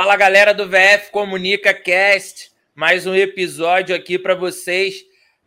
Fala 0.00 0.14
galera 0.14 0.54
do 0.54 0.64
VF 0.64 1.10
Comunica 1.10 1.74
Cast, 1.74 2.52
mais 2.72 3.04
um 3.04 3.16
episódio 3.16 3.96
aqui 3.96 4.16
para 4.16 4.32
vocês. 4.32 4.94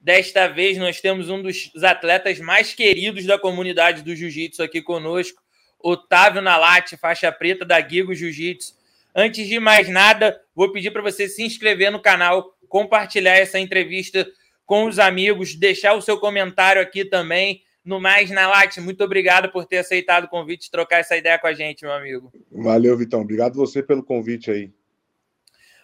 Desta 0.01 0.45
vez 0.45 0.77
nós 0.77 0.99
temos 0.99 1.29
um 1.29 1.41
dos 1.41 1.71
atletas 1.81 2.37
mais 2.37 2.73
queridos 2.73 3.25
da 3.25 3.39
comunidade 3.39 4.01
do 4.01 4.13
Jiu-Jitsu 4.13 4.61
aqui 4.61 4.81
conosco, 4.81 5.41
Otávio 5.79 6.41
Nalate, 6.41 6.97
faixa 6.97 7.31
preta 7.31 7.63
da 7.63 7.79
Gigo 7.79 8.13
Jiu-Jitsu. 8.13 8.73
Antes 9.15 9.47
de 9.47 9.57
mais 9.57 9.87
nada, 9.87 10.37
vou 10.53 10.69
pedir 10.73 10.91
para 10.91 11.01
você 11.01 11.29
se 11.29 11.41
inscrever 11.43 11.89
no 11.89 12.01
canal, 12.01 12.53
compartilhar 12.67 13.37
essa 13.37 13.57
entrevista 13.57 14.27
com 14.65 14.83
os 14.83 14.99
amigos, 14.99 15.55
deixar 15.55 15.93
o 15.93 16.01
seu 16.01 16.19
comentário 16.19 16.81
aqui 16.81 17.05
também. 17.05 17.63
No 17.83 17.99
mais, 17.99 18.29
Nalate, 18.29 18.79
muito 18.79 19.03
obrigado 19.03 19.51
por 19.51 19.65
ter 19.65 19.79
aceitado 19.79 20.25
o 20.25 20.29
convite 20.29 20.65
de 20.65 20.71
trocar 20.71 20.99
essa 20.99 21.17
ideia 21.17 21.39
com 21.39 21.47
a 21.47 21.53
gente, 21.53 21.83
meu 21.83 21.93
amigo. 21.93 22.31
Valeu, 22.51 22.95
Vitão. 22.95 23.21
Obrigado 23.21 23.55
você 23.55 23.81
pelo 23.81 24.03
convite 24.03 24.51
aí. 24.51 24.71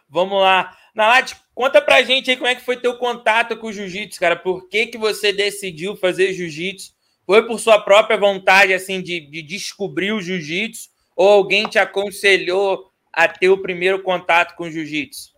Vamos 0.07 0.39
lá. 0.39 0.78
Nalate, 0.93 1.36
conta 1.54 1.82
pra 1.82 2.04
gente 2.04 2.29
aí 2.29 2.37
como 2.37 2.47
é 2.47 2.56
que 2.56 2.64
foi 2.64 2.78
teu 2.78 2.97
contato 2.97 3.57
com 3.57 3.68
o 3.68 3.73
jiu-jitsu, 3.73 4.20
cara. 4.20 4.36
Por 4.36 4.68
que, 4.70 4.87
que 4.87 4.97
você 4.97 5.33
decidiu 5.33 5.96
fazer 5.96 6.33
jiu-jitsu? 6.33 6.93
Foi 7.25 7.46
por 7.46 7.60
sua 7.60 7.82
própria 7.82 8.18
vontade, 8.18 8.73
assim, 8.73 9.01
de, 9.01 9.20
de 9.20 9.42
descobrir 9.42 10.11
o 10.11 10.21
jiu-jitsu? 10.21 10.89
Ou 11.15 11.29
alguém 11.29 11.68
te 11.68 11.78
aconselhou 11.79 12.92
a 13.11 13.28
ter 13.28 13.50
o 13.50 13.61
primeiro 13.61 14.01
contato 14.01 14.56
com 14.56 14.65
o 14.65 14.71
jiu-jitsu? 14.71 15.34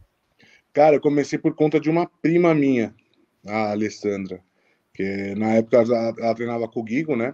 Cara, 0.73 0.97
eu 0.97 1.01
comecei 1.01 1.39
por 1.39 1.55
conta 1.55 1.79
de 1.79 1.89
uma 1.89 2.09
prima 2.21 2.53
minha, 2.53 2.93
a 3.47 3.71
Alessandra. 3.71 4.43
Porque 4.99 5.33
na 5.35 5.53
época 5.53 5.77
ela, 5.77 6.13
ela 6.19 6.35
treinava 6.35 6.67
com 6.67 6.81
o 6.81 6.83
Guigo, 6.83 7.15
né? 7.15 7.33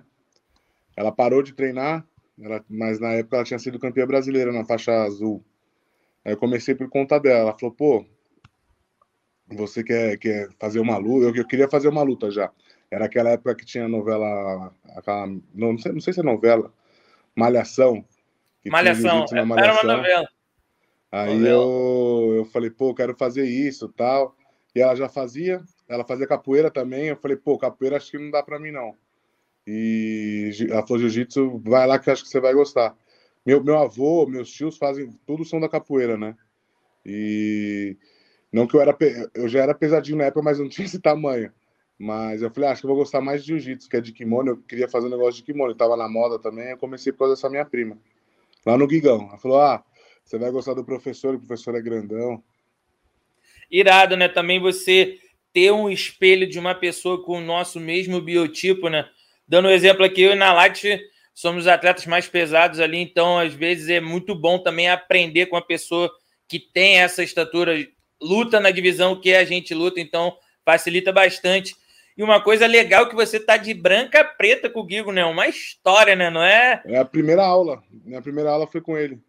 Ela 0.95 1.11
parou 1.11 1.41
de 1.41 1.51
treinar, 1.51 2.05
ela, 2.39 2.63
mas 2.69 2.99
na 2.99 3.13
época 3.13 3.37
ela 3.37 3.45
tinha 3.45 3.57
sido 3.57 3.79
campeã 3.79 4.05
brasileira 4.05 4.51
na 4.53 4.63
faixa 4.63 4.91
azul. 5.01 5.43
Aí 6.23 6.33
eu 6.33 6.37
comecei 6.37 6.75
por 6.75 6.87
conta 6.89 7.19
dela. 7.19 7.39
Ela 7.39 7.57
falou, 7.57 7.73
pô, 7.73 8.05
você 9.47 9.83
quer, 9.83 10.15
quer 10.19 10.47
fazer 10.59 10.79
uma 10.79 10.95
luta? 10.97 11.25
Eu, 11.25 11.35
eu 11.35 11.47
queria 11.47 11.67
fazer 11.67 11.87
uma 11.87 12.03
luta 12.03 12.29
já. 12.29 12.51
Era 12.91 13.05
aquela 13.05 13.31
época 13.31 13.55
que 13.55 13.65
tinha 13.65 13.87
novela, 13.87 14.71
aquela, 14.95 15.25
não, 15.25 15.41
não, 15.73 15.79
sei, 15.79 15.91
não 15.91 15.99
sei 15.99 16.13
se 16.13 16.19
é 16.19 16.23
novela, 16.23 16.71
Malhação. 17.35 18.05
Malhação, 18.63 19.25
Malhação, 19.43 19.57
era 19.57 19.73
uma 19.73 19.95
novela. 19.95 20.29
Aí 21.11 21.33
novela. 21.33 21.63
Eu, 21.63 22.33
eu 22.35 22.45
falei, 22.45 22.69
pô, 22.69 22.93
quero 22.93 23.15
fazer 23.17 23.45
isso 23.47 23.89
tal. 23.89 24.35
E 24.75 24.81
ela 24.81 24.95
já 24.95 25.09
fazia, 25.09 25.63
ela 25.87 26.03
fazia 26.03 26.27
capoeira 26.27 26.71
também. 26.71 27.07
Eu 27.07 27.17
falei, 27.17 27.37
pô, 27.37 27.57
capoeira 27.57 27.97
acho 27.97 28.11
que 28.11 28.17
não 28.17 28.31
dá 28.31 28.41
para 28.41 28.59
mim, 28.59 28.71
não. 28.71 28.95
E 29.67 30.51
ela 30.69 30.85
falou, 30.85 30.99
jiu-jitsu, 30.99 31.61
vai 31.63 31.87
lá 31.87 31.97
que 31.97 32.09
acho 32.09 32.23
que 32.23 32.29
você 32.29 32.39
vai 32.39 32.53
gostar. 32.53 32.95
Meu, 33.45 33.63
meu 33.63 33.77
avô, 33.77 34.25
meus 34.25 34.49
tios 34.51 34.77
fazem, 34.77 35.09
tudo 35.25 35.45
são 35.45 35.59
da 35.59 35.69
capoeira, 35.69 36.17
né? 36.17 36.35
E 37.05 37.95
não 38.51 38.65
que 38.65 38.75
eu 38.75 38.81
era, 38.81 38.95
eu 39.33 39.47
já 39.47 39.61
era 39.61 39.75
pesadinho 39.75 40.17
na 40.17 40.25
época, 40.25 40.41
mas 40.41 40.59
não 40.59 40.67
tinha 40.69 40.85
esse 40.85 40.99
tamanho. 40.99 41.51
Mas 41.97 42.41
eu 42.41 42.51
falei, 42.51 42.69
ah, 42.69 42.73
acho 42.73 42.81
que 42.81 42.87
eu 42.87 42.89
vou 42.89 42.97
gostar 42.97 43.21
mais 43.21 43.41
de 43.41 43.47
jiu-jitsu, 43.47 43.89
que 43.89 43.95
é 43.95 44.01
de 44.01 44.11
kimono. 44.11 44.51
Eu 44.51 44.57
queria 44.57 44.89
fazer 44.89 45.07
um 45.07 45.11
negócio 45.11 45.35
de 45.35 45.43
kimono, 45.43 45.71
eu 45.71 45.77
tava 45.77 45.95
na 45.95 46.09
moda 46.09 46.37
também. 46.37 46.71
Eu 46.71 46.77
comecei 46.77 47.11
por 47.11 47.19
causa 47.19 47.35
dessa 47.35 47.49
minha 47.49 47.65
prima, 47.65 47.97
lá 48.65 48.77
no 48.77 48.87
Guigão. 48.87 49.27
Ela 49.29 49.37
falou, 49.37 49.61
ah, 49.61 49.83
você 50.23 50.37
vai 50.37 50.51
gostar 50.51 50.73
do 50.73 50.83
professor, 50.83 51.35
o 51.35 51.39
professor 51.39 51.75
é 51.75 51.81
grandão. 51.81 52.43
Irado, 53.71 54.17
né? 54.17 54.27
Também 54.27 54.59
você 54.59 55.19
ter 55.55 55.71
um 55.71 55.89
espelho 55.89 56.45
de 56.45 56.59
uma 56.59 56.75
pessoa 56.75 57.23
com 57.23 57.37
o 57.37 57.41
nosso 57.41 57.79
mesmo 57.79 58.19
biotipo, 58.19 58.89
né? 58.89 59.07
Dando 59.47 59.69
um 59.69 59.71
exemplo 59.71 60.03
aqui, 60.03 60.21
eu 60.21 60.33
e 60.33 60.35
na 60.35 60.51
Latte 60.51 60.99
somos 61.33 61.65
atletas 61.65 62.05
mais 62.05 62.27
pesados 62.27 62.81
ali, 62.81 62.97
então 62.97 63.39
às 63.39 63.53
vezes 63.53 63.87
é 63.87 64.01
muito 64.01 64.35
bom 64.35 64.59
também 64.59 64.89
aprender 64.89 65.45
com 65.45 65.55
a 65.55 65.61
pessoa 65.61 66.11
que 66.45 66.59
tem 66.59 66.97
essa 66.97 67.23
estatura, 67.23 67.73
luta 68.21 68.59
na 68.59 68.69
divisão 68.69 69.19
que 69.21 69.33
a 69.33 69.45
gente 69.45 69.73
luta, 69.73 70.01
então 70.01 70.35
facilita 70.65 71.13
bastante. 71.13 71.73
E 72.17 72.23
uma 72.23 72.41
coisa 72.41 72.67
legal 72.67 73.07
que 73.07 73.15
você 73.15 73.39
tá 73.39 73.55
de 73.55 73.73
branca 73.73 74.25
preta 74.25 74.69
com 74.69 74.81
o 74.81 74.85
Guigo, 74.85 75.13
né? 75.13 75.23
Uma 75.23 75.47
história, 75.47 76.17
né? 76.17 76.29
Não 76.29 76.43
é? 76.43 76.81
É 76.85 76.97
a 76.97 77.05
primeira 77.05 77.45
aula. 77.45 77.81
Minha 78.03 78.21
primeira 78.21 78.51
aula 78.51 78.67
foi 78.67 78.81
com 78.81 78.97
ele. 78.97 79.21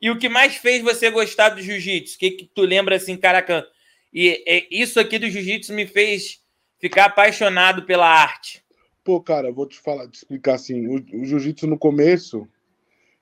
E 0.00 0.10
o 0.10 0.18
que 0.18 0.28
mais 0.28 0.56
fez 0.56 0.82
você 0.82 1.10
gostar 1.10 1.50
do 1.50 1.60
jiu-jitsu? 1.60 2.16
O 2.16 2.18
que, 2.18 2.30
que 2.30 2.44
tu 2.46 2.62
lembra 2.62 2.96
assim, 2.96 3.14
caraca? 3.14 3.66
E 4.12 4.42
é, 4.46 4.66
isso 4.70 4.98
aqui 4.98 5.18
do 5.18 5.28
jiu-jitsu 5.28 5.72
me 5.72 5.86
fez 5.86 6.40
ficar 6.78 7.06
apaixonado 7.06 7.84
pela 7.84 8.06
arte. 8.06 8.64
Pô, 9.04 9.20
cara, 9.20 9.52
vou 9.52 9.66
te 9.66 9.78
falar, 9.78 10.08
te 10.08 10.16
explicar 10.16 10.54
assim. 10.54 10.86
O, 10.86 10.94
o 10.94 11.24
jiu-jitsu 11.24 11.66
no 11.66 11.78
começo, 11.78 12.46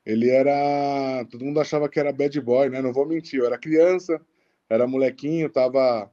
ele 0.05 0.31
era. 0.31 1.25
Todo 1.31 1.45
mundo 1.45 1.61
achava 1.61 1.89
que 1.89 1.99
era 1.99 2.13
bad 2.13 2.41
boy, 2.41 2.69
né? 2.69 2.81
Não 2.81 2.93
vou 2.93 3.07
mentir, 3.07 3.41
eu 3.41 3.47
era 3.47 3.59
criança, 3.59 4.21
era 4.69 4.87
molequinho, 4.87 5.51
tava. 5.51 6.11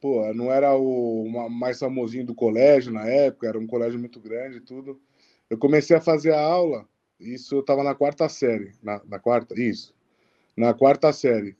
Pô, 0.00 0.32
não 0.34 0.52
era 0.52 0.76
o 0.76 1.26
mais 1.48 1.78
famosinho 1.78 2.26
do 2.26 2.34
colégio 2.34 2.92
na 2.92 3.08
época, 3.08 3.48
era 3.48 3.58
um 3.58 3.66
colégio 3.66 3.98
muito 3.98 4.20
grande 4.20 4.58
e 4.58 4.60
tudo. 4.60 5.00
Eu 5.48 5.56
comecei 5.56 5.96
a 5.96 6.00
fazer 6.00 6.32
a 6.32 6.40
aula, 6.40 6.86
isso 7.18 7.54
eu 7.56 7.62
tava 7.62 7.82
na 7.82 7.94
quarta 7.94 8.28
série. 8.28 8.72
Na, 8.82 9.00
na 9.06 9.18
quarta? 9.18 9.58
Isso. 9.58 9.94
Na 10.56 10.74
quarta 10.74 11.12
série. 11.12 11.56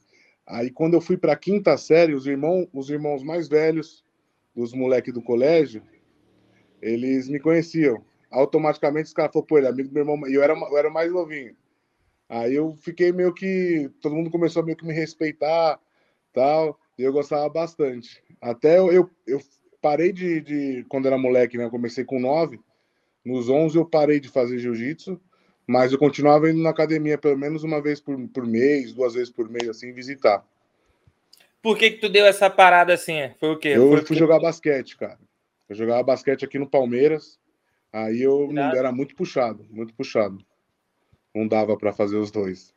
Aí 0.46 0.70
quando 0.70 0.94
eu 0.94 1.00
fui 1.00 1.16
para 1.16 1.32
a 1.32 1.36
quinta 1.36 1.76
série, 1.76 2.14
os 2.14 2.26
irmãos, 2.26 2.68
os 2.72 2.90
irmãos 2.90 3.22
mais 3.22 3.48
velhos 3.48 4.04
dos 4.54 4.72
moleques 4.72 5.12
do 5.12 5.22
colégio, 5.22 5.82
eles 6.80 7.28
me 7.28 7.40
conheciam. 7.40 8.04
Automaticamente 8.30 9.06
os 9.06 9.14
caras 9.14 9.32
falaram, 9.32 9.46
pô, 9.46 9.58
ele 9.58 9.66
é 9.66 9.70
amigo 9.70 9.88
do 9.88 9.94
meu 9.94 10.02
irmão, 10.02 10.28
e 10.28 10.34
eu 10.34 10.42
era, 10.42 10.54
eu 10.54 10.78
era 10.78 10.90
mais 10.90 11.10
novinho. 11.10 11.56
Aí 12.28 12.54
eu 12.54 12.76
fiquei 12.80 13.12
meio 13.12 13.32
que. 13.32 13.90
Todo 14.00 14.14
mundo 14.14 14.30
começou 14.30 14.62
a 14.62 14.64
meio 14.64 14.76
que 14.76 14.86
me 14.86 14.92
respeitar, 14.92 15.78
tal, 16.32 16.78
e 16.98 17.02
eu 17.02 17.12
gostava 17.12 17.48
bastante. 17.48 18.22
Até 18.40 18.78
eu, 18.78 18.92
eu, 18.92 19.10
eu 19.26 19.40
parei 19.80 20.12
de, 20.12 20.40
de. 20.40 20.86
Quando 20.88 21.06
era 21.06 21.18
moleque, 21.18 21.56
né? 21.56 21.64
Eu 21.64 21.70
comecei 21.70 22.04
com 22.04 22.18
nove. 22.18 22.60
Nos 23.24 23.48
onze 23.48 23.76
eu 23.76 23.86
parei 23.86 24.20
de 24.20 24.28
fazer 24.28 24.58
jiu-jitsu. 24.58 25.20
Mas 25.66 25.92
eu 25.92 25.98
continuava 25.98 26.50
indo 26.50 26.62
na 26.62 26.70
academia 26.70 27.16
pelo 27.16 27.38
menos 27.38 27.62
uma 27.62 27.80
vez 27.80 28.00
por, 28.00 28.16
por 28.28 28.46
mês, 28.46 28.92
duas 28.92 29.14
vezes 29.14 29.30
por 29.30 29.48
mês, 29.48 29.68
assim, 29.68 29.92
visitar. 29.92 30.44
Por 31.62 31.78
que, 31.78 31.92
que 31.92 31.98
tu 31.98 32.08
deu 32.10 32.26
essa 32.26 32.50
parada 32.50 32.92
assim? 32.92 33.30
Foi 33.40 33.50
o 33.50 33.58
quê? 33.58 33.68
Eu 33.68 33.88
Foi 33.88 33.90
fui 33.90 34.00
porque... 34.00 34.14
jogar 34.16 34.38
basquete, 34.38 34.96
cara. 34.96 35.18
Eu 35.68 35.74
jogava 35.74 36.02
basquete 36.02 36.44
aqui 36.44 36.58
no 36.58 36.68
Palmeiras. 36.68 37.38
Aí 37.90 38.20
eu 38.20 38.50
era 38.76 38.92
muito 38.92 39.14
puxado, 39.14 39.64
muito 39.70 39.94
puxado. 39.94 40.44
Não 41.34 41.48
dava 41.48 41.76
para 41.76 41.92
fazer 41.92 42.16
os 42.16 42.30
dois. 42.30 42.74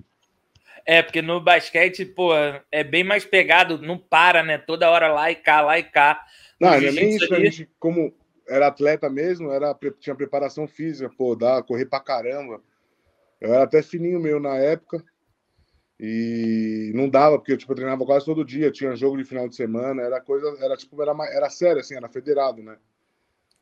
É, 0.86 1.02
porque 1.02 1.22
no 1.22 1.42
basquete, 1.42 2.06
pô, 2.06 2.32
é 2.72 2.84
bem 2.84 3.04
mais 3.04 3.26
pegado, 3.26 3.78
não 3.82 3.98
para, 3.98 4.42
né? 4.42 4.58
Toda 4.58 4.90
hora 4.90 5.12
lá 5.12 5.30
e 5.30 5.36
cá, 5.36 5.60
lá 5.60 5.78
e 5.78 5.84
cá. 5.84 6.26
Não, 6.60 6.70
não 6.70 6.76
é 6.76 6.92
nem 6.92 7.16
isso. 7.16 7.34
Ali... 7.34 7.48
A 7.48 7.52
gente, 7.52 7.70
como 7.78 8.16
era 8.48 8.68
atleta 8.68 9.10
mesmo, 9.10 9.52
era, 9.52 9.78
tinha 10.00 10.16
preparação 10.16 10.66
física, 10.66 11.12
pô, 11.18 11.36
dá, 11.36 11.62
correr 11.62 11.88
pra 11.88 12.00
caramba. 12.00 12.62
Eu 13.40 13.54
era 13.54 13.64
até 13.64 13.82
fininho 13.82 14.20
meu 14.20 14.40
na 14.40 14.56
época. 14.58 15.04
E 16.00 16.92
não 16.94 17.10
dava, 17.10 17.40
porque 17.40 17.58
tipo, 17.58 17.72
eu 17.72 17.76
treinava 17.76 18.06
quase 18.06 18.26
todo 18.26 18.46
dia, 18.46 18.72
tinha 18.72 18.96
jogo 18.96 19.18
de 19.18 19.24
final 19.24 19.50
de 19.50 19.56
semana, 19.56 20.04
era 20.04 20.22
coisa, 20.22 20.56
era 20.64 20.78
tipo, 20.78 21.02
era, 21.02 21.12
era 21.34 21.50
sério, 21.50 21.82
assim, 21.82 21.96
era 21.96 22.08
federado, 22.08 22.62
né? 22.62 22.78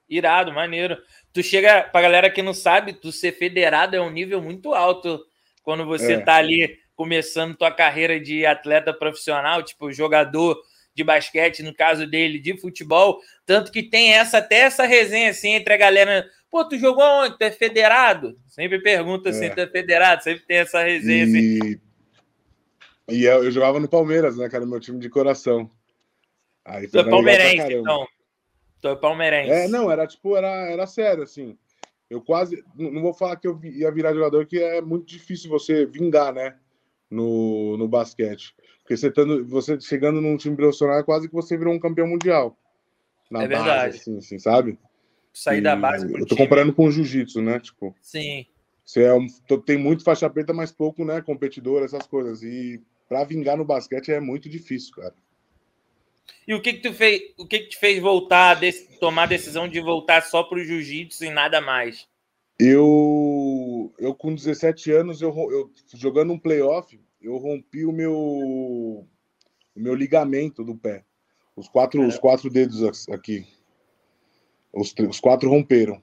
Irado, 0.09 0.51
maneiro. 0.51 0.97
Tu 1.31 1.41
chega, 1.41 1.83
pra 1.83 2.01
galera 2.01 2.29
que 2.29 2.41
não 2.41 2.53
sabe, 2.53 2.93
tu 2.93 3.11
ser 3.11 3.31
federado 3.31 3.95
é 3.95 4.01
um 4.01 4.11
nível 4.11 4.41
muito 4.41 4.73
alto 4.73 5.19
quando 5.63 5.85
você 5.85 6.13
é. 6.13 6.19
tá 6.19 6.35
ali 6.35 6.77
começando 6.95 7.55
tua 7.55 7.71
carreira 7.71 8.19
de 8.19 8.45
atleta 8.45 8.93
profissional, 8.93 9.63
tipo 9.63 9.91
jogador 9.91 10.57
de 10.93 11.03
basquete, 11.03 11.63
no 11.63 11.73
caso 11.73 12.07
dele, 12.07 12.39
de 12.39 12.57
futebol. 12.57 13.19
Tanto 13.45 13.71
que 13.71 13.83
tem 13.83 14.13
essa 14.13 14.37
até 14.37 14.59
essa 14.59 14.85
resenha 14.85 15.31
assim 15.31 15.53
entre 15.53 15.73
a 15.73 15.77
galera. 15.77 16.25
Pô, 16.49 16.63
tu 16.63 16.77
jogou 16.77 17.03
onde? 17.03 17.37
Tu 17.37 17.43
é 17.43 17.51
federado? 17.51 18.35
Sempre 18.47 18.79
pergunta 18.79 19.29
assim, 19.29 19.45
é. 19.45 19.49
tu 19.49 19.59
é 19.59 19.67
federado? 19.67 20.23
Sempre 20.23 20.45
tem 20.45 20.57
essa 20.57 20.81
resenha 20.83 21.25
e... 21.25 21.59
assim. 21.59 21.81
E 23.07 23.23
eu, 23.23 23.43
eu, 23.43 23.51
jogava 23.51 23.79
no 23.79 23.87
Palmeiras, 23.87 24.37
né, 24.37 24.49
cara? 24.49 24.65
Meu 24.65 24.79
time 24.79 24.99
de 24.99 25.09
coração. 25.09 25.69
Aí 26.63 26.87
tu 26.87 26.97
é 26.97 27.03
palmeirense, 27.03 27.73
então. 27.73 28.07
Tu 28.81 28.87
é 28.87 28.95
palmeirense. 28.95 29.51
É, 29.51 29.67
não, 29.67 29.91
era 29.91 30.07
tipo, 30.07 30.35
era, 30.35 30.47
era 30.71 30.87
sério, 30.87 31.23
assim. 31.23 31.57
Eu 32.09 32.21
quase. 32.21 32.63
Não 32.75 33.01
vou 33.01 33.13
falar 33.13 33.35
que 33.35 33.47
eu 33.47 33.59
ia 33.63 33.91
virar 33.91 34.13
jogador, 34.13 34.45
que 34.45 34.59
é 34.59 34.81
muito 34.81 35.05
difícil 35.05 35.49
você 35.49 35.85
vingar, 35.85 36.33
né? 36.33 36.55
No, 37.09 37.77
no 37.77 37.87
basquete. 37.87 38.55
Porque 38.81 38.97
você, 38.97 39.11
tando, 39.11 39.45
você 39.45 39.79
chegando 39.79 40.21
num 40.21 40.37
time 40.37 40.55
profissional, 40.55 40.99
é 40.99 41.03
quase 41.03 41.27
que 41.27 41.33
você 41.33 41.57
virou 41.57 41.73
um 41.73 41.79
campeão 41.79 42.07
mundial. 42.07 42.57
Na 43.29 43.43
é 43.43 43.47
base, 43.47 43.63
verdade. 43.63 43.97
Assim, 43.97 44.17
assim, 44.17 44.39
sabe? 44.39 44.79
Sair 45.35 45.57
e 45.57 45.61
da 45.61 45.75
base. 45.75 46.11
Eu 46.11 46.25
tô 46.25 46.35
comparando 46.35 46.73
com 46.73 46.85
o 46.85 46.91
jiu-jitsu, 46.91 47.41
né? 47.41 47.59
Tipo, 47.59 47.93
Sim. 48.01 48.45
Você 48.85 49.03
é 49.03 49.13
um, 49.13 49.27
tem 49.65 49.77
muito 49.77 50.03
faixa 50.03 50.29
preta, 50.29 50.53
mas 50.53 50.71
pouco, 50.71 51.03
né? 51.03 51.21
Competidor, 51.21 51.83
essas 51.83 52.07
coisas. 52.07 52.41
E 52.41 52.81
para 53.09 53.25
vingar 53.25 53.57
no 53.57 53.65
basquete 53.65 54.13
é 54.13 54.19
muito 54.19 54.47
difícil, 54.47 54.95
cara. 54.95 55.13
E 56.47 56.53
o 56.53 56.61
que 56.61 56.73
que 56.73 56.81
tu 56.81 56.93
fez? 56.93 57.33
O 57.37 57.45
que 57.45 57.59
que 57.59 57.69
te 57.69 57.77
fez 57.77 57.99
voltar, 57.99 58.59
tomar 58.99 59.23
a 59.23 59.27
decisão 59.27 59.67
de 59.67 59.81
voltar 59.81 60.21
só 60.21 60.43
para 60.43 60.59
o 60.59 60.63
jiu-jitsu 60.63 61.25
e 61.25 61.29
nada 61.31 61.59
mais? 61.59 62.07
Eu, 62.57 63.93
eu 63.99 64.15
com 64.15 64.33
17 64.33 64.91
anos, 64.91 65.21
eu, 65.21 65.35
eu 65.51 65.71
jogando 65.93 66.31
um 66.31 66.39
playoff, 66.39 66.97
eu 67.21 67.35
rompi 67.35 67.83
o 67.83 67.91
meu, 67.91 68.15
o 68.15 69.05
meu 69.75 69.95
ligamento 69.95 70.63
do 70.63 70.75
pé. 70.75 71.03
Os 71.55 71.67
quatro, 71.67 72.05
os 72.05 72.17
quatro 72.17 72.49
dedos 72.49 73.09
aqui. 73.09 73.45
Os, 74.75 74.93
os 75.09 75.19
quatro 75.19 75.49
romperam. 75.49 76.01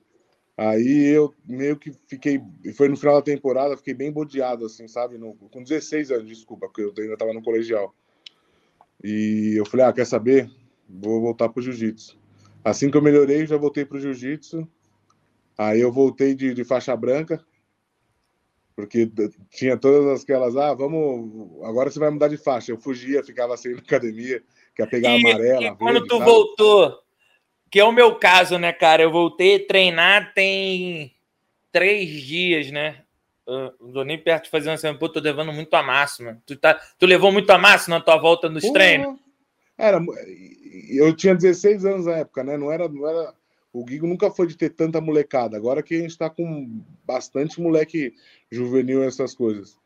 Aí 0.57 1.09
eu 1.09 1.35
meio 1.47 1.77
que 1.77 1.93
fiquei. 2.07 2.41
Foi 2.77 2.89
no 2.89 2.97
final 2.97 3.17
da 3.17 3.23
temporada, 3.23 3.77
fiquei 3.77 3.95
bem 3.95 4.13
bodeado, 4.13 4.67
assim, 4.67 4.87
sabe? 4.87 5.19
No, 5.19 5.35
com 5.35 5.63
16 5.63 6.11
anos, 6.11 6.29
desculpa, 6.29 6.67
porque 6.67 6.83
eu 6.83 6.93
ainda 6.97 7.15
estava 7.15 7.33
no 7.33 7.43
colegial. 7.43 7.95
E 9.03 9.55
eu 9.57 9.67
falei, 9.67 9.87
ah, 9.87 9.93
quer 9.93 10.07
saber? 10.07 10.51
Vou 10.89 11.21
voltar 11.21 11.49
pro 11.49 11.63
jiu-jitsu. 11.63 12.19
Assim 12.65 12.91
que 12.91 12.97
eu 12.97 13.03
melhorei, 13.03 13.47
já 13.47 13.57
voltei 13.57 13.85
pro 13.85 13.99
jiu-jitsu. 13.99 14.69
Aí 15.59 15.81
eu 15.81 15.91
voltei 15.91 16.35
de, 16.35 16.55
de 16.55 16.65
faixa 16.65 16.97
branca, 16.97 17.45
porque 18.77 19.11
tinha 19.51 19.77
todas 19.77 20.23
aquelas, 20.23 20.57
ah, 20.57 20.73
vamos, 20.75 21.63
agora 21.65 21.91
você 21.91 21.99
vai 21.99 22.11
mudar 22.11 22.29
de 22.29 22.37
faixa. 22.37 22.73
Eu 22.73 22.79
fugia, 22.79 23.25
ficava 23.25 23.57
sem 23.57 23.73
na 23.73 23.81
academia, 23.83 24.43
quer 24.75 24.89
pegar 24.89 25.17
e, 25.17 25.21
amarela. 25.21 25.67
E 25.67 25.77
quando 25.77 25.93
verde, 25.95 26.09
tu 26.09 26.19
sabe? 26.19 26.31
voltou, 26.31 27.02
que 27.73 27.81
é 27.81 27.85
o 27.85 27.91
meu 27.91 28.17
caso, 28.17 28.59
né, 28.59 28.71
cara? 28.71 29.03
Eu 29.03 29.11
voltei 29.11 29.57
a 29.57 29.67
treinar 29.67 30.35
tem 30.35 31.11
três 31.73 32.11
dias, 32.11 32.71
né? 32.71 33.01
Eu 33.47 33.73
não 33.81 33.93
tô 33.93 34.05
nem 34.05 34.19
perto 34.19 34.45
de 34.45 34.51
fazer 34.51 34.69
uma 34.69 34.77
semana. 34.77 34.99
Pô, 34.99 35.09
tô 35.09 35.19
levando 35.21 35.55
muito 35.55 35.73
a 35.73 35.83
máxima. 35.83 36.39
Tu, 36.45 36.55
tá, 36.55 36.75
tu 36.99 37.07
levou 37.07 37.33
muito 37.33 37.49
a 37.49 37.57
máxima 37.57 37.97
na 37.97 38.05
tua 38.05 38.19
volta 38.19 38.51
nos 38.51 38.63
Pô, 38.63 38.75
treinos? 38.75 39.19
Era, 39.79 39.99
eu 40.91 41.17
tinha 41.17 41.35
16 41.35 41.87
anos 41.87 42.05
na 42.05 42.19
época, 42.19 42.45
né? 42.45 42.59
Não 42.59 42.71
era, 42.71 42.87
não 42.91 43.09
era. 43.09 43.33
O 43.73 43.87
Guigo 43.87 44.07
nunca 44.07 44.31
foi 44.31 44.47
de 44.47 44.55
ter 44.55 44.69
tanta 44.69 45.01
molecada. 45.01 45.57
Agora 45.57 45.83
que 45.83 45.95
a 45.95 46.01
gente 46.01 46.19
tá 46.19 46.29
com 46.29 46.85
bastante 47.07 47.59
moleque 47.59 48.13
juvenil 48.51 49.03
essas 49.03 49.35
coisas. 49.35 49.79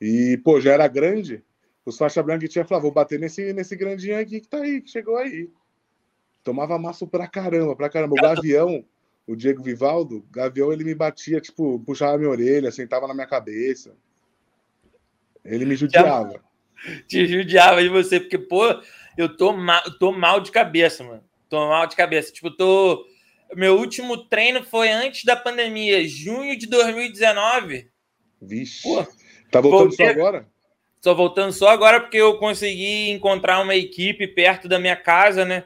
E, 0.00 0.40
pô, 0.44 0.60
já 0.60 0.72
era 0.72 0.86
grande. 0.86 1.42
Os 1.84 1.98
faixa 1.98 2.22
branca 2.22 2.46
tinha 2.46 2.64
falado, 2.64 2.84
vou 2.84 2.92
bater 2.92 3.18
nesse, 3.18 3.52
nesse 3.52 3.74
grandinho 3.74 4.20
aqui 4.20 4.40
que 4.40 4.46
tá 4.46 4.58
aí, 4.58 4.80
que 4.80 4.88
chegou 4.88 5.16
aí. 5.16 5.50
Tomava 6.44 6.78
massa 6.78 7.06
pra 7.06 7.26
caramba, 7.26 7.74
pra 7.74 7.88
caramba. 7.88 8.12
O 8.12 8.22
Gavião, 8.22 8.84
o 9.26 9.34
Diego 9.34 9.62
Vivaldo, 9.62 10.18
o 10.18 10.26
Gavião, 10.30 10.70
ele 10.70 10.84
me 10.84 10.94
batia, 10.94 11.40
tipo, 11.40 11.80
puxava 11.80 12.18
minha 12.18 12.30
orelha, 12.30 12.70
sentava 12.70 13.08
na 13.08 13.14
minha 13.14 13.26
cabeça. 13.26 13.96
Ele 15.42 15.64
me 15.64 15.74
judiava. 15.74 16.44
Te 17.08 17.26
judiava 17.26 17.82
de 17.82 17.88
você, 17.88 18.20
porque, 18.20 18.36
pô, 18.36 18.62
eu 19.16 19.34
tô 19.34 19.54
mal, 19.54 19.82
tô 19.98 20.12
mal 20.12 20.38
de 20.40 20.52
cabeça, 20.52 21.02
mano. 21.02 21.24
Tô 21.48 21.66
mal 21.66 21.86
de 21.86 21.96
cabeça. 21.96 22.30
Tipo, 22.30 22.50
tô. 22.50 23.06
Meu 23.54 23.76
último 23.76 24.16
treino 24.26 24.62
foi 24.64 24.90
antes 24.90 25.24
da 25.24 25.36
pandemia, 25.36 26.06
junho 26.06 26.58
de 26.58 26.66
2019. 26.66 27.88
Vixe. 28.42 28.82
Pô, 28.82 29.06
tá 29.50 29.60
voltando 29.60 29.88
voltei... 29.88 30.06
só 30.06 30.12
agora? 30.12 30.48
Tô 31.00 31.14
voltando 31.14 31.52
só 31.52 31.68
agora 31.68 32.00
porque 32.00 32.16
eu 32.16 32.38
consegui 32.38 33.10
encontrar 33.10 33.60
uma 33.62 33.74
equipe 33.74 34.26
perto 34.26 34.66
da 34.68 34.78
minha 34.78 34.96
casa, 34.96 35.44
né? 35.44 35.64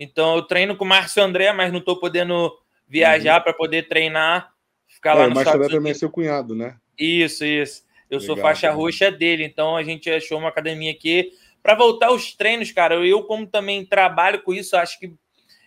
Então 0.00 0.36
eu 0.36 0.42
treino 0.42 0.74
com 0.74 0.84
o 0.86 0.88
Márcio 0.88 1.22
André, 1.22 1.52
mas 1.52 1.70
não 1.70 1.78
estou 1.78 2.00
podendo 2.00 2.50
viajar 2.88 3.36
uhum. 3.36 3.44
para 3.44 3.52
poder 3.52 3.86
treinar, 3.86 4.50
ficar 4.88 5.10
é, 5.10 5.14
lá 5.14 5.28
no 5.28 5.34
Márcio 5.34 5.54
André 5.54 5.68
também 5.68 5.92
é 5.92 5.94
seu 5.94 6.10
cunhado, 6.10 6.54
né? 6.54 6.76
Isso, 6.98 7.44
isso. 7.44 7.84
Eu 8.10 8.18
Legal, 8.18 8.34
sou 8.34 8.42
faixa 8.42 8.70
roxa 8.72 9.10
dele, 9.10 9.44
então 9.44 9.76
a 9.76 9.84
gente 9.84 10.10
achou 10.10 10.38
uma 10.38 10.48
academia 10.48 10.90
aqui 10.90 11.30
para 11.62 11.74
voltar 11.74 12.06
aos 12.06 12.34
treinos, 12.34 12.72
cara. 12.72 12.94
Eu 12.94 13.22
como 13.24 13.46
também 13.46 13.84
trabalho 13.84 14.42
com 14.42 14.54
isso, 14.54 14.74
acho 14.74 14.98
que 14.98 15.14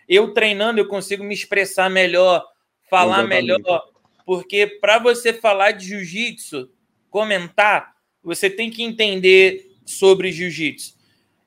eu 0.09 0.33
treinando 0.33 0.79
eu 0.79 0.87
consigo 0.87 1.23
me 1.23 1.33
expressar 1.33 1.89
melhor, 1.89 2.43
falar 2.89 3.19
Exatamente. 3.19 3.45
melhor, 3.45 3.83
porque 4.25 4.65
para 4.81 4.97
você 4.97 5.31
falar 5.31 5.71
de 5.71 5.85
jiu-jitsu, 5.85 6.69
comentar, 7.09 7.93
você 8.23 8.49
tem 8.49 8.71
que 8.71 8.83
entender 8.83 9.71
sobre 9.85 10.31
jiu-jitsu. 10.31 10.92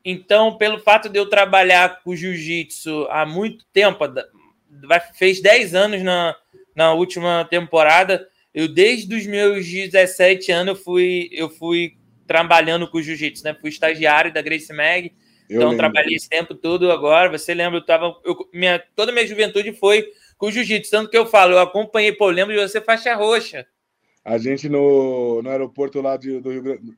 Então, 0.08 0.56
pelo 0.56 0.78
fato 0.78 1.08
de 1.08 1.18
eu 1.18 1.28
trabalhar 1.28 2.00
com 2.04 2.14
jiu-jitsu 2.14 3.08
há 3.10 3.26
muito 3.26 3.64
tempo, 3.72 4.04
fez 5.14 5.42
10 5.42 5.74
anos 5.74 6.00
na, 6.04 6.32
na 6.76 6.92
última 6.92 7.44
temporada, 7.50 8.24
eu 8.54 8.72
desde 8.72 9.12
os 9.16 9.26
meus 9.26 9.66
17 9.66 10.52
anos 10.52 10.78
eu 10.78 10.84
fui, 10.84 11.28
eu 11.32 11.50
fui 11.50 11.96
trabalhando 12.24 12.88
com 12.88 13.02
jiu-jitsu, 13.02 13.42
né? 13.42 13.52
Fui 13.60 13.68
estagiário 13.68 14.32
da 14.32 14.40
Grace 14.40 14.72
Mag, 14.72 15.12
eu 15.50 15.56
então 15.56 15.70
lembro. 15.70 15.76
trabalhei 15.78 16.14
esse 16.14 16.28
tempo 16.28 16.54
todo 16.54 16.92
agora. 16.92 17.36
Você 17.36 17.52
lembra, 17.52 17.80
eu 17.80 17.84
tava. 17.84 18.16
Eu, 18.24 18.48
minha, 18.54 18.78
toda 18.94 19.10
a 19.10 19.14
minha 19.14 19.26
juventude 19.26 19.72
foi 19.72 20.06
com 20.38 20.52
jiu-jitsu. 20.52 20.88
Tanto 20.88 21.10
que 21.10 21.18
eu 21.18 21.26
falo, 21.26 21.54
eu 21.54 21.58
acompanhei, 21.58 22.12
pô, 22.12 22.28
eu 22.30 22.34
lembro 22.34 22.54
de 22.54 22.60
você 22.60 22.80
faixa 22.80 23.12
roxa. 23.16 23.66
A 24.24 24.38
gente 24.38 24.68
no, 24.68 25.42
no 25.42 25.50
aeroporto 25.50 26.00
lá 26.00 26.16
de, 26.16 26.38
do 26.38 26.52
Rio 26.52 26.62
Grande. 26.62 26.96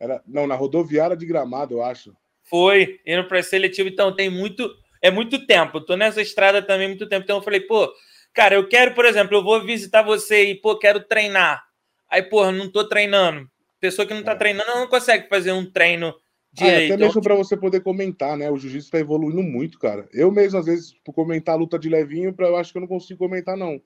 Era, 0.00 0.22
não, 0.26 0.46
na 0.46 0.54
rodoviária 0.54 1.16
de 1.16 1.26
Gramado, 1.26 1.74
eu 1.74 1.82
acho. 1.82 2.16
Foi, 2.48 3.00
indo 3.04 3.26
para 3.26 3.42
seletivo, 3.42 3.88
então 3.88 4.14
tem 4.14 4.30
muito, 4.30 4.68
é 5.02 5.10
muito 5.10 5.46
tempo. 5.46 5.80
tô 5.80 5.96
nessa 5.96 6.22
estrada 6.22 6.62
também 6.62 6.88
muito 6.88 7.08
tempo, 7.08 7.24
então 7.24 7.36
eu 7.36 7.42
falei, 7.42 7.60
pô, 7.60 7.92
cara, 8.32 8.54
eu 8.54 8.68
quero, 8.68 8.94
por 8.94 9.04
exemplo, 9.04 9.36
eu 9.36 9.42
vou 9.42 9.64
visitar 9.64 10.02
você 10.02 10.44
e, 10.44 10.54
pô, 10.54 10.78
quero 10.78 11.00
treinar. 11.00 11.64
Aí, 12.08 12.22
pô, 12.22 12.50
não 12.52 12.70
tô 12.70 12.88
treinando. 12.88 13.48
Pessoa 13.80 14.06
que 14.06 14.14
não 14.14 14.22
tá 14.22 14.32
é. 14.32 14.36
treinando 14.36 14.70
não 14.70 14.86
consegue 14.86 15.28
fazer 15.28 15.52
um 15.52 15.68
treino 15.70 16.14
direito. 16.52 16.92
Ah, 16.92 16.94
até 16.94 17.04
mesmo 17.04 17.20
para 17.20 17.34
você 17.34 17.56
poder 17.56 17.80
comentar, 17.80 18.36
né? 18.36 18.50
O 18.50 18.56
jiu-jitsu 18.56 18.90
tá 18.90 18.98
evoluindo 18.98 19.42
muito, 19.42 19.78
cara. 19.78 20.08
Eu 20.12 20.30
mesmo, 20.30 20.58
às 20.58 20.66
vezes, 20.66 20.94
por 21.04 21.12
comentar 21.12 21.54
a 21.54 21.58
luta 21.58 21.78
de 21.78 21.88
levinho, 21.88 22.32
pra, 22.32 22.46
eu 22.46 22.56
acho 22.56 22.72
que 22.72 22.78
eu 22.78 22.80
não 22.80 22.88
consigo 22.88 23.18
comentar, 23.18 23.56
não. 23.56 23.80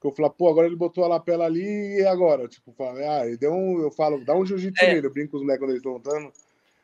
Porque 0.00 0.06
eu 0.06 0.12
falo, 0.12 0.30
pô, 0.30 0.48
agora 0.48 0.66
ele 0.66 0.76
botou 0.76 1.04
a 1.04 1.08
lapela 1.08 1.44
ali 1.44 1.98
e 1.98 2.06
agora? 2.06 2.46
Tipo, 2.46 2.72
fala, 2.72 2.98
ah, 3.00 3.26
ele 3.26 3.36
deu 3.36 3.52
um, 3.52 3.82
eu 3.82 3.90
falo, 3.90 4.24
dá 4.24 4.34
um 4.36 4.46
jiu-jitsu 4.46 4.84
é. 4.84 4.94
nele. 4.94 5.06
Eu 5.08 5.12
brinco 5.12 5.32
com 5.32 5.36
os 5.38 5.42
moleques 5.42 5.60
quando 5.60 5.70
eles 5.70 5.80
estão 5.80 5.92
lutando. 5.92 6.32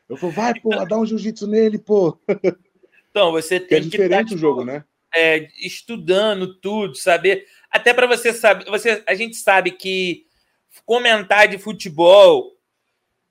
Eu 0.07 0.17
falo, 0.17 0.33
vai, 0.33 0.53
pô, 0.59 0.69
dá 0.85 0.97
um 0.97 1.05
jiu-jitsu 1.05 1.47
nele, 1.47 1.77
pô. 1.79 2.19
Então, 3.09 3.31
você 3.31 3.61
tem 3.61 3.67
que. 3.67 3.75
É 3.75 3.79
diferente 3.79 4.27
que 4.29 4.35
o 4.35 4.37
jogo, 4.37 4.65
né? 4.65 4.83
É, 5.15 5.47
estudando 5.57 6.55
tudo, 6.55 6.95
saber. 6.95 7.45
Até 7.71 7.93
para 7.93 8.07
você 8.07 8.33
saber. 8.33 8.65
Você, 8.65 9.01
a 9.07 9.15
gente 9.15 9.37
sabe 9.37 9.71
que 9.71 10.25
comentar 10.85 11.47
de 11.47 11.57
futebol, 11.57 12.57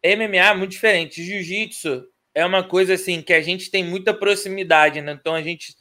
MMA 0.02 0.36
é 0.36 0.54
muito 0.54 0.70
diferente. 0.70 1.22
Jiu-jitsu 1.22 2.06
é 2.34 2.44
uma 2.46 2.62
coisa 2.64 2.94
assim 2.94 3.20
que 3.20 3.32
a 3.32 3.42
gente 3.42 3.70
tem 3.70 3.84
muita 3.84 4.14
proximidade, 4.14 5.00
né? 5.00 5.12
Então 5.12 5.34
a 5.34 5.42
gente 5.42 5.76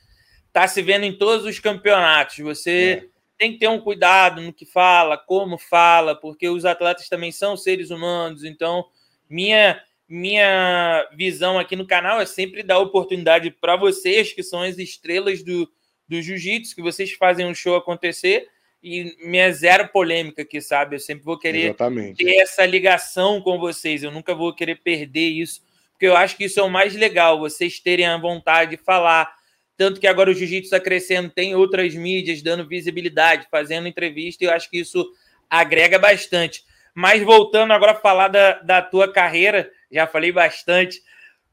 tá 0.52 0.68
se 0.68 0.82
vendo 0.82 1.04
em 1.04 1.18
todos 1.18 1.46
os 1.46 1.60
campeonatos. 1.60 2.38
Você 2.40 3.06
é. 3.06 3.08
tem 3.38 3.54
que 3.54 3.60
ter 3.60 3.68
um 3.68 3.80
cuidado 3.80 4.42
no 4.42 4.54
que 4.54 4.66
fala, 4.66 5.18
como 5.18 5.58
fala, 5.58 6.16
porque 6.16 6.50
os 6.50 6.66
atletas 6.66 7.10
também 7.10 7.32
são 7.32 7.58
seres 7.58 7.90
humanos. 7.90 8.44
Então, 8.44 8.86
minha 9.30 9.82
minha 10.14 11.10
visão 11.18 11.58
aqui 11.58 11.76
no 11.76 11.88
canal 11.88 12.22
é 12.22 12.26
sempre 12.28 12.62
dar 12.62 12.78
oportunidade 12.78 13.50
para 13.50 13.76
vocês, 13.76 14.32
que 14.32 14.44
são 14.44 14.62
as 14.62 14.78
estrelas 14.78 15.42
do, 15.42 15.68
do 16.08 16.22
jiu-jitsu, 16.22 16.76
que 16.76 16.84
vocês 16.84 17.12
fazem 17.14 17.48
um 17.48 17.56
show 17.56 17.76
acontecer 17.76 18.48
e 18.84 19.16
minha 19.26 19.52
zero 19.52 19.88
polêmica 19.88 20.44
aqui, 20.44 20.62
sabe? 20.62 20.98
Eu 20.98 21.00
sempre 21.00 21.24
vou 21.24 21.40
querer 21.40 21.66
Exatamente. 21.66 22.24
ter 22.24 22.36
essa 22.36 22.64
ligação 22.64 23.42
com 23.42 23.58
vocês, 23.58 24.04
eu 24.04 24.12
nunca 24.12 24.36
vou 24.36 24.54
querer 24.54 24.76
perder 24.76 25.30
isso, 25.30 25.62
porque 25.94 26.06
eu 26.06 26.16
acho 26.16 26.38
que 26.38 26.44
isso 26.44 26.60
é 26.60 26.64
o 26.64 26.70
mais 26.70 26.94
legal, 26.94 27.40
vocês 27.40 27.80
terem 27.80 28.06
a 28.06 28.16
vontade 28.16 28.78
de 28.78 28.84
falar. 28.84 29.34
Tanto 29.76 30.00
que 30.00 30.06
agora 30.06 30.30
o 30.30 30.34
jiu-jitsu 30.34 30.66
está 30.66 30.80
crescendo, 30.80 31.32
tem 31.32 31.56
outras 31.56 31.96
mídias 31.96 32.44
dando 32.44 32.68
visibilidade, 32.68 33.48
fazendo 33.50 33.88
entrevista, 33.88 34.44
e 34.44 34.48
eu 34.48 34.52
acho 34.52 34.70
que 34.70 34.78
isso 34.78 35.12
agrega 35.50 35.98
bastante. 35.98 36.64
Mas 36.94 37.24
voltando 37.24 37.74
agora 37.74 37.94
a 37.94 38.00
falar 38.00 38.28
da, 38.28 38.60
da 38.60 38.82
tua 38.82 39.12
carreira, 39.12 39.72
já 39.92 40.06
falei 40.06 40.32
bastante. 40.32 41.02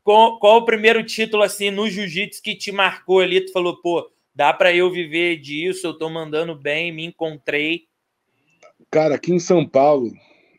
Qual, 0.03 0.39
qual 0.39 0.59
o 0.59 0.65
primeiro 0.65 1.05
título 1.05 1.43
assim 1.43 1.71
no 1.71 1.89
jiu-jitsu 1.89 2.43
que 2.43 2.55
te 2.55 2.73
marcou 2.73 3.21
ali? 3.21 3.45
Tu 3.45 3.53
falou, 3.53 3.81
pô, 3.81 4.11
dá 4.35 4.53
para 4.53 4.75
eu 4.75 4.91
viver 4.91 5.37
disso, 5.37 5.87
eu 5.87 5.97
tô 5.97 6.09
mandando 6.09 6.55
bem, 6.55 6.93
me 6.93 7.05
encontrei. 7.05 7.89
Cara, 8.91 9.15
aqui 9.15 9.33
em 9.33 9.39
São 9.39 9.67
Paulo, 9.67 10.13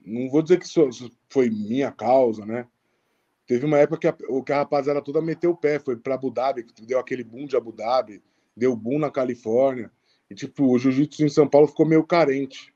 não 0.05 0.29
vou 0.29 0.41
dizer 0.41 0.57
que 0.57 0.65
isso 0.65 1.11
foi 1.29 1.49
minha 1.49 1.91
causa, 1.91 2.45
né? 2.45 2.67
Teve 3.45 3.65
uma 3.65 3.79
época 3.79 3.97
que 3.97 4.07
a, 4.07 4.41
que 4.43 4.53
a 4.53 4.57
rapaziada 4.57 5.01
toda 5.01 5.21
meteu 5.21 5.51
o 5.51 5.57
pé, 5.57 5.79
foi 5.79 5.97
para 5.97 6.15
Abu 6.15 6.31
Dhabi, 6.31 6.65
deu 6.83 6.99
aquele 6.99 7.23
boom 7.23 7.45
de 7.45 7.57
Abu 7.57 7.71
Dhabi, 7.71 8.21
deu 8.55 8.75
boom 8.75 8.99
na 8.99 9.11
Califórnia. 9.11 9.91
E, 10.29 10.35
tipo, 10.35 10.71
o 10.71 10.79
jiu-jitsu 10.79 11.25
em 11.25 11.29
São 11.29 11.47
Paulo 11.47 11.67
ficou 11.67 11.85
meio 11.85 12.05
carente. 12.05 12.70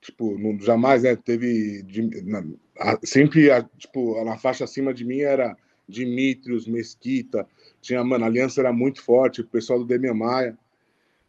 Tipo, 0.00 0.38
não, 0.38 0.58
jamais, 0.58 1.02
né? 1.02 1.14
Teve. 1.14 1.82
De, 1.82 2.22
na, 2.22 2.42
a, 2.78 2.98
sempre, 3.04 3.50
a, 3.50 3.62
tipo, 3.62 4.22
na 4.24 4.38
faixa 4.38 4.64
acima 4.64 4.94
de 4.94 5.04
mim 5.04 5.20
era 5.20 5.56
Dimitrios, 5.86 6.66
Mesquita. 6.66 7.46
Tinha, 7.80 8.02
mano, 8.02 8.24
a 8.24 8.28
aliança 8.28 8.60
era 8.60 8.72
muito 8.72 9.02
forte, 9.02 9.42
o 9.42 9.46
pessoal 9.46 9.78
do 9.78 9.84
Demian 9.84 10.14
Maia. 10.14 10.58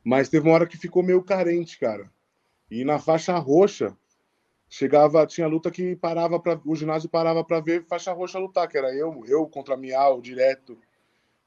Mas 0.04 0.30
teve 0.30 0.48
uma 0.48 0.56
hora 0.56 0.68
que 0.68 0.78
ficou 0.78 1.04
meio 1.04 1.22
carente, 1.22 1.78
cara. 1.78 2.10
E 2.70 2.86
na 2.86 2.98
faixa 2.98 3.38
roxa, 3.38 3.96
chegava, 4.70 5.28
tinha 5.28 5.48
luta 5.48 5.70
que 5.70 5.96
parava 5.98 6.40
para 6.40 6.60
o 6.66 6.76
ginásio 6.76 7.10
parava 7.10 7.44
para 7.44 7.60
ver 7.60 7.86
faixa 7.86 8.14
roxa 8.14 8.40
lutar, 8.40 8.68
que 8.68 8.78
era 8.78 8.96
eu, 8.96 9.24
eu 9.28 9.46
contra 9.48 9.76
Miau 9.76 10.22
direto. 10.22 10.78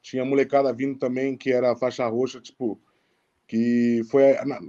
Tinha 0.02 0.24
molecada 0.24 0.70
vindo 0.72 0.98
também 0.98 1.34
que 1.34 1.50
era 1.50 1.74
faixa 1.74 2.06
roxa, 2.06 2.38
tipo, 2.38 2.78
que 3.46 4.02
foi 4.10 4.22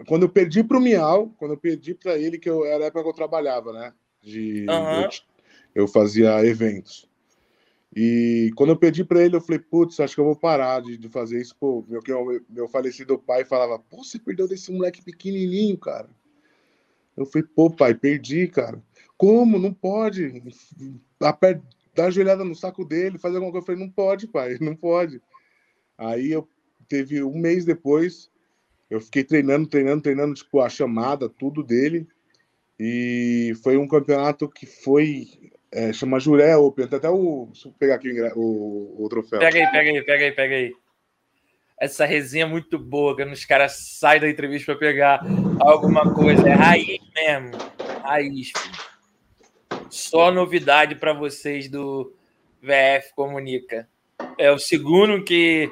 quando 0.08 0.24
eu 0.24 0.30
perdi 0.30 0.64
para 0.64 0.78
o 0.78 0.82
Miau, 0.82 1.30
quando 1.38 1.52
eu 1.52 1.58
perdi 1.58 1.94
para 1.94 2.18
ele, 2.18 2.38
que 2.38 2.50
eu, 2.50 2.66
era 2.66 2.84
a 2.84 2.88
época 2.88 3.04
que 3.04 3.10
eu 3.10 3.14
trabalhava, 3.14 3.72
né? 3.72 3.94
De, 4.22 4.66
uhum. 4.70 5.02
eu, 5.04 5.10
Eu 5.74 5.88
fazia 5.88 6.46
eventos. 6.46 7.10
E 7.96 8.52
quando 8.58 8.72
eu 8.72 8.78
pedi 8.78 9.06
para 9.06 9.24
ele, 9.24 9.38
eu 9.38 9.42
falei, 9.42 9.60
putz, 9.60 10.02
acho 10.02 10.16
que 10.16 10.20
eu 10.20 10.26
vou 10.26 10.36
parar 10.36 10.82
de, 10.82 10.98
de 10.98 11.08
fazer 11.08 11.40
isso. 11.40 11.56
Pô, 11.58 11.86
meu, 11.88 12.02
meu 12.50 12.68
falecido 12.68 13.18
pai 13.18 13.46
falava, 13.46 13.80
pô, 13.80 14.04
você 14.04 14.20
perdeu 14.20 14.48
desse 14.48 14.70
moleque 14.70 15.02
pequenininho, 15.02 15.78
cara. 15.78 16.10
Eu 17.16 17.26
falei, 17.26 17.48
pô, 17.56 17.72
pai, 17.72 17.94
perdi, 17.94 18.50
cara. 18.50 18.84
Como? 19.18 19.58
Não 19.58 19.74
pode. 19.74 20.44
Dar 21.18 21.38
a 22.08 22.10
joelhada 22.10 22.44
no 22.44 22.54
saco 22.54 22.84
dele, 22.84 23.18
fazer 23.18 23.38
alguma 23.38 23.54
coisa. 23.54 23.64
Eu 23.64 23.66
falei, 23.68 23.82
não 23.82 23.90
pode, 23.90 24.28
pai, 24.28 24.58
não 24.60 24.76
pode. 24.76 25.22
Aí 25.98 26.32
eu 26.32 26.46
teve 26.90 27.24
um 27.24 27.38
mês 27.38 27.64
depois, 27.64 28.30
eu 28.90 29.02
fiquei 29.02 29.24
treinando, 29.24 29.68
treinando, 29.68 30.02
treinando, 30.02 30.34
tipo, 30.36 30.62
a 30.62 30.70
chamada, 30.70 31.28
tudo 31.28 31.64
dele. 31.64 32.08
E 32.80 33.54
foi 33.64 33.78
um 33.78 33.88
campeonato 33.88 34.50
que 34.50 34.66
foi. 34.66 35.28
É, 35.72 35.92
chama 35.92 36.20
Juré 36.20 36.56
Open. 36.56 36.86
Até 36.86 37.10
o. 37.10 37.48
Deixa 37.52 37.68
eu 37.68 37.74
pegar 37.74 37.96
aqui 37.96 38.10
o, 38.36 39.04
o, 39.04 39.10
troféu. 39.10 39.40
Pega 39.40 39.58
aí, 39.58 39.72
pega 39.72 39.90
aí, 39.90 40.04
pega 40.04 40.26
aí, 40.26 40.32
pega 40.32 40.56
aí. 40.56 40.74
Essa 41.80 42.06
resenha 42.06 42.46
é 42.46 42.48
muito 42.48 42.80
boa, 42.80 43.16
quando 43.16 43.34
os 43.34 43.44
caras 43.44 43.98
saem 44.00 44.22
da 44.22 44.30
entrevista 44.30 44.72
para 44.72 44.80
pegar 44.80 45.20
alguma 45.60 46.14
coisa. 46.14 46.48
É 46.48 46.54
raiz 46.54 47.00
mesmo. 47.14 47.52
Raiz. 48.02 48.54
Só 49.90 50.32
novidade 50.32 50.96
para 50.96 51.12
vocês 51.14 51.70
do 51.70 52.14
VF 52.62 53.14
Comunica. 53.14 53.90
É 54.38 54.52
o 54.52 54.60
segundo 54.60 55.24
que 55.24 55.70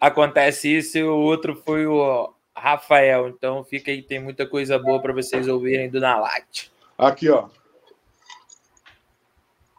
acontece 0.00 0.76
isso 0.76 0.98
e 0.98 1.04
o 1.04 1.16
outro 1.16 1.56
foi 1.64 1.86
o 1.86 2.32
Rafael. 2.58 3.28
Então 3.28 3.64
fica 3.64 3.90
aí, 3.90 4.02
tem 4.02 4.22
muita 4.22 4.46
coisa 4.46 4.78
boa 4.78 5.00
para 5.00 5.12
vocês 5.12 5.48
ouvirem 5.48 5.90
do 5.90 6.00
Nalat. 6.00 6.70
Aqui, 6.96 7.28
ó. 7.28 7.48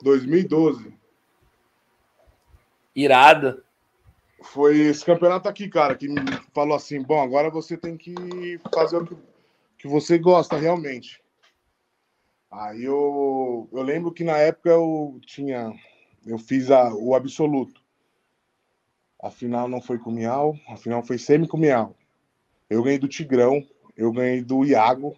2012. 0.01 0.93
Irado. 2.95 3.63
Foi 4.41 4.77
esse 4.79 5.03
campeonato 5.03 5.49
aqui, 5.49 5.67
cara, 5.67 5.95
que 5.95 6.07
me 6.07 6.21
falou 6.53 6.75
assim: 6.75 7.01
bom, 7.01 7.21
agora 7.21 7.49
você 7.49 7.77
tem 7.77 7.97
que 7.97 8.59
fazer 8.73 8.97
o 8.97 9.05
que, 9.05 9.17
que 9.77 9.87
você 9.87 10.17
gosta 10.17 10.57
realmente. 10.57 11.21
Aí 12.49 12.83
eu, 12.83 13.69
eu 13.71 13.81
lembro 13.83 14.11
que 14.11 14.23
na 14.23 14.37
época 14.37 14.69
eu 14.69 15.19
tinha. 15.25 15.71
Eu 16.25 16.37
fiz 16.37 16.71
a, 16.71 16.93
o 16.93 17.13
absoluto. 17.15 17.81
A 19.21 19.29
final 19.29 19.67
não 19.67 19.81
foi 19.81 19.99
com 19.99 20.11
Miau, 20.11 20.57
a 20.69 20.77
final 20.77 21.03
foi 21.03 21.17
semi 21.17 21.47
com 21.47 21.57
Miau. 21.57 21.95
Eu 22.69 22.83
ganhei 22.83 22.99
do 22.99 23.07
Tigrão, 23.07 23.65
eu 23.97 24.11
ganhei 24.11 24.41
do 24.41 24.63
Iago, 24.63 25.17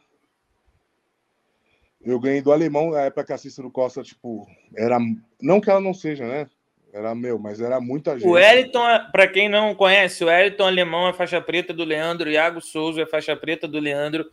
eu 2.04 2.20
ganhei 2.20 2.42
do 2.42 2.52
Alemão 2.52 2.92
na 2.92 3.02
época 3.02 3.26
que 3.26 3.34
a 3.34 3.38
Cícero 3.38 3.70
Costa, 3.70 4.02
tipo, 4.02 4.48
era. 4.76 4.98
Não 5.40 5.62
que 5.62 5.70
ela 5.70 5.82
não 5.82 5.94
seja, 5.94 6.28
né? 6.28 6.48
Era 6.94 7.16
meu, 7.16 7.40
mas 7.40 7.62
era 7.62 7.80
muita 7.80 8.18
gente. 8.18 8.28
O 8.28 8.32
Wellington, 8.32 8.84
para 9.12 9.28
quem 9.28 9.48
não 9.48 9.74
conhece, 9.74 10.24
o 10.24 10.28
Wellington 10.28 10.66
Alemão 10.66 11.08
é 11.08 11.14
faixa 11.14 11.40
preta 11.40 11.74
do 11.74 11.86
Leandro, 11.86 12.28
o 12.30 12.32
Iago 12.32 12.60
Souza 12.60 13.02
é 13.02 13.06
faixa 13.06 13.36
preta 13.36 13.68
do 13.68 13.80
Leandro, 13.80 14.30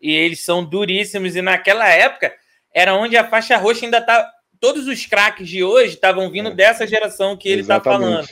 e 0.00 0.14
eles 0.14 0.42
são 0.42 0.64
duríssimos. 0.64 1.36
E 1.36 1.42
naquela 1.42 1.88
época 1.88 2.34
era 2.72 2.94
onde 2.94 3.16
a 3.16 3.28
faixa 3.28 3.56
roxa 3.56 3.84
ainda 3.84 4.00
tá. 4.00 4.30
Todos 4.60 4.86
os 4.86 5.04
craques 5.06 5.48
de 5.48 5.62
hoje 5.62 5.94
estavam 5.94 6.30
vindo 6.30 6.48
é. 6.48 6.54
dessa 6.54 6.86
geração 6.86 7.36
que 7.36 7.48
ele 7.48 7.60
Exatamente. 7.60 8.00
tá 8.00 8.06
falando. 8.06 8.28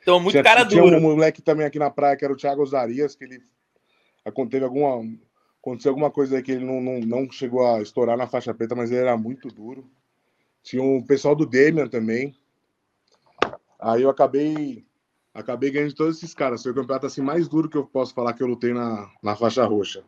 Então, 0.00 0.20
muito 0.20 0.32
tinha, 0.32 0.44
cara 0.44 0.62
duro. 0.62 0.86
Tinha 0.86 0.98
um 0.98 1.02
moleque 1.02 1.42
também 1.42 1.66
aqui 1.66 1.78
na 1.78 1.90
praia 1.90 2.16
que 2.16 2.24
era 2.24 2.32
o 2.32 2.36
Thiago 2.36 2.64
Zarias, 2.64 3.16
que 3.16 3.24
ele 3.24 3.40
aconteceu 4.26 4.66
alguma, 4.66 5.18
aconteceu 5.60 5.90
alguma 5.90 6.10
coisa 6.10 6.36
aí 6.36 6.42
que 6.42 6.52
ele 6.52 6.64
não, 6.64 6.80
não, 6.80 7.00
não 7.00 7.30
chegou 7.30 7.66
a 7.66 7.80
estourar 7.80 8.16
na 8.16 8.26
faixa 8.26 8.52
preta, 8.52 8.74
mas 8.74 8.90
ele 8.90 9.00
era 9.00 9.16
muito 9.16 9.48
duro. 9.48 9.88
Tinha 10.62 10.82
um 10.82 11.00
pessoal 11.02 11.34
do 11.34 11.46
Demian 11.46 11.88
também. 11.88 12.34
Aí 13.78 14.02
eu 14.02 14.10
acabei 14.10 14.84
acabei 15.32 15.70
ganhando 15.70 15.90
de 15.90 15.94
todos 15.94 16.16
esses 16.16 16.34
caras. 16.34 16.62
Foi 16.62 16.72
o 16.72 16.74
campeonato 16.74 17.06
assim 17.06 17.20
mais 17.20 17.46
duro 17.46 17.68
que 17.68 17.76
eu 17.76 17.84
posso 17.84 18.14
falar 18.14 18.32
que 18.32 18.42
eu 18.42 18.46
lutei 18.46 18.72
na, 18.72 19.10
na 19.22 19.36
faixa 19.36 19.64
roxa. 19.64 20.02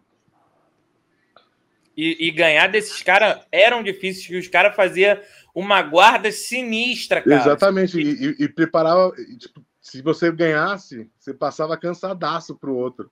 E, 1.96 2.28
e 2.28 2.30
ganhar 2.30 2.68
desses 2.68 3.02
caras 3.02 3.44
eram 3.50 3.82
difíceis, 3.82 4.26
que 4.26 4.38
os 4.38 4.48
caras 4.48 4.74
faziam 4.74 5.20
uma 5.54 5.82
guarda 5.82 6.30
sinistra, 6.30 7.20
cara. 7.20 7.40
Exatamente, 7.40 8.00
e, 8.00 8.26
e, 8.26 8.44
e 8.44 8.48
preparava. 8.48 9.12
Tipo, 9.38 9.64
se 9.80 10.00
você 10.00 10.30
ganhasse, 10.30 11.10
você 11.18 11.34
passava 11.34 11.76
cansadaço 11.76 12.56
pro 12.56 12.74
outro. 12.74 13.10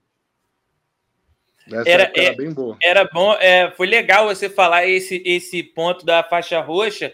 Essa 1.66 1.88
era, 1.88 2.12
era 2.14 2.32
é, 2.32 2.34
bem 2.34 2.52
boa. 2.52 2.76
Era 2.82 3.04
bom, 3.12 3.34
é, 3.34 3.70
foi 3.72 3.86
legal 3.86 4.26
você 4.26 4.48
falar 4.48 4.86
esse, 4.86 5.22
esse 5.24 5.62
ponto 5.62 6.06
da 6.06 6.22
faixa 6.22 6.60
roxa, 6.60 7.12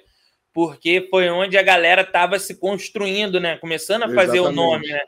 porque 0.52 1.08
foi 1.10 1.30
onde 1.30 1.56
a 1.56 1.62
galera 1.62 2.02
estava 2.02 2.38
se 2.38 2.56
construindo, 2.56 3.40
né? 3.40 3.56
Começando 3.56 4.02
a 4.02 4.08
fazer 4.08 4.38
Exatamente. 4.38 4.48
o 4.48 4.52
nome, 4.52 4.88
né? 4.88 5.00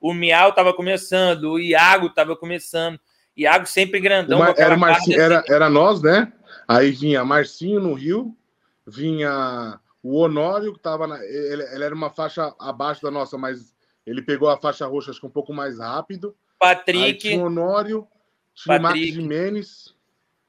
O 0.00 0.14
Miau 0.14 0.50
estava 0.50 0.72
começando, 0.72 1.52
o 1.52 1.58
Iago 1.58 2.06
estava 2.06 2.36
começando. 2.36 2.98
Iago 3.36 3.66
sempre 3.66 4.00
grandão. 4.00 4.38
Uma, 4.38 4.54
era, 4.56 4.76
Marcinho, 4.76 5.20
era, 5.20 5.38
assim. 5.40 5.52
era 5.52 5.70
nós, 5.70 6.02
né? 6.02 6.32
Aí 6.68 6.90
vinha 6.90 7.24
Marcinho 7.24 7.80
no 7.80 7.94
Rio, 7.94 8.36
vinha 8.86 9.78
o 10.02 10.18
Honório, 10.18 10.72
que 10.72 10.78
estava 10.78 11.04
ele, 11.24 11.62
ele, 11.62 11.84
era 11.84 11.94
uma 11.94 12.10
faixa 12.10 12.54
abaixo 12.58 13.02
da 13.02 13.10
nossa, 13.10 13.38
mas 13.38 13.74
ele 14.06 14.22
pegou 14.22 14.48
a 14.48 14.58
faixa 14.58 14.86
roxa 14.86 15.10
acho 15.10 15.20
que 15.20 15.26
um 15.26 15.30
pouco 15.30 15.52
mais 15.52 15.78
rápido. 15.78 16.34
Patrick. 16.58 17.04
Aí 17.04 17.14
tinha 17.14 17.40
o 17.40 17.46
Honório, 17.46 18.06
tinha 18.54 18.80
Patrick, 18.80 19.12
Jimenez. 19.12 19.94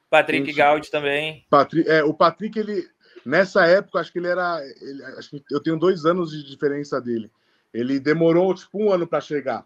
Patrick 0.09 0.45
gente, 0.45 0.55
Gaudi 0.55 0.91
também. 0.91 1.45
Patrick, 1.49 1.89
é, 1.89 2.03
o 2.03 2.13
Patrick, 2.13 2.57
ele. 2.57 2.87
Nessa 3.25 3.65
época, 3.65 3.99
acho 3.99 4.11
que 4.11 4.19
ele 4.19 4.27
era. 4.27 4.61
Ele, 4.81 5.03
acho 5.17 5.29
que 5.31 5.43
eu 5.51 5.61
tenho 5.61 5.77
dois 5.77 6.05
anos 6.05 6.31
de 6.31 6.43
diferença 6.43 6.99
dele. 6.99 7.31
Ele 7.73 7.99
demorou 7.99 8.53
tipo 8.53 8.83
um 8.83 8.91
ano 8.91 9.07
para 9.07 9.21
chegar. 9.21 9.65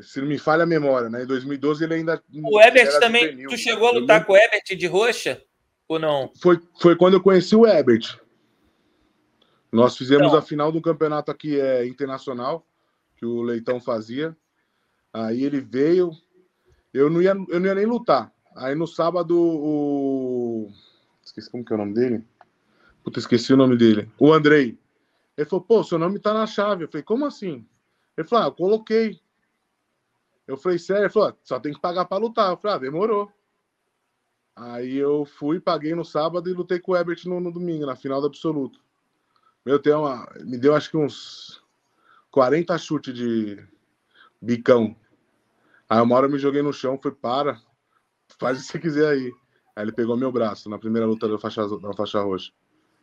Se 0.00 0.20
não 0.20 0.28
me 0.28 0.38
falha 0.38 0.62
a 0.62 0.66
memória, 0.66 1.08
né? 1.08 1.22
Em 1.22 1.26
2012 1.26 1.84
ele 1.84 1.94
ainda. 1.94 2.22
O 2.44 2.60
Ebert 2.60 2.98
também. 3.00 3.24
Juvenil. 3.24 3.50
Tu 3.50 3.56
chegou 3.56 3.88
a 3.88 3.92
lutar 3.92 4.24
com 4.24 4.32
o 4.32 4.36
Ebert 4.36 4.64
de 4.76 4.86
roxa? 4.86 5.42
Ou 5.88 5.98
não? 5.98 6.30
Foi, 6.40 6.60
foi 6.80 6.94
quando 6.94 7.14
eu 7.14 7.22
conheci 7.22 7.56
o 7.56 7.66
Ebert. 7.66 8.18
Nós 9.72 9.96
fizemos 9.96 10.28
então. 10.28 10.38
a 10.38 10.42
final 10.42 10.70
do 10.70 10.80
campeonato 10.80 11.30
aqui 11.30 11.58
é, 11.58 11.86
internacional, 11.86 12.66
que 13.16 13.26
o 13.26 13.42
Leitão 13.42 13.80
fazia. 13.80 14.36
Aí 15.12 15.44
ele 15.44 15.60
veio. 15.60 16.12
Eu 16.92 17.10
não 17.10 17.20
ia, 17.20 17.30
eu 17.48 17.60
não 17.60 17.66
ia 17.66 17.74
nem 17.74 17.86
lutar. 17.86 18.32
Aí 18.56 18.74
no 18.74 18.86
sábado, 18.86 19.38
o. 19.38 20.72
Esqueci 21.22 21.50
como 21.50 21.64
que 21.64 21.72
é 21.72 21.76
o 21.76 21.78
nome 21.78 21.94
dele? 21.94 22.24
Puta, 23.04 23.18
esqueci 23.18 23.52
o 23.52 23.56
nome 23.56 23.76
dele. 23.76 24.10
O 24.18 24.32
Andrei. 24.32 24.78
Ele 25.36 25.48
falou, 25.48 25.64
pô, 25.64 25.84
seu 25.84 25.98
nome 25.98 26.18
tá 26.18 26.34
na 26.34 26.46
chave. 26.46 26.84
Eu 26.84 26.88
falei, 26.88 27.04
como 27.04 27.24
assim? 27.24 27.64
Ele 28.16 28.26
falou, 28.26 28.44
ah, 28.44 28.48
eu 28.48 28.52
coloquei. 28.52 29.20
Eu 30.46 30.56
falei, 30.56 30.78
sério? 30.78 31.04
Ele 31.04 31.12
falou, 31.12 31.36
só 31.44 31.60
tem 31.60 31.72
que 31.72 31.80
pagar 31.80 32.06
para 32.06 32.18
lutar. 32.18 32.50
Eu 32.50 32.56
falei, 32.56 32.76
ah, 32.76 32.80
demorou. 32.80 33.30
Aí 34.56 34.96
eu 34.96 35.24
fui, 35.24 35.60
paguei 35.60 35.94
no 35.94 36.04
sábado 36.04 36.50
e 36.50 36.52
lutei 36.52 36.80
com 36.80 36.90
o 36.90 36.96
Ebert 36.96 37.24
no, 37.26 37.38
no 37.38 37.52
domingo, 37.52 37.86
na 37.86 37.94
final 37.94 38.20
do 38.20 38.26
absoluto. 38.26 38.80
Meu, 39.64 39.78
tem 39.78 39.92
uma, 39.92 40.28
me 40.40 40.58
deu 40.58 40.74
acho 40.74 40.90
que 40.90 40.96
uns 40.96 41.62
40 42.32 42.76
chutes 42.78 43.14
de 43.14 43.64
bicão. 44.42 44.96
Aí 45.88 46.00
uma 46.00 46.16
hora 46.16 46.26
eu 46.26 46.30
me 46.30 46.38
joguei 46.38 46.62
no 46.62 46.72
chão, 46.72 46.98
fui, 47.02 47.12
para, 47.12 47.58
faz 48.38 48.58
o 48.58 48.60
que 48.60 48.66
você 48.72 48.78
quiser 48.78 49.08
aí. 49.08 49.32
Aí 49.74 49.84
ele 49.84 49.92
pegou 49.92 50.16
meu 50.16 50.30
braço 50.30 50.68
na 50.68 50.78
primeira 50.78 51.06
luta 51.06 51.28
da 51.28 51.38
faixa, 51.38 51.66
da 51.78 51.92
faixa 51.94 52.20
roxa. 52.20 52.52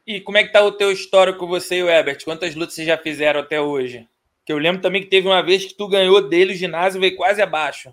E 0.05 0.21
como 0.21 0.37
é 0.37 0.43
que 0.43 0.51
tá 0.51 0.63
o 0.63 0.71
teu 0.71 0.91
histórico 0.91 1.39
com 1.39 1.47
você 1.47 1.77
e 1.77 1.83
o 1.83 1.89
Ebert? 1.89 2.23
Quantas 2.23 2.53
lutas 2.53 2.75
vocês 2.75 2.87
já 2.87 2.97
fizeram 2.97 3.39
até 3.39 3.59
hoje? 3.59 4.07
Que 4.45 4.53
eu 4.53 4.59
lembro 4.59 4.81
também 4.81 5.01
que 5.01 5.09
teve 5.09 5.27
uma 5.27 5.41
vez 5.41 5.65
que 5.65 5.73
tu 5.73 5.87
ganhou 5.87 6.27
dele 6.27 6.53
o 6.53 6.55
ginásio 6.55 7.01
veio 7.01 7.15
quase 7.15 7.41
abaixo. 7.41 7.91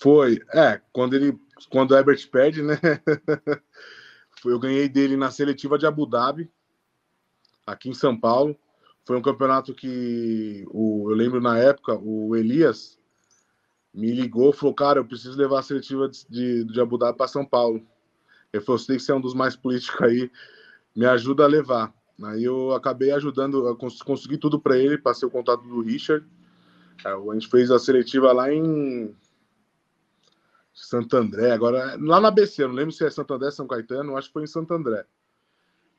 Foi, 0.00 0.40
é, 0.52 0.80
quando 0.92 1.14
ele, 1.14 1.38
quando 1.70 1.92
o 1.92 1.96
Ebert 1.96 2.28
perde, 2.28 2.60
né? 2.60 2.80
eu 4.44 4.58
ganhei 4.58 4.88
dele 4.88 5.16
na 5.16 5.30
seletiva 5.30 5.78
de 5.78 5.86
Abu 5.86 6.06
Dhabi, 6.06 6.50
aqui 7.64 7.88
em 7.88 7.94
São 7.94 8.18
Paulo. 8.18 8.56
Foi 9.04 9.16
um 9.16 9.22
campeonato 9.22 9.72
que 9.72 10.64
o, 10.68 11.10
eu 11.10 11.14
lembro 11.14 11.40
na 11.40 11.56
época, 11.56 11.96
o 11.96 12.34
Elias 12.34 12.98
me 13.96 14.12
ligou 14.12 14.52
falou: 14.52 14.74
Cara, 14.74 15.00
eu 15.00 15.04
preciso 15.04 15.38
levar 15.38 15.60
a 15.60 15.62
seletiva 15.62 16.08
de, 16.28 16.64
de 16.64 16.80
Abu 16.80 16.98
Dhabi 16.98 17.16
para 17.16 17.26
São 17.26 17.44
Paulo. 17.44 17.82
Ele 18.52 18.62
falou: 18.62 18.78
Você 18.78 18.88
tem 18.88 18.96
que 18.98 19.02
ser 19.02 19.14
um 19.14 19.20
dos 19.20 19.34
mais 19.34 19.56
políticos 19.56 20.00
aí, 20.02 20.30
me 20.94 21.06
ajuda 21.06 21.44
a 21.44 21.48
levar. 21.48 21.92
Aí 22.22 22.44
eu 22.44 22.72
acabei 22.72 23.10
ajudando, 23.10 23.76
consegui 24.04 24.38
tudo 24.38 24.60
para 24.60 24.78
ele, 24.78 24.98
passei 24.98 25.26
o 25.26 25.30
contato 25.30 25.62
do 25.62 25.80
Richard. 25.80 26.26
É, 27.04 27.08
a 27.08 27.34
gente 27.34 27.48
fez 27.48 27.70
a 27.70 27.78
seletiva 27.78 28.32
lá 28.32 28.52
em 28.52 29.14
Santo 30.72 31.16
André, 31.16 31.52
agora 31.52 31.96
lá 31.98 32.20
na 32.20 32.30
BC, 32.30 32.66
não 32.66 32.74
lembro 32.74 32.92
se 32.92 33.04
é 33.04 33.10
Santo 33.10 33.32
André, 33.34 33.50
São 33.50 33.66
Caetano, 33.66 34.16
acho 34.16 34.28
que 34.28 34.34
foi 34.34 34.44
em 34.44 34.46
Santo 34.46 34.72
André. 34.74 35.04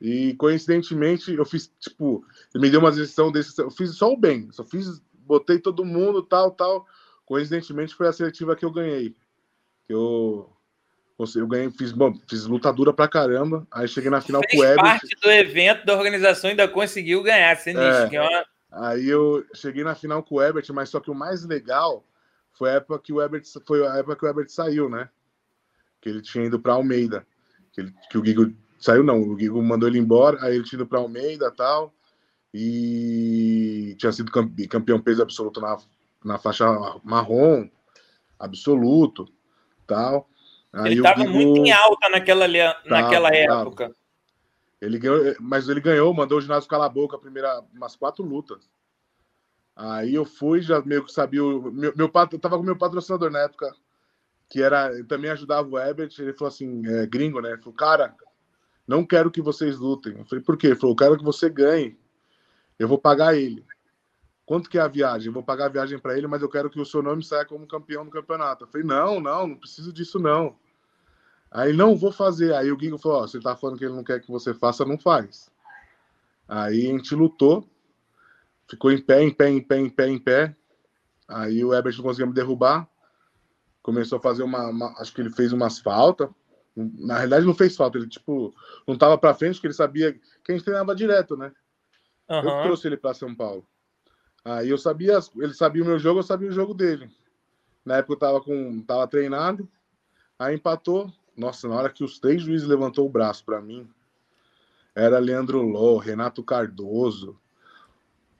E 0.00 0.34
coincidentemente, 0.34 1.32
eu 1.32 1.44
fiz, 1.44 1.72
tipo, 1.80 2.24
ele 2.54 2.62
me 2.62 2.70
deu 2.70 2.78
uma 2.78 2.92
decisão 2.92 3.32
desse, 3.32 3.60
eu 3.60 3.70
fiz 3.70 3.96
só 3.96 4.12
o 4.12 4.16
bem, 4.16 4.50
só 4.52 4.64
fiz, 4.64 5.00
botei 5.12 5.58
todo 5.58 5.84
mundo, 5.84 6.22
tal, 6.22 6.52
tal. 6.52 6.86
Coincidentemente 7.28 7.94
foi 7.94 8.08
a 8.08 8.12
seletiva 8.12 8.56
que 8.56 8.64
eu 8.64 8.72
ganhei. 8.72 9.14
Eu 9.88 10.50
Eu 11.36 11.46
ganhei, 11.48 11.68
fiz, 11.70 11.90
bom, 11.92 12.14
fiz 12.28 12.46
lutadura 12.46 12.92
pra 12.92 13.08
caramba. 13.08 13.66
Aí 13.72 13.86
cheguei 13.88 14.08
na 14.08 14.20
final 14.20 14.40
Fez 14.48 14.54
com 14.54 14.60
o 14.60 14.64
Ebert. 14.64 14.82
parte 14.84 15.16
do 15.20 15.30
evento 15.30 15.84
da 15.84 15.94
organização 15.94 16.48
ainda 16.48 16.66
conseguiu 16.68 17.22
ganhar. 17.22 17.54
Sinistro, 17.56 18.12
É. 18.12 18.14
é 18.16 18.22
uma- 18.22 18.46
Aí 18.70 19.08
eu 19.08 19.44
cheguei 19.52 19.82
na 19.84 19.94
final 19.96 20.22
com 20.22 20.36
o 20.36 20.42
Ebert, 20.42 20.66
mas 20.72 20.88
só 20.90 21.00
que 21.00 21.10
o 21.10 21.14
mais 21.14 21.44
legal 21.44 22.04
foi 22.56 22.70
a 22.70 22.74
época 22.74 22.98
que 23.00 23.12
o 23.12 23.20
Ebert 23.20 23.42
foi 23.66 23.84
a 23.86 23.96
época 23.96 24.14
que 24.16 24.24
o 24.24 24.28
Ebert 24.28 24.48
saiu, 24.48 24.88
né? 24.88 25.08
Que 26.00 26.08
ele 26.08 26.22
tinha 26.22 26.44
ido 26.44 26.58
para 26.60 26.74
Almeida. 26.74 27.26
Que, 27.72 27.80
ele, 27.82 27.92
que 28.10 28.16
o 28.16 28.22
Guigo 28.22 28.54
saiu 28.78 29.02
não, 29.02 29.20
o 29.20 29.34
Guigo 29.34 29.60
mandou 29.62 29.88
ele 29.88 29.98
embora, 29.98 30.38
aí 30.44 30.54
ele 30.54 30.64
tinha 30.64 30.78
ido 30.78 30.86
para 30.86 30.98
Almeida, 31.00 31.50
tal. 31.50 31.92
E 32.54 33.94
tinha 33.98 34.12
sido 34.12 34.30
cam- 34.30 34.50
campeão 34.70 35.00
peso 35.00 35.20
absoluto 35.22 35.60
na, 35.60 35.76
na 36.24 36.38
faixa 36.38 36.66
marrom, 37.04 37.68
absoluto, 38.38 39.28
tal. 39.86 40.28
Aí 40.72 40.92
Ele 40.92 41.00
estava 41.00 41.24
muito 41.24 41.60
em 41.60 41.72
alta 41.72 42.08
naquela, 42.08 42.46
naquela 42.84 43.30
tava. 43.30 43.60
época. 43.60 43.92
Ele 44.80 44.98
ganhou, 44.98 45.34
mas 45.40 45.68
ele 45.68 45.80
ganhou, 45.80 46.14
mandou 46.14 46.38
o 46.38 46.40
ginásio 46.40 46.68
calar 46.68 46.86
a 46.86 46.92
boca, 46.92 47.16
a 47.16 47.20
primeira, 47.20 47.62
umas 47.74 47.96
quatro 47.96 48.24
lutas. 48.24 48.70
Aí 49.74 50.14
eu 50.14 50.24
fui, 50.24 50.60
já 50.60 50.80
meio 50.82 51.04
que 51.04 51.12
sabia. 51.12 51.44
O, 51.44 51.70
meu, 51.70 51.92
meu, 51.96 52.10
eu 52.32 52.38
tava 52.38 52.56
com 52.56 52.64
meu 52.64 52.76
patrocinador 52.76 53.30
na 53.30 53.40
época, 53.40 53.74
que 54.48 54.62
era 54.62 54.90
também 55.04 55.30
ajudava 55.30 55.68
o 55.68 55.78
Ebert. 55.78 56.16
Ele 56.18 56.32
falou 56.32 56.48
assim: 56.48 56.86
é, 56.86 57.06
gringo, 57.06 57.40
né? 57.40 57.50
Ele 57.50 57.62
falou, 57.62 57.74
cara, 57.74 58.14
não 58.86 59.04
quero 59.04 59.30
que 59.30 59.42
vocês 59.42 59.78
lutem. 59.78 60.16
Eu 60.18 60.24
falei, 60.26 60.44
por 60.44 60.56
quê? 60.56 60.68
Ele 60.68 60.76
falou, 60.76 60.92
eu 60.92 60.96
quero 60.96 61.18
que 61.18 61.24
você 61.24 61.48
ganhe. 61.48 61.96
Eu 62.78 62.88
vou 62.88 62.98
pagar 62.98 63.36
ele. 63.36 63.64
Quanto 64.48 64.70
que 64.70 64.78
é 64.78 64.80
a 64.80 64.88
viagem? 64.88 65.26
Eu 65.26 65.32
vou 65.34 65.42
pagar 65.42 65.66
a 65.66 65.68
viagem 65.68 65.98
para 65.98 66.16
ele, 66.16 66.26
mas 66.26 66.40
eu 66.40 66.48
quero 66.48 66.70
que 66.70 66.80
o 66.80 66.84
seu 66.86 67.02
nome 67.02 67.22
saia 67.22 67.44
como 67.44 67.66
campeão 67.66 68.02
do 68.02 68.10
campeonato. 68.10 68.64
Eu 68.64 68.68
falei, 68.68 68.86
não, 68.86 69.20
não, 69.20 69.46
não 69.46 69.56
preciso 69.56 69.92
disso, 69.92 70.18
não. 70.18 70.56
Aí, 71.50 71.74
não, 71.74 71.94
vou 71.94 72.10
fazer. 72.10 72.54
Aí 72.54 72.72
o 72.72 72.76
Guigo 72.78 72.96
falou, 72.96 73.18
ó, 73.18 73.26
você 73.26 73.38
tá 73.38 73.54
falando 73.54 73.76
que 73.76 73.84
ele 73.84 73.92
não 73.92 74.02
quer 74.02 74.22
que 74.22 74.30
você 74.30 74.54
faça, 74.54 74.86
não 74.86 74.96
faz. 74.98 75.50
Aí 76.48 76.86
a 76.86 76.92
gente 76.92 77.14
lutou, 77.14 77.68
ficou 78.66 78.90
em 78.90 78.96
pé, 78.98 79.22
em 79.22 79.30
pé, 79.30 79.50
em 79.50 79.60
pé, 79.60 79.76
em 79.76 79.90
pé, 79.90 80.08
em 80.08 80.18
pé. 80.18 80.56
Aí 81.28 81.62
o 81.62 81.74
Ebert 81.74 81.98
não 81.98 82.04
conseguia 82.04 82.26
me 82.26 82.32
derrubar. 82.32 82.88
Começou 83.82 84.16
a 84.16 84.22
fazer 84.22 84.44
uma, 84.44 84.66
uma- 84.70 84.98
acho 84.98 85.12
que 85.12 85.20
ele 85.20 85.28
fez 85.28 85.52
umas 85.52 85.78
faltas. 85.78 86.26
Na 86.74 87.16
realidade 87.16 87.44
não 87.44 87.54
fez 87.54 87.76
falta, 87.76 87.98
ele 87.98 88.08
tipo, 88.08 88.54
não 88.86 88.96
tava 88.96 89.18
pra 89.18 89.34
frente, 89.34 89.56
porque 89.56 89.66
ele 89.66 89.74
sabia 89.74 90.14
que 90.42 90.52
a 90.52 90.52
gente 90.52 90.64
treinava 90.64 90.94
direto, 90.94 91.36
né? 91.36 91.52
Eu 92.30 92.40
que 92.40 92.46
Aham. 92.48 92.62
trouxe 92.62 92.86
ele 92.86 92.96
para 92.96 93.12
São 93.12 93.34
Paulo. 93.34 93.68
Aí 94.48 94.70
eu 94.70 94.78
sabia, 94.78 95.18
ele 95.36 95.52
sabia 95.52 95.82
o 95.82 95.86
meu 95.86 95.98
jogo, 95.98 96.20
eu 96.20 96.24
sabia 96.24 96.48
o 96.48 96.52
jogo 96.52 96.72
dele. 96.72 97.10
Na 97.84 97.98
época 97.98 98.14
eu 98.14 98.18
tava 98.18 98.40
com, 98.40 98.80
tava 98.82 99.06
treinado, 99.06 99.68
aí 100.38 100.54
empatou. 100.54 101.12
Nossa, 101.36 101.68
na 101.68 101.76
hora 101.76 101.90
que 101.90 102.02
os 102.02 102.18
três 102.18 102.42
juízes 102.42 102.66
levantou 102.66 103.06
o 103.06 103.10
braço 103.10 103.44
para 103.44 103.60
mim, 103.60 103.88
era 104.94 105.18
Leandro 105.18 105.60
Ló, 105.60 105.98
Renato 105.98 106.42
Cardoso, 106.42 107.38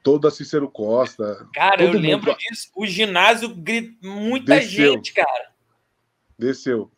toda 0.02 0.30
Cícero 0.30 0.68
Costa. 0.70 1.46
Cara, 1.52 1.82
eu 1.82 1.88
mundo 1.88 1.98
lembro 2.00 2.30
lá. 2.30 2.36
disso. 2.38 2.70
O 2.74 2.86
ginásio, 2.86 3.54
gri- 3.54 3.96
muita 4.02 4.54
Desceu. 4.54 4.94
gente, 4.94 5.12
cara. 5.12 5.52
Desceu. 6.38 6.90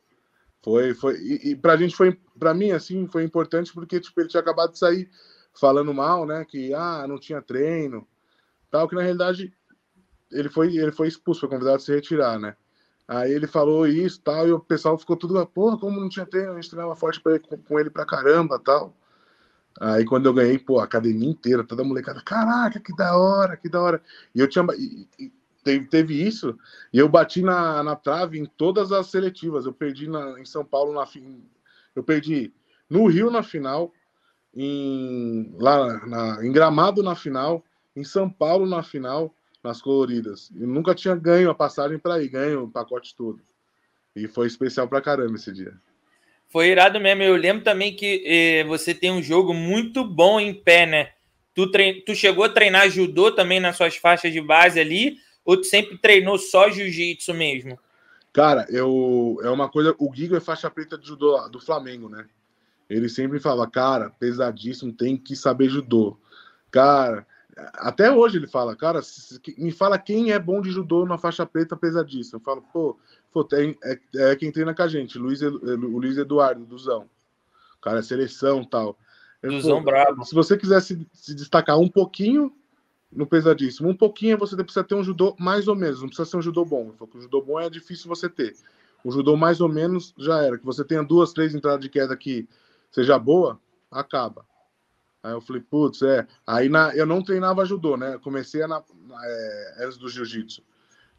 Foi, 0.62 0.94
foi. 0.94 1.16
E, 1.18 1.50
e 1.50 1.56
pra 1.56 1.76
gente 1.76 1.96
foi, 1.96 2.18
pra 2.38 2.54
mim, 2.54 2.70
assim, 2.70 3.08
foi 3.08 3.24
importante 3.24 3.72
porque, 3.72 3.98
tipo, 3.98 4.20
ele 4.20 4.28
tinha 4.28 4.40
acabado 4.40 4.72
de 4.72 4.78
sair 4.78 5.10
falando 5.52 5.92
mal, 5.92 6.24
né? 6.24 6.44
Que, 6.44 6.72
ah, 6.72 7.06
não 7.08 7.18
tinha 7.18 7.42
treino, 7.42 8.06
tal, 8.70 8.88
que 8.88 8.94
na 8.94 9.02
realidade 9.02 9.52
ele 10.30 10.48
foi, 10.48 10.76
ele 10.76 10.92
foi 10.92 11.08
expulso, 11.08 11.40
foi 11.40 11.48
convidado 11.48 11.76
a 11.76 11.80
se 11.80 11.92
retirar, 11.94 12.38
né? 12.38 12.56
Aí 13.08 13.32
ele 13.32 13.46
falou 13.46 13.86
isso, 13.86 14.20
tal, 14.22 14.48
e 14.48 14.52
o 14.52 14.60
pessoal 14.60 14.98
ficou 14.98 15.16
tudo, 15.16 15.44
porra, 15.46 15.78
como 15.78 16.00
não 16.00 16.08
tinha 16.08 16.26
treino, 16.26 16.52
a 16.52 16.54
gente 16.56 16.70
treinava 16.70 16.96
forte 16.96 17.20
pra 17.20 17.38
com, 17.40 17.58
com 17.58 17.80
ele 17.80 17.90
pra 17.90 18.06
caramba, 18.06 18.58
tal. 18.58 18.94
Aí 19.80 20.04
quando 20.04 20.26
eu 20.26 20.34
ganhei, 20.34 20.58
pô, 20.58 20.80
a 20.80 20.84
academia 20.84 21.28
inteira, 21.28 21.64
toda 21.64 21.82
a 21.82 21.84
molecada, 21.84 22.20
caraca, 22.22 22.80
que 22.80 22.94
da 22.94 23.16
hora, 23.16 23.56
que 23.56 23.68
da 23.68 23.80
hora. 23.80 24.02
E 24.34 24.40
eu 24.40 24.48
tinha, 24.48 24.64
e- 24.76 25.08
e 25.18 25.32
teve, 25.64 25.86
teve 25.86 26.22
isso, 26.26 26.58
e 26.92 26.98
eu 26.98 27.08
bati 27.08 27.42
na, 27.42 27.82
na 27.82 27.96
trave 27.96 28.38
em 28.38 28.44
todas 28.46 28.92
as 28.92 29.06
seletivas. 29.06 29.64
Eu 29.66 29.72
perdi 29.72 30.08
na, 30.08 30.38
em 30.40 30.44
São 30.44 30.64
Paulo 30.64 30.92
na 30.92 31.06
fi- 31.06 31.24
eu 31.94 32.02
perdi 32.02 32.52
no 32.88 33.06
Rio 33.06 33.30
na 33.30 33.42
final, 33.42 33.92
em 34.54 35.54
lá 35.58 36.06
na, 36.06 36.44
em 36.46 36.52
Gramado 36.52 37.02
na 37.02 37.14
final, 37.14 37.64
em 37.94 38.04
São 38.04 38.30
Paulo 38.30 38.66
na 38.66 38.82
final, 38.82 39.34
nas 39.62 39.80
coloridas. 39.80 40.50
Eu 40.58 40.66
nunca 40.66 40.94
tinha 40.94 41.14
ganho 41.14 41.50
a 41.50 41.54
passagem 41.54 41.98
para 41.98 42.22
ir, 42.22 42.28
ganho 42.28 42.64
o 42.64 42.70
pacote 42.70 43.14
todo. 43.14 43.40
E 44.14 44.26
foi 44.26 44.46
especial 44.46 44.88
pra 44.88 45.00
caramba 45.00 45.36
esse 45.36 45.52
dia. 45.52 45.74
Foi 46.48 46.68
irado 46.68 46.98
mesmo. 47.00 47.22
Eu 47.22 47.36
lembro 47.36 47.62
também 47.62 47.94
que 47.94 48.24
eh, 48.26 48.64
você 48.64 48.92
tem 48.92 49.12
um 49.12 49.22
jogo 49.22 49.54
muito 49.54 50.04
bom 50.04 50.40
em 50.40 50.52
pé, 50.52 50.84
né? 50.84 51.10
Tu, 51.54 51.70
trein... 51.70 52.02
tu 52.04 52.14
chegou 52.14 52.44
a 52.44 52.48
treinar 52.48 52.90
judô 52.90 53.30
também 53.30 53.60
nas 53.60 53.76
suas 53.76 53.96
faixas 53.96 54.32
de 54.32 54.40
base 54.40 54.80
ali? 54.80 55.18
Ou 55.44 55.56
tu 55.56 55.64
sempre 55.64 55.96
treinou 55.98 56.38
só 56.38 56.68
jiu-jitsu 56.68 57.34
mesmo? 57.34 57.78
Cara, 58.32 58.66
eu 58.68 59.38
é 59.42 59.50
uma 59.50 59.68
coisa. 59.68 59.94
O 59.98 60.10
Guigo 60.10 60.36
é 60.36 60.40
faixa 60.40 60.70
preta 60.70 60.98
de 60.98 61.06
judô 61.06 61.32
lá, 61.32 61.48
do 61.48 61.60
Flamengo, 61.60 62.08
né? 62.08 62.26
Ele 62.88 63.08
sempre 63.08 63.38
fala, 63.38 63.70
cara, 63.70 64.10
pesadíssimo, 64.10 64.92
tem 64.92 65.16
que 65.16 65.36
saber 65.36 65.68
judô. 65.68 66.18
Cara, 66.70 67.24
até 67.74 68.10
hoje 68.10 68.38
ele 68.38 68.46
fala, 68.46 68.74
cara, 68.76 69.00
me 69.58 69.70
fala 69.70 69.98
quem 69.98 70.32
é 70.32 70.38
bom 70.38 70.60
de 70.60 70.70
judô 70.70 71.04
na 71.04 71.18
faixa 71.18 71.44
preta 71.44 71.76
pesadíssima. 71.76 72.38
Eu 72.38 72.42
falo, 72.42 72.62
pô, 72.72 72.98
pô 73.32 73.44
tem, 73.44 73.76
é, 73.84 73.98
é 74.16 74.36
quem 74.36 74.50
treina 74.50 74.74
com 74.74 74.82
a 74.82 74.88
gente, 74.88 75.18
Luiz, 75.18 75.42
o 75.42 75.98
Luiz 75.98 76.16
Eduardo, 76.16 76.64
Duzão. 76.64 77.08
O 77.76 77.80
cara 77.80 78.00
é 78.00 78.02
seleção 78.02 78.64
tal. 78.64 78.96
Eu, 79.42 79.50
Duzão 79.50 79.78
pô, 79.78 79.84
brabo. 79.84 80.24
Se 80.24 80.34
você 80.34 80.56
quiser 80.56 80.80
se, 80.80 81.06
se 81.12 81.34
destacar 81.34 81.78
um 81.78 81.88
pouquinho 81.88 82.52
no 83.12 83.26
pesadíssimo, 83.26 83.88
um 83.88 83.96
pouquinho 83.96 84.38
você 84.38 84.56
precisa 84.56 84.84
ter 84.84 84.94
um 84.94 85.02
judô 85.02 85.34
mais 85.38 85.66
ou 85.66 85.74
menos, 85.74 86.00
não 86.00 86.08
precisa 86.08 86.28
ser 86.28 86.36
um 86.36 86.42
judô 86.42 86.64
bom. 86.64 86.92
Que 86.92 87.18
o 87.18 87.20
judô 87.20 87.42
bom 87.42 87.58
é 87.58 87.68
difícil 87.68 88.08
você 88.08 88.28
ter. 88.28 88.54
O 89.02 89.10
judô 89.10 89.36
mais 89.36 89.60
ou 89.60 89.68
menos 89.68 90.14
já 90.18 90.42
era. 90.42 90.58
Que 90.58 90.64
você 90.64 90.84
tenha 90.84 91.02
duas, 91.02 91.32
três 91.32 91.54
entradas 91.54 91.80
de 91.80 91.88
queda 91.88 92.16
que 92.16 92.48
seja 92.90 93.18
boa, 93.18 93.58
acaba. 93.90 94.44
Aí 95.22 95.32
eu 95.32 95.40
falei, 95.40 95.62
putz, 95.62 96.02
é. 96.02 96.26
Aí 96.46 96.68
na, 96.68 96.94
eu 96.94 97.04
não 97.04 97.22
treinava 97.22 97.64
judô, 97.64 97.96
né? 97.96 98.14
Eu 98.14 98.20
comecei 98.20 98.62
a 98.62 98.68
na, 98.68 98.82
é, 99.22 99.84
antes 99.84 99.98
do 99.98 100.08
jiu-jitsu. 100.08 100.62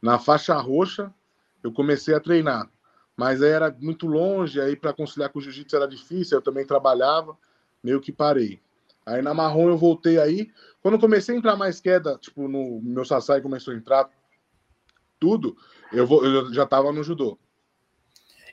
Na 0.01 0.17
faixa 0.17 0.55
roxa, 0.55 1.13
eu 1.63 1.71
comecei 1.71 2.15
a 2.15 2.19
treinar. 2.19 2.69
Mas 3.15 3.43
aí 3.43 3.51
era 3.51 3.75
muito 3.79 4.07
longe, 4.07 4.59
aí 4.59 4.75
para 4.75 4.93
conciliar 4.93 5.29
com 5.29 5.37
o 5.37 5.41
jiu-jitsu 5.41 5.75
era 5.75 5.87
difícil, 5.87 6.37
eu 6.37 6.41
também 6.41 6.65
trabalhava, 6.65 7.37
meio 7.83 8.01
que 8.01 8.11
parei. 8.11 8.59
Aí 9.05 9.21
na 9.21 9.33
marrom 9.33 9.69
eu 9.69 9.77
voltei 9.77 10.17
aí. 10.17 10.51
Quando 10.81 10.95
eu 10.95 10.99
comecei 10.99 11.35
a 11.35 11.37
entrar 11.37 11.55
mais 11.55 11.79
queda, 11.79 12.17
tipo, 12.17 12.47
no 12.47 12.81
meu 12.81 13.05
sasai 13.05 13.41
começou 13.41 13.73
a 13.73 13.77
entrar 13.77 14.09
tudo, 15.19 15.55
eu, 15.93 16.07
vou, 16.07 16.25
eu 16.25 16.51
já 16.51 16.65
tava 16.65 16.91
no 16.91 17.03
judô. 17.03 17.37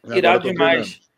Irado 0.05 0.45
demais. 0.45 0.89
treinando. 0.89 1.09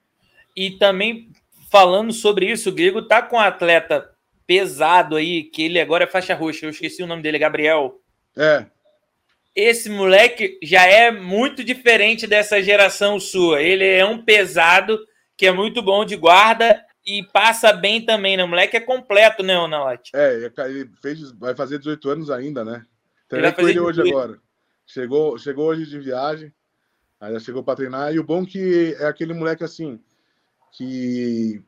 E 0.54 0.70
também, 0.78 1.32
falando 1.70 2.12
sobre 2.12 2.50
isso, 2.50 2.68
o 2.68 2.72
Grego 2.72 3.02
tá 3.02 3.20
com 3.22 3.36
um 3.36 3.40
atleta 3.40 4.14
pesado 4.50 5.14
aí, 5.14 5.44
que 5.44 5.62
ele 5.62 5.80
agora 5.80 6.02
é 6.02 6.08
faixa 6.08 6.34
roxa. 6.34 6.66
Eu 6.66 6.70
esqueci 6.70 7.04
o 7.04 7.06
nome 7.06 7.22
dele, 7.22 7.38
Gabriel. 7.38 8.02
É, 8.36 8.66
Esse 9.54 9.88
moleque 9.88 10.58
já 10.60 10.84
é 10.86 11.12
muito 11.12 11.62
diferente 11.62 12.26
dessa 12.26 12.60
geração 12.60 13.20
sua. 13.20 13.62
Ele 13.62 13.86
é 13.86 14.04
um 14.04 14.24
pesado 14.24 14.98
que 15.36 15.46
é 15.46 15.52
muito 15.52 15.80
bom 15.80 16.04
de 16.04 16.16
guarda 16.16 16.84
e 17.06 17.22
passa 17.32 17.72
bem 17.72 18.04
também, 18.04 18.36
né? 18.36 18.42
O 18.42 18.48
moleque 18.48 18.76
é 18.76 18.80
completo, 18.80 19.44
né, 19.44 19.56
Onalate? 19.56 20.10
É, 20.16 20.34
ele 20.34 20.90
fez, 21.00 21.30
vai 21.30 21.54
fazer 21.54 21.78
18 21.78 22.10
anos 22.10 22.28
ainda, 22.28 22.64
né? 22.64 22.84
Treinei 23.28 23.52
com 23.52 23.68
ele 23.68 23.78
hoje 23.78 24.02
18. 24.02 24.18
agora. 24.18 24.40
Chegou, 24.84 25.38
chegou 25.38 25.68
hoje 25.68 25.86
de 25.86 26.00
viagem, 26.00 26.52
aí 27.20 27.32
já 27.34 27.38
chegou 27.38 27.62
para 27.62 27.76
treinar. 27.76 28.12
E 28.12 28.18
o 28.18 28.24
bom 28.24 28.44
que 28.44 28.96
é 28.98 29.06
aquele 29.06 29.32
moleque 29.32 29.62
assim, 29.62 30.00
que 30.72 31.62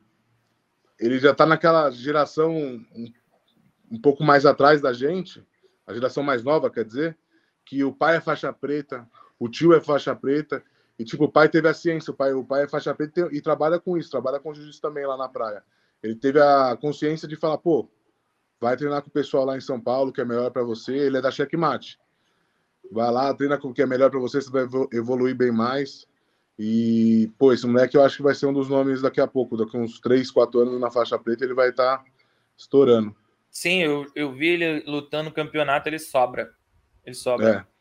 ele 1.03 1.19
já 1.19 1.35
tá 1.35 1.45
naquela 1.45 1.91
geração 1.91 2.55
um, 2.55 3.13
um 3.91 4.01
pouco 4.01 4.23
mais 4.23 4.45
atrás 4.45 4.79
da 4.79 4.93
gente, 4.93 5.45
a 5.85 5.93
geração 5.93 6.23
mais 6.23 6.43
nova, 6.43 6.69
quer 6.69 6.85
dizer, 6.85 7.17
que 7.65 7.83
o 7.83 7.91
pai 7.91 8.15
é 8.15 8.21
faixa 8.21 8.53
preta, 8.53 9.05
o 9.37 9.49
tio 9.49 9.73
é 9.73 9.81
faixa 9.81 10.15
preta, 10.15 10.63
e 10.97 11.03
tipo, 11.03 11.25
o 11.25 11.29
pai 11.29 11.49
teve 11.49 11.67
a 11.67 11.73
ciência, 11.73 12.11
o 12.11 12.13
pai, 12.15 12.33
o 12.33 12.45
pai 12.45 12.63
é 12.63 12.67
faixa 12.69 12.95
preta 12.95 13.29
e, 13.31 13.37
e 13.37 13.41
trabalha 13.41 13.79
com 13.79 13.97
isso, 13.97 14.09
trabalha 14.09 14.39
com 14.39 14.53
jiu-jitsu 14.53 14.81
também 14.81 15.05
lá 15.05 15.17
na 15.17 15.27
praia. 15.27 15.61
Ele 16.01 16.15
teve 16.15 16.39
a 16.39 16.77
consciência 16.77 17.27
de 17.27 17.35
falar, 17.35 17.57
pô, 17.57 17.89
vai 18.61 18.77
treinar 18.77 19.01
com 19.01 19.09
o 19.09 19.11
pessoal 19.13 19.43
lá 19.43 19.57
em 19.57 19.61
São 19.61 19.81
Paulo, 19.81 20.13
que 20.13 20.21
é 20.21 20.25
melhor 20.25 20.51
para 20.51 20.63
você, 20.63 20.95
ele 20.95 21.17
é 21.17 21.21
da 21.21 21.31
checkmate. 21.31 21.99
Vai 22.89 23.11
lá, 23.11 23.33
treina 23.33 23.57
com 23.57 23.69
o 23.69 23.73
que 23.73 23.81
é 23.81 23.85
melhor 23.85 24.09
para 24.09 24.19
você, 24.19 24.41
você 24.41 24.49
vai 24.49 24.63
evo- 24.63 24.89
evoluir 24.93 25.35
bem 25.35 25.51
mais. 25.51 26.07
E, 26.57 27.31
pô, 27.37 27.51
esse 27.51 27.65
moleque 27.65 27.97
eu 27.97 28.03
acho 28.03 28.17
que 28.17 28.23
vai 28.23 28.35
ser 28.35 28.45
um 28.45 28.53
dos 28.53 28.69
nomes 28.69 29.01
daqui 29.01 29.19
a 29.19 29.27
pouco, 29.27 29.57
daqui 29.57 29.75
a 29.75 29.79
uns 29.79 29.99
3, 29.99 30.29
4 30.29 30.59
anos 30.59 30.79
na 30.79 30.91
faixa 30.91 31.17
preta, 31.17 31.43
ele 31.43 31.53
vai 31.53 31.69
estar 31.69 32.03
estourando. 32.55 33.15
Sim, 33.49 33.83
eu, 33.83 34.05
eu 34.15 34.31
vi 34.31 34.47
ele 34.47 34.83
lutando 34.85 35.25
no 35.25 35.31
campeonato, 35.31 35.89
ele 35.89 35.99
sobra. 35.99 36.51
Ele 37.05 37.15
sobra. 37.15 37.67
É. 37.69 37.73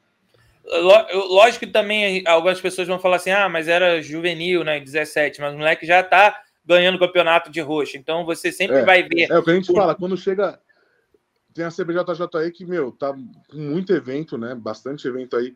Lógico 0.65 1.67
que 1.67 1.73
também 1.73 2.23
algumas 2.27 2.61
pessoas 2.61 2.87
vão 2.87 2.99
falar 2.99 3.17
assim: 3.17 3.31
ah, 3.31 3.49
mas 3.49 3.69
era 3.69 4.01
juvenil, 4.01 4.63
né? 4.63 4.79
17, 4.79 5.41
mas 5.41 5.55
o 5.55 5.59
moleque 5.59 5.85
já 5.85 6.03
tá 6.03 6.41
ganhando 6.65 6.99
campeonato 6.99 7.51
de 7.51 7.61
roxo. 7.61 7.97
Então 7.97 8.25
você 8.25 8.53
sempre 8.53 8.77
é, 8.77 8.85
vai 8.85 9.03
ver. 9.03 9.31
É 9.31 9.39
o 9.39 9.43
que 9.43 9.51
a 9.51 9.55
gente 9.55 9.73
fala, 9.73 9.95
quando 9.95 10.17
chega. 10.17 10.61
Tem 11.53 11.65
a 11.65 11.71
CBJJ 11.71 12.29
aí 12.35 12.51
que, 12.51 12.65
meu, 12.65 12.93
tá 12.93 13.13
com 13.13 13.59
muito 13.59 13.93
evento, 13.93 14.39
né? 14.39 14.55
Bastante 14.55 15.07
evento 15.07 15.37
aí. 15.37 15.55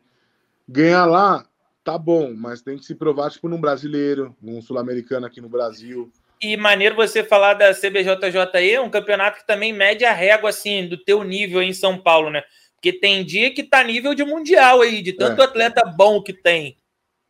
Ganhar 0.67 1.05
lá, 1.05 1.47
tá 1.87 1.97
bom, 1.97 2.33
mas 2.35 2.61
tem 2.61 2.77
que 2.77 2.83
se 2.83 2.93
provar, 2.93 3.31
tipo, 3.31 3.47
num 3.47 3.61
brasileiro, 3.61 4.35
num 4.41 4.61
sul-americano 4.61 5.25
aqui 5.25 5.39
no 5.39 5.47
Brasil. 5.47 6.11
E 6.41 6.57
maneiro 6.57 6.97
você 6.97 7.23
falar 7.23 7.53
da 7.53 7.73
CBJJE, 7.73 8.77
um 8.83 8.89
campeonato 8.89 9.39
que 9.39 9.47
também 9.47 9.71
mede 9.71 10.03
a 10.03 10.11
régua, 10.11 10.49
assim, 10.49 10.85
do 10.85 10.97
teu 10.97 11.23
nível 11.23 11.63
em 11.63 11.71
São 11.71 11.97
Paulo, 11.97 12.29
né? 12.29 12.43
Porque 12.73 12.91
tem 12.91 13.23
dia 13.23 13.53
que 13.53 13.63
tá 13.63 13.81
nível 13.85 14.13
de 14.13 14.25
mundial 14.25 14.81
aí, 14.81 15.01
de 15.01 15.13
tanto 15.13 15.41
é. 15.41 15.45
atleta 15.45 15.81
bom 15.95 16.21
que 16.21 16.33
tem. 16.33 16.75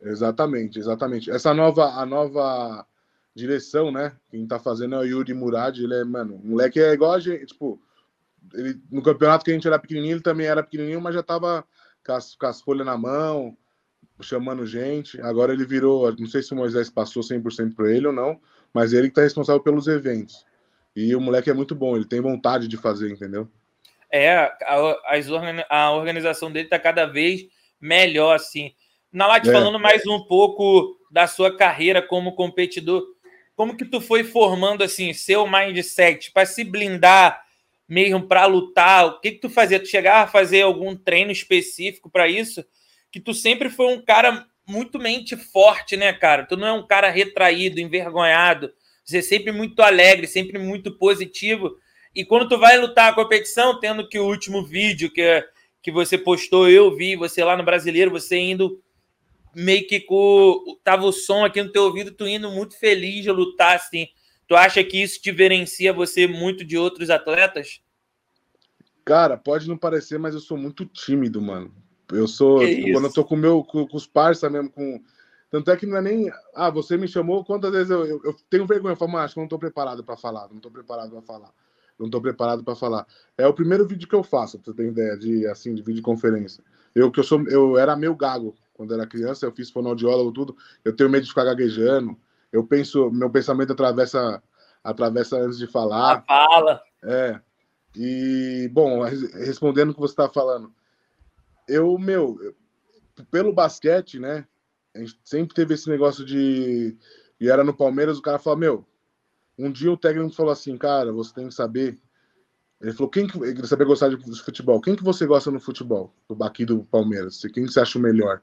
Exatamente, 0.02 0.76
exatamente. 0.76 1.30
Essa 1.30 1.54
nova, 1.54 1.92
a 1.92 2.04
nova 2.04 2.84
direção, 3.36 3.92
né? 3.92 4.16
Quem 4.28 4.44
tá 4.44 4.58
fazendo 4.58 4.96
é 4.96 4.98
o 4.98 5.04
Yuri 5.04 5.34
Murad, 5.34 5.78
ele 5.78 5.94
é, 5.94 6.02
mano, 6.02 6.34
o 6.34 6.48
moleque 6.48 6.80
é 6.80 6.92
igual 6.92 7.12
a 7.12 7.20
gente, 7.20 7.46
tipo, 7.46 7.80
ele, 8.52 8.76
no 8.90 9.02
campeonato 9.02 9.44
que 9.44 9.52
a 9.52 9.54
gente 9.54 9.68
era 9.68 9.78
pequenininho, 9.78 10.14
ele 10.14 10.20
também 10.20 10.48
era 10.48 10.64
pequenininho, 10.64 11.00
mas 11.00 11.14
já 11.14 11.22
tava 11.22 11.64
com 12.04 12.12
as, 12.12 12.34
com 12.34 12.46
as 12.46 12.60
folhas 12.60 12.84
na 12.84 12.98
mão, 12.98 13.56
chamando 14.20 14.66
gente. 14.66 15.20
Agora 15.20 15.52
ele 15.52 15.64
virou, 15.64 16.14
não 16.16 16.26
sei 16.26 16.42
se 16.42 16.52
o 16.52 16.56
Moisés 16.56 16.90
passou 16.90 17.22
100% 17.22 17.74
para 17.74 17.90
ele 17.90 18.06
ou 18.06 18.12
não, 18.12 18.40
mas 18.72 18.92
ele 18.92 19.08
que 19.08 19.14
tá 19.14 19.22
responsável 19.22 19.62
pelos 19.62 19.86
eventos. 19.86 20.44
E 20.94 21.14
o 21.14 21.20
moleque 21.20 21.50
é 21.50 21.54
muito 21.54 21.74
bom, 21.74 21.96
ele 21.96 22.04
tem 22.04 22.20
vontade 22.20 22.66
de 22.66 22.76
fazer, 22.76 23.10
entendeu? 23.10 23.48
É, 24.10 24.36
a, 24.36 24.96
a 25.68 25.92
organização 25.92 26.50
dele 26.50 26.68
tá 26.68 26.78
cada 26.78 27.06
vez 27.06 27.46
melhor, 27.80 28.34
assim. 28.34 28.72
Na 29.12 29.26
Late, 29.26 29.48
é. 29.48 29.52
falando 29.52 29.78
mais 29.78 30.06
um 30.06 30.20
pouco 30.24 30.98
da 31.10 31.26
sua 31.26 31.56
carreira 31.56 32.02
como 32.02 32.34
competidor, 32.34 33.04
como 33.54 33.76
que 33.76 33.84
tu 33.84 34.00
foi 34.00 34.24
formando 34.24 34.84
assim 34.84 35.12
seu 35.12 35.46
mindset 35.46 36.30
para 36.30 36.46
se 36.46 36.62
blindar 36.62 37.42
mesmo 37.88 38.26
para 38.26 38.46
lutar? 38.46 39.06
O 39.06 39.20
que 39.20 39.32
que 39.32 39.40
tu 39.40 39.50
fazia? 39.50 39.80
Tu 39.80 39.86
chegava 39.86 40.24
a 40.24 40.28
fazer 40.28 40.62
algum 40.62 40.94
treino 40.94 41.32
específico 41.32 42.10
para 42.10 42.28
isso? 42.28 42.64
Que 43.10 43.20
tu 43.20 43.32
sempre 43.32 43.70
foi 43.70 43.86
um 43.94 44.02
cara 44.04 44.46
muito 44.66 44.98
mente 44.98 45.36
forte, 45.36 45.96
né, 45.96 46.12
cara? 46.12 46.44
Tu 46.44 46.56
não 46.56 46.66
é 46.66 46.72
um 46.72 46.86
cara 46.86 47.10
retraído, 47.10 47.80
envergonhado. 47.80 48.72
Você 49.04 49.18
é 49.18 49.22
sempre 49.22 49.50
muito 49.50 49.80
alegre, 49.80 50.26
sempre 50.26 50.58
muito 50.58 50.96
positivo. 50.98 51.76
E 52.14 52.24
quando 52.24 52.48
tu 52.48 52.58
vai 52.58 52.78
lutar 52.78 53.10
a 53.10 53.14
competição, 53.14 53.80
tendo 53.80 54.06
que 54.06 54.18
o 54.18 54.26
último 54.26 54.64
vídeo 54.64 55.10
que, 55.10 55.44
que 55.82 55.90
você 55.90 56.18
postou, 56.18 56.68
eu 56.68 56.94
vi 56.94 57.16
você 57.16 57.42
lá 57.42 57.56
no 57.56 57.64
Brasileiro, 57.64 58.10
você 58.10 58.36
indo 58.36 58.82
meio 59.54 59.86
que 59.86 60.00
com. 60.00 60.78
Tava 60.84 61.06
o 61.06 61.12
som 61.12 61.44
aqui 61.44 61.62
no 61.62 61.72
teu 61.72 61.84
ouvido, 61.84 62.12
tu 62.12 62.26
indo 62.26 62.50
muito 62.50 62.78
feliz 62.78 63.22
de 63.22 63.30
lutar, 63.30 63.76
assim. 63.76 64.08
Tu 64.46 64.56
acha 64.56 64.82
que 64.84 65.02
isso 65.02 65.20
diferencia 65.22 65.92
você 65.92 66.26
muito 66.26 66.64
de 66.64 66.76
outros 66.76 67.10
atletas? 67.10 67.80
Cara, 69.04 69.36
pode 69.36 69.68
não 69.68 69.76
parecer, 69.76 70.18
mas 70.18 70.34
eu 70.34 70.40
sou 70.40 70.56
muito 70.56 70.84
tímido, 70.84 71.40
mano. 71.40 71.74
Eu 72.12 72.26
sou. 72.26 72.60
Tipo, 72.60 72.92
quando 72.92 73.04
eu 73.04 73.12
tô 73.12 73.24
com, 73.24 73.36
meu, 73.36 73.64
com, 73.64 73.86
com 73.86 73.96
os 73.96 74.06
parça 74.06 74.48
mesmo, 74.48 74.70
com. 74.70 75.02
Tanto 75.50 75.70
é 75.70 75.76
que 75.76 75.86
não 75.86 75.96
é 75.96 76.02
nem. 76.02 76.30
Ah, 76.54 76.70
você 76.70 76.96
me 76.96 77.08
chamou, 77.08 77.44
quantas 77.44 77.70
vezes 77.70 77.90
eu, 77.90 78.04
eu, 78.04 78.20
eu 78.24 78.36
tenho 78.50 78.66
vergonha? 78.66 78.92
Eu 78.92 78.96
falo, 78.96 79.12
mas 79.12 79.24
acho 79.24 79.34
que 79.34 79.40
eu 79.40 79.42
não 79.42 79.48
tô 79.48 79.58
preparado 79.58 80.04
para 80.04 80.16
falar, 80.16 80.48
não 80.50 80.60
tô 80.60 80.70
preparado 80.70 81.10
para 81.10 81.22
falar. 81.22 81.50
Não 81.98 82.08
tô 82.08 82.20
preparado 82.20 82.62
para 82.62 82.76
falar. 82.76 83.06
É 83.36 83.46
o 83.46 83.52
primeiro 83.52 83.86
vídeo 83.86 84.08
que 84.08 84.14
eu 84.14 84.22
faço, 84.22 84.58
pra 84.58 84.70
você 84.70 84.76
ter 84.76 84.88
ideia, 84.88 85.16
de, 85.16 85.46
assim, 85.48 85.74
de 85.74 85.82
videoconferência. 85.82 86.62
Eu, 86.94 87.10
que 87.10 87.18
eu, 87.18 87.24
sou, 87.24 87.46
eu 87.48 87.76
era 87.76 87.96
meio 87.96 88.14
gago 88.14 88.54
quando 88.72 88.94
era 88.94 89.06
criança, 89.06 89.44
eu 89.44 89.52
fiz 89.52 89.70
fonoaudiólogo, 89.70 90.32
tudo. 90.32 90.56
Eu 90.84 90.94
tenho 90.94 91.10
medo 91.10 91.24
de 91.24 91.28
ficar 91.28 91.44
gaguejando. 91.44 92.16
Eu 92.52 92.64
penso, 92.64 93.10
meu 93.10 93.28
pensamento 93.28 93.72
atravessa, 93.72 94.40
atravessa 94.84 95.36
antes 95.36 95.58
de 95.58 95.66
falar. 95.66 96.24
A 96.28 96.46
fala. 96.46 96.82
É. 97.02 97.40
E, 97.96 98.70
bom, 98.72 99.02
respondendo 99.02 99.90
o 99.90 99.94
que 99.94 100.00
você 100.00 100.12
está 100.12 100.28
falando, 100.28 100.72
eu, 101.68 101.98
meu, 101.98 102.54
pelo 103.30 103.52
basquete, 103.52 104.18
né? 104.18 104.46
A 104.94 105.00
gente 105.00 105.18
sempre 105.24 105.54
teve 105.54 105.74
esse 105.74 105.88
negócio 105.88 106.24
de. 106.24 106.96
E 107.40 107.48
era 107.48 107.62
no 107.62 107.76
Palmeiras, 107.76 108.18
o 108.18 108.22
cara 108.22 108.38
falou: 108.38 108.58
Meu, 108.58 108.86
um 109.58 109.70
dia 109.70 109.92
o 109.92 109.96
técnico 109.96 110.34
falou 110.34 110.52
assim, 110.52 110.76
cara, 110.76 111.12
você 111.12 111.32
tem 111.34 111.48
que 111.48 111.54
saber 111.54 112.00
ele 112.80 112.92
falou, 112.92 113.10
quem 113.10 113.26
que 113.26 113.36
ele 113.38 113.66
sabia 113.66 113.86
gostar 113.86 114.08
de 114.08 114.42
futebol? 114.42 114.80
Quem 114.80 114.94
que 114.94 115.02
você 115.02 115.26
gosta 115.26 115.50
no 115.50 115.58
futebol? 115.58 116.14
Do 116.28 116.36
Baqui 116.36 116.64
do 116.64 116.84
Palmeiras? 116.84 117.40
Quem 117.52 117.66
que 117.66 117.72
você 117.72 117.80
acha 117.80 117.98
o 117.98 118.02
melhor? 118.02 118.40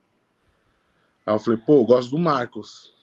Aí 1.25 1.33
eu 1.33 1.39
falei, 1.39 1.59
pô, 1.59 1.79
eu 1.79 1.85
gosto 1.85 2.11
do 2.11 2.19
Marcos. 2.19 2.93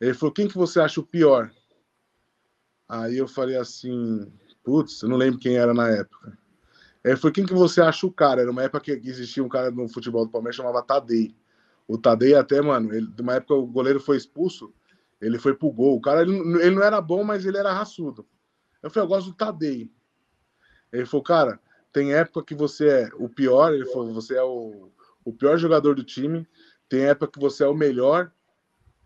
Ele 0.00 0.14
falou, 0.14 0.32
quem 0.32 0.48
que 0.48 0.56
você 0.56 0.80
acha 0.80 0.98
o 0.98 1.06
pior? 1.06 1.52
Aí 2.88 3.18
eu 3.18 3.28
falei 3.28 3.56
assim, 3.56 4.32
putz, 4.64 5.02
eu 5.02 5.10
não 5.10 5.16
lembro 5.16 5.38
quem 5.38 5.56
era 5.56 5.74
na 5.74 5.90
época. 5.90 6.36
Ele 7.04 7.16
falou, 7.16 7.32
quem 7.32 7.46
que 7.46 7.54
você 7.54 7.80
acha 7.80 8.06
o 8.06 8.12
cara? 8.12 8.42
Era 8.42 8.50
uma 8.50 8.62
época 8.62 8.80
que 8.80 9.08
existia 9.08 9.42
um 9.42 9.48
cara 9.48 9.70
no 9.70 9.88
futebol 9.88 10.24
do 10.24 10.30
Palmeiras 10.30 10.56
chamava 10.56 10.82
Tadei. 10.82 11.34
O 11.88 11.96
Tadei 11.96 12.34
até, 12.34 12.60
mano, 12.60 12.94
ele, 12.94 13.06
de 13.06 13.22
uma 13.22 13.34
época 13.34 13.54
o 13.54 13.66
goleiro 13.66 13.98
foi 13.98 14.16
expulso, 14.16 14.72
ele 15.20 15.38
foi 15.38 15.54
pro 15.54 15.72
gol. 15.72 15.96
O 15.96 16.00
cara, 16.00 16.22
ele, 16.22 16.36
ele 16.62 16.74
não 16.74 16.82
era 16.82 17.00
bom, 17.00 17.24
mas 17.24 17.46
ele 17.46 17.56
era 17.56 17.72
raçudo. 17.72 18.26
Eu 18.82 18.90
falei, 18.90 19.04
eu 19.04 19.08
gosto 19.08 19.30
do 19.30 19.36
Tadei. 19.36 19.90
Ele 20.92 21.06
falou, 21.06 21.22
cara, 21.22 21.60
tem 21.92 22.14
época 22.14 22.44
que 22.44 22.54
você 22.54 22.88
é 22.88 23.10
o 23.14 23.28
pior, 23.28 23.72
ele 23.72 23.86
falou, 23.86 24.12
você 24.12 24.36
é 24.36 24.42
o, 24.42 24.90
o 25.24 25.32
pior 25.32 25.56
jogador 25.56 25.94
do 25.94 26.04
time, 26.04 26.46
tem 26.88 27.02
época 27.02 27.32
que 27.32 27.40
você 27.40 27.64
é 27.64 27.66
o 27.66 27.74
melhor 27.74 28.30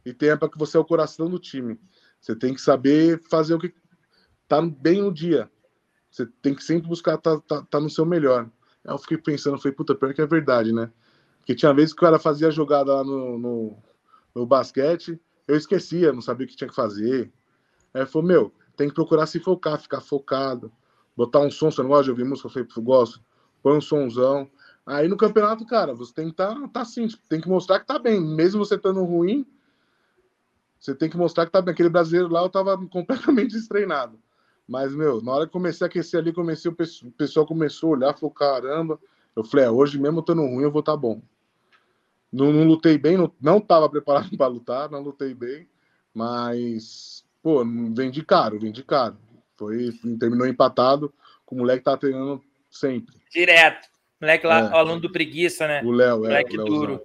e 0.04 0.12
tem 0.12 0.30
época 0.30 0.52
que 0.52 0.58
você 0.58 0.76
é 0.76 0.80
o 0.80 0.84
coração 0.84 1.28
do 1.28 1.38
time. 1.38 1.78
Você 2.20 2.34
tem 2.34 2.54
que 2.54 2.60
saber 2.60 3.20
fazer 3.28 3.54
o 3.54 3.58
que 3.58 3.74
tá 4.48 4.60
bem 4.60 5.02
no 5.02 5.12
dia. 5.12 5.50
Você 6.14 6.26
tem 6.40 6.54
que 6.54 6.62
sempre 6.62 6.88
buscar 6.88 7.18
tá, 7.18 7.40
tá, 7.40 7.62
tá 7.68 7.80
no 7.80 7.90
seu 7.90 8.06
melhor. 8.06 8.48
Aí 8.84 8.94
eu 8.94 8.98
fiquei 8.98 9.18
pensando, 9.18 9.58
falei, 9.58 9.74
puta, 9.74 9.96
pior 9.96 10.14
que 10.14 10.22
é 10.22 10.26
verdade, 10.26 10.72
né? 10.72 10.88
Porque 11.38 11.56
tinha 11.56 11.74
vezes 11.74 11.92
que 11.92 11.98
o 11.98 12.06
cara 12.06 12.20
fazia 12.20 12.52
jogada 12.52 12.94
lá 12.94 13.02
no, 13.02 13.36
no, 13.36 13.76
no 14.32 14.46
basquete, 14.46 15.20
eu 15.48 15.56
esquecia, 15.56 16.12
não 16.12 16.22
sabia 16.22 16.46
o 16.46 16.48
que 16.48 16.54
tinha 16.54 16.70
que 16.70 16.74
fazer. 16.74 17.32
Aí 17.92 18.06
falou, 18.06 18.28
meu, 18.28 18.52
tem 18.76 18.88
que 18.88 18.94
procurar 18.94 19.26
se 19.26 19.40
focar, 19.40 19.76
ficar 19.76 20.00
focado, 20.00 20.70
botar 21.16 21.40
um 21.40 21.50
som, 21.50 21.68
você 21.68 21.82
não 21.82 21.88
gosta 21.88 22.04
de 22.04 22.10
ouvir 22.10 22.24
música? 22.24 22.46
Eu 22.46 22.52
falei, 22.52 22.68
gosto. 22.78 23.20
Põe 23.60 23.76
um 23.76 23.80
somzão. 23.80 24.48
Aí 24.86 25.08
no 25.08 25.16
campeonato, 25.16 25.66
cara, 25.66 25.94
você 25.94 26.14
tem 26.14 26.26
que 26.26 26.30
estar 26.30 26.54
tá, 26.54 26.68
tá 26.68 26.80
assim, 26.82 27.08
tem 27.28 27.40
que 27.40 27.48
mostrar 27.48 27.80
que 27.80 27.86
tá 27.86 27.98
bem. 27.98 28.20
Mesmo 28.20 28.64
você 28.64 28.76
estando 28.76 29.02
ruim, 29.02 29.44
você 30.78 30.94
tem 30.94 31.10
que 31.10 31.16
mostrar 31.16 31.44
que 31.44 31.50
tá 31.50 31.60
bem. 31.60 31.72
Aquele 31.74 31.88
brasileiro 31.88 32.28
lá 32.28 32.42
eu 32.42 32.48
tava 32.48 32.78
completamente 32.86 33.54
destreinado. 33.54 34.22
Mas, 34.66 34.94
meu, 34.94 35.20
na 35.20 35.32
hora 35.32 35.46
que 35.46 35.52
comecei 35.52 35.84
a 35.84 35.88
aquecer 35.88 36.20
ali, 36.20 36.32
comecei, 36.32 36.70
o 36.70 37.10
pessoal 37.12 37.46
começou 37.46 37.90
a 37.90 37.96
olhar, 37.96 38.14
falou, 38.14 38.30
caramba. 38.30 38.98
Eu 39.36 39.44
falei, 39.44 39.66
é, 39.66 39.70
hoje 39.70 39.98
mesmo 39.98 40.20
estando 40.20 40.42
ruim, 40.42 40.62
eu 40.62 40.70
vou 40.70 40.80
estar 40.80 40.92
tá 40.92 40.96
bom. 40.96 41.20
Não, 42.32 42.52
não, 42.52 42.64
lutei 42.64 42.98
bem, 42.98 43.16
não, 43.16 43.32
não 43.40 43.60
tava 43.60 43.88
preparado 43.88 44.30
para 44.36 44.46
lutar, 44.46 44.90
não 44.90 45.00
lutei 45.00 45.34
bem, 45.34 45.68
mas, 46.12 47.24
pô, 47.42 47.64
vendi 47.94 48.24
caro, 48.24 48.58
vendi 48.58 48.82
caro. 48.82 49.16
Foi, 49.56 49.92
terminou 50.18 50.46
empatado, 50.46 51.12
com 51.44 51.54
o 51.54 51.58
moleque 51.58 51.84
tá 51.84 51.96
treinando 51.96 52.42
sempre. 52.70 53.14
Direto. 53.30 53.88
Moleque 54.20 54.46
lá, 54.46 54.60
é. 54.60 54.72
aluno 54.78 55.00
do 55.00 55.12
preguiça, 55.12 55.68
né? 55.68 55.82
O 55.84 55.92
Léo, 55.92 56.24
é. 56.24 56.28
Moleque 56.28 56.58
o 56.58 56.64
duro. 56.64 57.02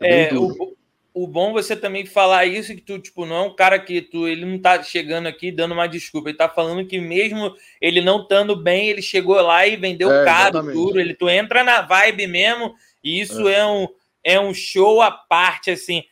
É, 0.00 0.28
duro. 0.30 0.56
O, 0.58 0.77
o 1.22 1.26
bom 1.26 1.52
você 1.52 1.74
também 1.74 2.06
falar 2.06 2.46
isso, 2.46 2.74
que 2.74 2.80
tu, 2.80 2.96
tipo, 2.98 3.26
não 3.26 3.36
é 3.36 3.42
um 3.42 3.54
cara 3.56 3.76
que 3.78 4.00
tu, 4.00 4.28
ele 4.28 4.44
não 4.44 4.56
tá 4.58 4.80
chegando 4.84 5.26
aqui 5.26 5.50
dando 5.50 5.72
uma 5.72 5.88
desculpa. 5.88 6.28
Ele 6.28 6.38
tá 6.38 6.48
falando 6.48 6.86
que 6.86 7.00
mesmo 7.00 7.56
ele 7.80 8.00
não 8.00 8.22
estando 8.22 8.54
bem, 8.54 8.88
ele 8.88 9.02
chegou 9.02 9.34
lá 9.40 9.66
e 9.66 9.76
vendeu 9.76 10.12
é, 10.12 10.24
caro, 10.24 10.62
duro. 10.62 11.00
Ele, 11.00 11.14
tu 11.14 11.28
entra 11.28 11.64
na 11.64 11.82
vibe 11.82 12.28
mesmo, 12.28 12.72
e 13.02 13.20
isso 13.20 13.48
é. 13.48 13.54
é 13.54 13.66
um, 13.66 13.88
é 14.22 14.40
um 14.40 14.54
show 14.54 15.02
à 15.02 15.10
parte, 15.10 15.72
assim. 15.72 16.04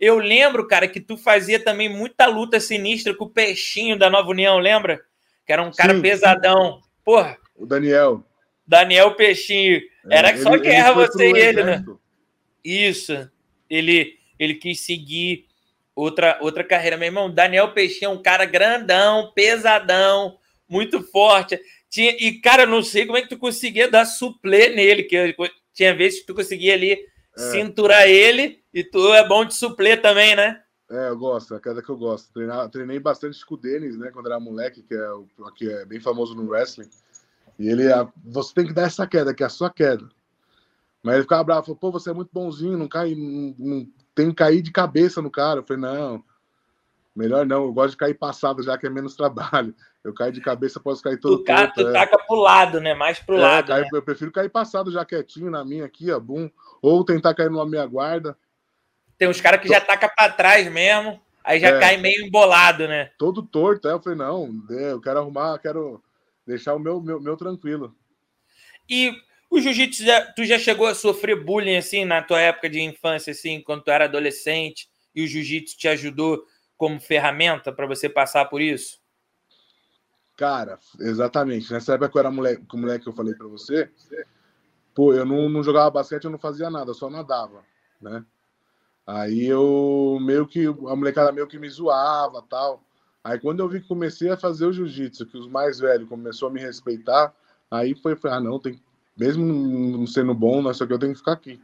Eu 0.00 0.18
lembro, 0.18 0.66
cara, 0.66 0.88
que 0.88 1.00
tu 1.00 1.18
fazia 1.18 1.62
também 1.62 1.88
muita 1.88 2.24
luta 2.26 2.58
sinistra 2.58 3.14
com 3.14 3.26
o 3.26 3.30
Peixinho 3.30 3.98
da 3.98 4.08
Nova 4.08 4.30
União, 4.30 4.58
lembra? 4.58 5.02
Que 5.46 5.52
era 5.52 5.62
um 5.62 5.70
cara 5.70 5.94
Sim. 5.94 6.00
pesadão. 6.00 6.80
Porra. 7.04 7.36
O 7.54 7.66
Daniel. 7.66 8.24
Daniel 8.66 9.14
Peixinho. 9.14 9.82
É, 10.08 10.18
Era 10.18 10.30
é, 10.30 10.36
só 10.38 10.54
ele, 10.54 10.62
guerra 10.62 10.90
ele 10.90 10.96
você 10.96 11.30
e 11.30 11.38
ele, 11.38 11.62
né? 11.62 11.84
Isso. 12.64 13.30
Ele, 13.68 14.16
ele 14.38 14.54
quis 14.54 14.80
seguir 14.80 15.46
outra, 15.94 16.38
outra 16.40 16.62
carreira. 16.62 16.96
Meu 16.96 17.06
irmão, 17.06 17.30
Daniel 17.30 17.72
Peixinho 17.72 18.10
é 18.10 18.14
um 18.14 18.22
cara 18.22 18.44
grandão, 18.44 19.32
pesadão, 19.34 20.38
muito 20.68 21.02
forte. 21.02 21.60
Tinha, 21.88 22.10
e, 22.18 22.40
cara, 22.40 22.66
não 22.66 22.82
sei 22.82 23.06
como 23.06 23.16
é 23.16 23.22
que 23.22 23.28
tu 23.28 23.38
conseguia 23.38 23.90
dar 23.90 24.04
suplê 24.04 24.68
nele, 24.68 25.04
que 25.04 25.34
tinha 25.72 25.94
vezes 25.94 26.20
que 26.20 26.26
tu 26.26 26.34
conseguia 26.34 26.74
ali 26.74 26.92
é. 26.92 27.50
cinturar 27.50 28.08
ele 28.08 28.62
e 28.72 28.84
tu 28.84 29.14
é 29.14 29.26
bom 29.26 29.44
de 29.44 29.54
suplê 29.54 29.96
também, 29.96 30.36
né? 30.36 30.62
É, 30.88 31.08
eu 31.08 31.18
gosto, 31.18 31.54
é 31.54 31.56
a 31.56 31.60
queda 31.60 31.82
que 31.82 31.88
eu 31.88 31.96
gosto. 31.96 32.32
Treinar, 32.32 32.68
treinei 32.68 33.00
bastante 33.00 33.44
com 33.44 33.54
o 33.54 33.58
Denis, 33.58 33.96
né, 33.98 34.10
quando 34.12 34.26
era 34.26 34.38
moleque, 34.38 34.82
que 34.82 34.94
é, 34.94 35.10
o, 35.10 35.26
que 35.54 35.68
é 35.68 35.84
bem 35.84 36.00
famoso 36.00 36.34
no 36.34 36.48
wrestling. 36.48 36.88
E 37.58 37.68
ele, 37.68 37.84
você 38.24 38.54
tem 38.54 38.66
que 38.66 38.72
dar 38.72 38.86
essa 38.86 39.06
queda, 39.06 39.34
que 39.34 39.42
é 39.42 39.46
a 39.46 39.50
sua 39.50 39.70
queda. 39.70 40.08
Mas 41.02 41.14
ele 41.14 41.22
ficava 41.22 41.44
bravo, 41.44 41.62
falou, 41.62 41.76
pô, 41.76 41.90
você 41.90 42.10
é 42.10 42.12
muito 42.12 42.30
bonzinho, 42.32 42.76
não 42.76 42.88
cai, 42.88 43.14
não, 43.14 43.54
não 43.58 43.88
tem 44.16 44.30
que 44.30 44.34
cair 44.34 44.62
de 44.62 44.72
cabeça 44.72 45.20
no 45.20 45.30
cara. 45.30 45.60
Eu 45.60 45.64
falei, 45.64 45.82
não, 45.82 46.24
melhor 47.14 47.46
não, 47.46 47.64
eu 47.64 47.72
gosto 47.72 47.90
de 47.90 47.98
cair 47.98 48.14
passado, 48.14 48.62
já 48.62 48.76
que 48.76 48.86
é 48.86 48.90
menos 48.90 49.14
trabalho. 49.14 49.72
Eu 50.02 50.14
caio 50.14 50.32
de 50.32 50.40
cabeça, 50.40 50.80
posso 50.80 51.02
cair 51.02 51.18
todo 51.18 51.38
tu, 51.38 51.44
torto, 51.44 51.82
tu 51.82 51.88
é. 51.88 51.92
taca 51.92 52.16
pro 52.26 52.36
lado, 52.36 52.80
né? 52.80 52.94
Mais 52.94 53.18
pro 53.18 53.36
é, 53.36 53.40
lado. 53.40 53.68
Cai, 53.68 53.82
né? 53.82 53.88
Eu 53.92 54.02
prefiro 54.02 54.32
cair 54.32 54.48
passado 54.48 54.90
já 54.90 55.04
quietinho 55.04 55.50
na 55.50 55.64
minha 55.64 55.84
aqui, 55.84 56.10
ó, 56.10 56.18
bum. 56.18 56.48
Ou 56.80 57.04
tentar 57.04 57.34
cair 57.34 57.50
numa 57.50 57.66
meia 57.66 57.84
guarda. 57.84 58.36
Tem 59.18 59.28
uns 59.28 59.40
caras 59.40 59.60
que 59.60 59.68
já 59.68 59.80
taca 59.80 60.08
para 60.08 60.32
trás 60.32 60.70
mesmo, 60.70 61.20
aí 61.42 61.58
já 61.58 61.68
é, 61.68 61.80
cai 61.80 61.96
meio 61.96 62.24
embolado, 62.24 62.86
né? 62.86 63.10
Todo 63.18 63.42
torto, 63.42 63.88
é. 63.88 63.92
Eu 63.92 64.00
falei, 64.00 64.18
não, 64.18 64.50
é, 64.70 64.92
eu 64.92 65.00
quero 65.00 65.18
arrumar, 65.18 65.58
quero 65.58 66.02
deixar 66.46 66.74
o 66.74 66.78
meu, 66.78 67.00
meu, 67.00 67.20
meu 67.20 67.36
tranquilo. 67.36 67.94
E 68.88 69.12
o 69.56 69.60
jiu-jitsu, 69.60 70.04
tu 70.34 70.44
já 70.44 70.58
chegou 70.58 70.86
a 70.86 70.94
sofrer 70.94 71.42
bullying 71.42 71.76
assim 71.76 72.04
na 72.04 72.22
tua 72.22 72.40
época 72.40 72.68
de 72.68 72.80
infância, 72.80 73.30
assim, 73.30 73.60
quando 73.60 73.82
tu 73.82 73.90
era 73.90 74.04
adolescente, 74.04 74.88
e 75.14 75.24
o 75.24 75.26
jiu-jitsu 75.26 75.76
te 75.76 75.88
ajudou 75.88 76.44
como 76.76 77.00
ferramenta 77.00 77.72
para 77.72 77.86
você 77.86 78.08
passar 78.08 78.44
por 78.46 78.60
isso? 78.60 78.98
Cara, 80.36 80.78
exatamente. 81.00 81.72
Nessa 81.72 81.94
época 81.94 82.10
que 82.10 82.18
eu 82.18 82.20
era 82.20 82.30
moleque, 82.30 82.62
o 82.70 82.76
moleque 82.76 83.04
que 83.04 83.08
eu 83.08 83.14
falei 83.14 83.34
para 83.34 83.46
você, 83.46 83.90
pô, 84.94 85.14
eu 85.14 85.24
não, 85.24 85.48
não 85.48 85.62
jogava 85.62 85.90
basquete, 85.90 86.24
eu 86.24 86.30
não 86.30 86.38
fazia 86.38 86.68
nada, 86.68 86.92
só 86.92 87.08
nadava, 87.08 87.64
né? 88.00 88.24
Aí 89.06 89.46
eu 89.46 90.18
meio 90.20 90.46
que 90.46 90.66
a 90.66 90.96
molecada 90.96 91.32
meio 91.32 91.46
que 91.46 91.58
me 91.58 91.68
zoava, 91.70 92.42
tal. 92.42 92.82
Aí 93.24 93.38
quando 93.38 93.60
eu 93.60 93.68
vi 93.68 93.80
que 93.80 93.88
comecei 93.88 94.30
a 94.30 94.36
fazer 94.36 94.66
o 94.66 94.72
jiu-jitsu, 94.72 95.26
que 95.26 95.38
os 95.38 95.48
mais 95.48 95.78
velhos 95.78 96.08
começou 96.08 96.48
a 96.48 96.52
me 96.52 96.60
respeitar, 96.60 97.34
aí 97.70 97.94
foi, 97.94 98.16
foi 98.16 98.30
ah, 98.30 98.40
não, 98.40 98.58
tem 98.58 98.80
mesmo 99.16 99.44
não 99.44 100.06
sendo 100.06 100.34
bom, 100.34 100.60
não 100.60 100.74
sei 100.74 100.84
o 100.84 100.88
que, 100.88 100.94
eu 100.94 100.98
tenho 100.98 101.12
que 101.12 101.18
ficar 101.18 101.32
aqui. 101.32 101.60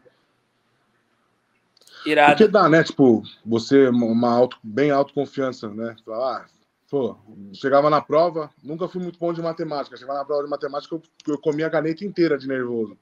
Irado. 2.04 2.32
Porque 2.32 2.48
dá, 2.48 2.68
né? 2.68 2.82
Tipo, 2.82 3.22
você, 3.44 3.88
uma 3.88 4.32
auto, 4.32 4.58
bem 4.62 4.90
autoconfiança, 4.90 5.68
né? 5.68 5.94
Falar, 6.04 6.38
ah, 6.38 6.46
pô, 6.90 7.16
chegava 7.52 7.88
na 7.88 8.00
prova, 8.00 8.50
nunca 8.62 8.88
fui 8.88 9.00
muito 9.00 9.18
bom 9.18 9.32
de 9.32 9.40
matemática. 9.40 9.96
Chegava 9.96 10.18
na 10.18 10.24
prova 10.24 10.42
de 10.44 10.50
matemática, 10.50 10.94
eu, 10.94 11.02
eu 11.28 11.38
comia 11.38 11.66
a 11.66 11.70
caneta 11.70 12.04
inteira 12.04 12.36
de 12.36 12.48
nervoso. 12.48 12.98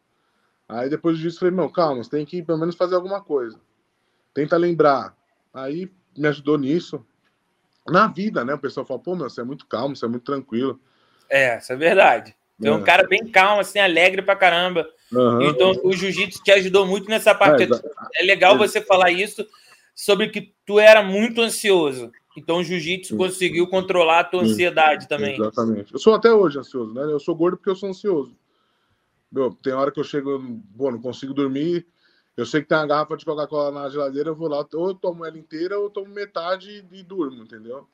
Aí 0.68 0.88
depois 0.88 1.18
disso, 1.18 1.40
falei, 1.40 1.54
meu, 1.54 1.70
calma, 1.70 2.04
você 2.04 2.10
tem 2.10 2.24
que 2.26 2.42
pelo 2.42 2.58
menos 2.58 2.76
fazer 2.76 2.94
alguma 2.94 3.22
coisa. 3.22 3.58
Tenta 4.34 4.56
lembrar. 4.56 5.16
Aí 5.52 5.90
me 6.16 6.28
ajudou 6.28 6.58
nisso. 6.58 7.04
Na 7.88 8.06
vida, 8.06 8.44
né? 8.44 8.54
O 8.54 8.58
pessoal 8.58 8.86
fala, 8.86 9.00
pô, 9.00 9.16
meu, 9.16 9.28
você 9.28 9.40
é 9.40 9.44
muito 9.44 9.66
calmo, 9.66 9.96
você 9.96 10.04
é 10.04 10.08
muito 10.08 10.24
tranquilo. 10.24 10.78
É, 11.28 11.58
isso 11.58 11.72
é 11.72 11.76
verdade. 11.76 12.36
Tem 12.60 12.70
um 12.70 12.80
é. 12.80 12.82
cara 12.82 13.06
bem 13.06 13.26
calmo, 13.26 13.60
assim, 13.60 13.78
alegre 13.78 14.22
pra 14.22 14.36
caramba. 14.36 14.86
Uhum. 15.10 15.42
Então, 15.42 15.72
o 15.82 15.92
jiu-jitsu 15.92 16.42
te 16.42 16.50
ajudou 16.52 16.86
muito 16.86 17.08
nessa 17.08 17.34
parte. 17.34 17.64
É, 17.64 18.22
é 18.22 18.24
legal 18.24 18.58
você 18.58 18.80
falar 18.80 19.10
isso 19.10 19.46
sobre 19.94 20.28
que 20.28 20.52
tu 20.66 20.78
era 20.78 21.02
muito 21.02 21.40
ansioso. 21.40 22.12
Então, 22.36 22.58
o 22.58 22.64
jiu-jitsu 22.64 23.16
conseguiu 23.16 23.66
controlar 23.66 24.20
a 24.20 24.24
tua 24.24 24.42
ansiedade 24.42 25.08
também. 25.08 25.34
Exatamente. 25.34 25.92
Eu 25.92 25.98
sou 25.98 26.14
até 26.14 26.32
hoje 26.32 26.58
ansioso, 26.58 26.92
né? 26.92 27.02
Eu 27.02 27.18
sou 27.18 27.34
gordo 27.34 27.56
porque 27.56 27.70
eu 27.70 27.76
sou 27.76 27.88
ansioso. 27.88 28.36
Meu, 29.32 29.52
tem 29.62 29.72
hora 29.72 29.90
que 29.90 29.98
eu 29.98 30.04
chego, 30.04 30.38
bom, 30.38 30.90
não 30.90 31.00
consigo 31.00 31.32
dormir. 31.32 31.86
Eu 32.36 32.46
sei 32.46 32.62
que 32.62 32.68
tem 32.68 32.78
uma 32.78 32.86
garrafa 32.86 33.16
de 33.16 33.24
Coca-Cola 33.24 33.70
na 33.70 33.88
geladeira, 33.88 34.30
eu 34.30 34.34
vou 34.34 34.48
lá, 34.48 34.66
ou 34.74 34.88
eu 34.88 34.94
tomo 34.94 35.24
ela 35.24 35.38
inteira, 35.38 35.78
ou 35.78 35.84
eu 35.84 35.90
tomo 35.90 36.08
metade 36.08 36.84
e 36.90 37.02
durmo, 37.02 37.42
entendeu? 37.42 37.86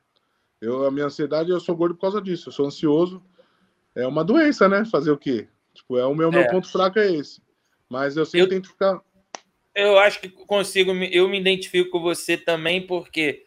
Eu, 0.61 0.87
a 0.87 0.91
minha 0.91 1.07
ansiedade, 1.07 1.51
eu 1.51 1.61
sou 1.61 1.77
gordo 1.77 1.95
por 1.95 2.03
causa 2.03 2.21
disso. 2.21 2.49
Eu 2.49 2.53
sou 2.53 2.67
ansioso 2.67 3.23
é 3.97 4.07
uma 4.07 4.23
doença, 4.23 4.69
né? 4.69 4.85
Fazer 4.85 5.11
o 5.11 5.17
quê? 5.17 5.49
Tipo, 5.75 5.99
é 5.99 6.07
o 6.07 6.15
meu, 6.15 6.29
é. 6.29 6.33
meu 6.33 6.47
ponto 6.49 6.71
fraco 6.71 6.99
é 6.99 7.13
esse. 7.13 7.41
Mas 7.89 8.17
eu 8.17 8.27
sempre 8.27 8.41
eu, 8.41 8.49
tento 8.49 8.69
ficar. 8.69 9.01
Eu 9.75 9.99
acho 9.99 10.21
que 10.21 10.29
consigo, 10.29 10.93
eu 10.93 11.29
me 11.29 11.41
identifico 11.41 11.91
com 11.91 12.01
você 12.01 12.37
também, 12.37 12.87
porque 12.87 13.45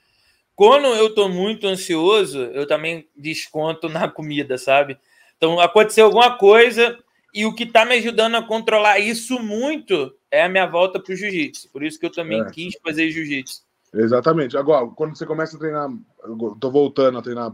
quando 0.55 0.87
eu 0.87 1.13
tô 1.13 1.29
muito 1.29 1.67
ansioso, 1.67 2.39
eu 2.39 2.67
também 2.67 3.07
desconto 3.15 3.87
na 3.87 4.09
comida, 4.09 4.57
sabe? 4.57 4.97
Então, 5.37 5.59
aconteceu 5.59 6.05
alguma 6.05 6.37
coisa 6.37 6.97
e 7.33 7.45
o 7.45 7.53
que 7.53 7.65
tá 7.65 7.85
me 7.85 7.95
ajudando 7.95 8.35
a 8.35 8.43
controlar 8.43 8.99
isso 8.99 9.39
muito 9.39 10.13
é 10.31 10.43
a 10.43 10.49
minha 10.49 10.65
volta 10.65 10.99
pro 10.99 11.15
jiu-jitsu. 11.15 11.69
Por 11.71 11.83
isso 11.83 11.99
que 11.99 12.05
eu 12.05 12.11
também 12.11 12.41
é. 12.41 12.49
quis 12.49 12.75
fazer 12.83 13.09
jiu-jitsu. 13.09 13.61
Exatamente. 13.93 14.57
Agora, 14.57 14.87
quando 14.87 15.15
você 15.15 15.25
começa 15.25 15.55
a 15.55 15.59
treinar, 15.59 15.89
eu 16.23 16.57
tô 16.59 16.69
voltando 16.69 17.17
a 17.17 17.21
treinar 17.21 17.53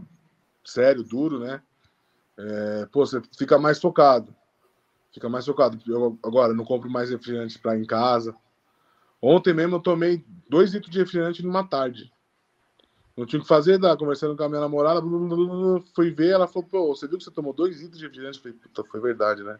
sério, 0.64 1.02
duro, 1.02 1.38
né? 1.38 1.62
É, 2.38 2.86
pô, 2.92 3.06
você 3.06 3.20
fica 3.36 3.58
mais 3.58 3.80
focado. 3.80 4.34
Fica 5.12 5.28
mais 5.28 5.46
focado. 5.46 5.78
Eu 5.86 6.18
agora 6.22 6.52
não 6.52 6.64
compro 6.64 6.90
mais 6.90 7.10
refrigerante 7.10 7.58
para 7.58 7.78
em 7.78 7.84
casa. 7.84 8.34
Ontem 9.20 9.54
mesmo 9.54 9.76
eu 9.76 9.80
tomei 9.80 10.24
dois 10.48 10.72
litros 10.72 10.92
de 10.92 10.98
refrigerante 10.98 11.42
numa 11.42 11.66
tarde. 11.66 12.12
Não 13.16 13.24
tinha 13.24 13.40
o 13.40 13.42
que 13.42 13.48
fazer, 13.48 13.80
tá? 13.80 13.96
conversando 13.96 14.36
com 14.36 14.42
a 14.42 14.48
minha 14.48 14.60
namorada, 14.60 15.00
fui 15.94 16.10
ver, 16.10 16.32
ela 16.32 16.46
falou, 16.46 16.68
pô, 16.68 16.94
você 16.94 17.08
viu 17.08 17.16
que 17.16 17.24
você 17.24 17.30
tomou 17.30 17.54
dois 17.54 17.80
litros 17.80 17.98
de 17.98 18.04
refrigerante? 18.04 18.36
Eu 18.36 18.42
falei, 18.42 18.58
puta, 18.58 18.84
foi 18.84 19.00
verdade, 19.00 19.42
né? 19.42 19.58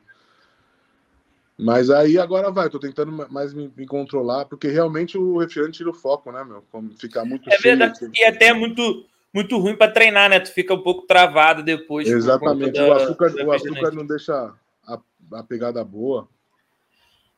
Mas 1.58 1.88
aí 1.88 2.18
agora 2.18 2.50
vai, 2.50 2.68
tô 2.68 2.78
tentando 2.78 3.10
mais 3.32 3.54
me, 3.54 3.72
me, 3.74 3.86
controlar, 3.86 4.44
porque 4.44 4.68
realmente 4.68 5.16
o 5.16 5.38
refrigerante 5.38 5.78
tira 5.78 5.88
o 5.88 5.94
foco, 5.94 6.30
né, 6.30 6.44
meu? 6.44 6.62
Como 6.70 6.90
ficar 6.98 7.24
muito 7.24 7.48
É 7.48 7.56
cheio, 7.56 7.78
verdade, 7.78 8.04
assim. 8.04 8.12
e 8.14 8.24
até 8.26 8.52
muito 8.52 9.06
muito 9.36 9.58
ruim 9.58 9.76
para 9.76 9.92
treinar, 9.92 10.30
né? 10.30 10.40
Tu 10.40 10.50
fica 10.50 10.72
um 10.72 10.80
pouco 10.80 11.02
travado 11.06 11.62
depois. 11.62 12.08
Exatamente. 12.08 12.80
o 12.80 12.92
açúcar, 12.94 13.34
o 13.44 13.52
açúcar 13.52 13.90
não 13.90 14.06
deixa 14.06 14.54
a, 14.82 14.98
a 15.32 15.42
pegada 15.42 15.84
boa. 15.84 16.26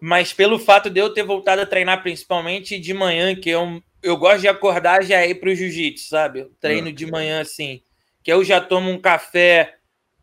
Mas 0.01 0.33
pelo 0.33 0.61
fato 0.61 0.89
de 0.89 1.01
eu 1.01 1.13
ter 1.13 1.25
voltado 1.25 1.61
a 1.61 1.67
treinar 1.67 2.01
principalmente 2.01 2.79
de 2.79 2.95
manhã, 2.95 3.35
que 3.35 3.51
eu, 3.51 3.83
eu 4.01 4.17
gosto 4.17 4.43
de 4.43 4.49
acordar 4.49 5.03
já 5.03 5.27
ir 5.27 5.41
para 5.41 5.49
o 5.51 5.55
jiu-jitsu, 5.55 6.09
sabe? 6.09 6.39
Eu 6.39 6.53
treino 6.61 6.91
é. 6.91 6.93
de 6.93 7.05
manhã 7.05 7.41
assim, 7.41 7.83
que 8.23 8.33
eu 8.33 8.45
já 8.45 8.61
tomo 8.61 8.93
um 8.93 9.01
café 9.01 9.75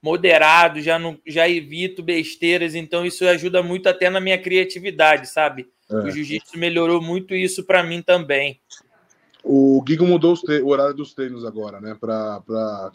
moderado, 0.01 0.79
já 0.79 0.97
não 0.97 1.19
já 1.27 1.49
evito 1.49 2.01
besteiras, 2.01 2.73
então 2.73 3.05
isso 3.05 3.27
ajuda 3.27 3.61
muito 3.61 3.89
até 3.89 4.09
na 4.09 4.21
minha 4.21 4.37
criatividade, 4.37 5.27
sabe? 5.27 5.67
É. 5.91 5.95
O 5.95 6.09
jiu-jitsu 6.09 6.57
melhorou 6.57 7.01
muito 7.01 7.35
isso 7.35 7.65
para 7.65 7.83
mim 7.83 8.01
também. 8.01 8.61
O 9.47 9.83
Gigo 9.87 10.07
mudou 10.07 10.33
o 10.63 10.67
horário 10.69 10.95
dos 10.95 11.13
treinos 11.13 11.45
agora, 11.45 11.79
né? 11.79 11.93
Para 11.93 12.41
a 12.47 12.91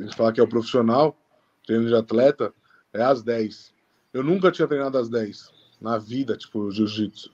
gente 0.00 0.16
falar 0.16 0.32
que 0.32 0.40
é 0.40 0.42
o 0.42 0.48
profissional, 0.48 1.16
treino 1.64 1.86
de 1.86 1.94
atleta, 1.94 2.52
é 2.92 3.00
às 3.00 3.22
10. 3.22 3.72
Eu 4.12 4.24
nunca 4.24 4.50
tinha 4.50 4.66
treinado 4.66 4.98
às 4.98 5.08
10 5.08 5.52
na 5.80 5.98
vida, 5.98 6.36
tipo, 6.36 6.68
jiu-jitsu. 6.72 7.32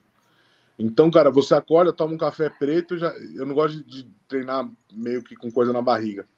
Então, 0.78 1.10
cara, 1.10 1.30
você 1.30 1.54
acorda, 1.54 1.90
toma 1.90 2.12
um 2.12 2.18
café 2.18 2.50
preto, 2.50 2.98
já 2.98 3.08
eu 3.34 3.46
não 3.46 3.54
gosto 3.54 3.82
de 3.82 4.06
treinar 4.28 4.70
meio 4.92 5.22
que 5.22 5.34
com 5.34 5.50
coisa 5.50 5.72
na 5.72 5.80
barriga. 5.80 6.28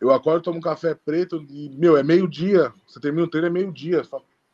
Eu 0.00 0.10
acordo, 0.10 0.42
tomo 0.42 0.58
um 0.58 0.62
café 0.62 0.94
preto 0.94 1.44
e, 1.50 1.68
meu, 1.68 1.98
é 1.98 2.02
meio-dia. 2.02 2.72
Você 2.86 2.98
termina 2.98 3.26
o 3.26 3.30
treino, 3.30 3.48
é 3.48 3.50
meio-dia. 3.50 4.02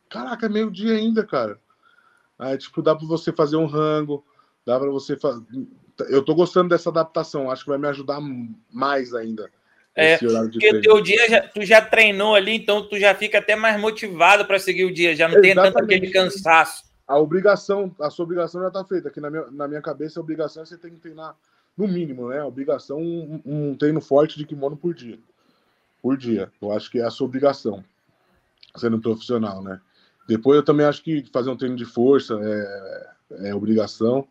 Caraca, 0.08 0.46
é 0.46 0.48
meio-dia 0.48 0.94
ainda, 0.94 1.24
cara. 1.24 1.60
Aí, 2.36 2.58
tipo, 2.58 2.82
dá 2.82 2.96
para 2.96 3.06
você 3.06 3.32
fazer 3.32 3.56
um 3.56 3.66
rango, 3.66 4.24
dá 4.66 4.78
para 4.78 4.90
você 4.90 5.16
fazer 5.16 5.44
eu 6.08 6.22
tô 6.22 6.34
gostando 6.34 6.68
dessa 6.68 6.90
adaptação, 6.90 7.50
acho 7.50 7.64
que 7.64 7.70
vai 7.70 7.78
me 7.78 7.88
ajudar 7.88 8.20
mais 8.70 9.14
ainda. 9.14 9.50
É, 9.94 10.16
porque 10.16 10.76
o 10.76 10.80
teu 10.80 11.00
dia 11.00 11.28
já, 11.28 11.40
tu 11.42 11.62
já 11.62 11.82
treinou 11.82 12.34
ali, 12.34 12.54
então 12.54 12.86
tu 12.86 12.98
já 12.98 13.14
fica 13.14 13.38
até 13.38 13.56
mais 13.56 13.78
motivado 13.80 14.44
para 14.46 14.58
seguir 14.58 14.84
o 14.84 14.94
dia, 14.94 15.16
já 15.16 15.28
não 15.28 15.38
Exatamente. 15.38 15.62
tem 15.62 15.72
tanto 15.72 15.84
aquele 15.84 16.10
cansaço. 16.10 16.84
A 17.06 17.18
obrigação, 17.18 17.94
a 18.00 18.08
sua 18.08 18.24
obrigação 18.24 18.60
já 18.60 18.68
está 18.68 18.84
feita. 18.84 19.08
Aqui 19.08 19.20
na 19.20 19.28
minha, 19.28 19.46
na 19.50 19.66
minha 19.66 19.82
cabeça, 19.82 20.20
a 20.20 20.22
obrigação 20.22 20.62
é 20.62 20.66
você 20.66 20.78
tem 20.78 20.92
que 20.92 21.00
treinar 21.00 21.34
no 21.76 21.88
mínimo, 21.88 22.28
né? 22.28 22.38
A 22.38 22.46
obrigação, 22.46 23.00
um, 23.00 23.42
um 23.44 23.74
treino 23.74 24.00
forte 24.00 24.38
de 24.38 24.44
kimono 24.44 24.76
por 24.76 24.94
dia. 24.94 25.18
Por 26.00 26.16
dia. 26.16 26.52
Eu 26.62 26.70
acho 26.70 26.88
que 26.88 27.00
é 27.00 27.04
a 27.04 27.10
sua 27.10 27.26
obrigação, 27.26 27.84
sendo 28.76 29.00
profissional, 29.00 29.60
né? 29.60 29.80
Depois 30.28 30.56
eu 30.56 30.64
também 30.64 30.86
acho 30.86 31.02
que 31.02 31.24
fazer 31.32 31.50
um 31.50 31.56
treino 31.56 31.74
de 31.74 31.84
força 31.84 32.38
é, 32.40 33.48
é 33.48 33.54
obrigação. 33.54 34.26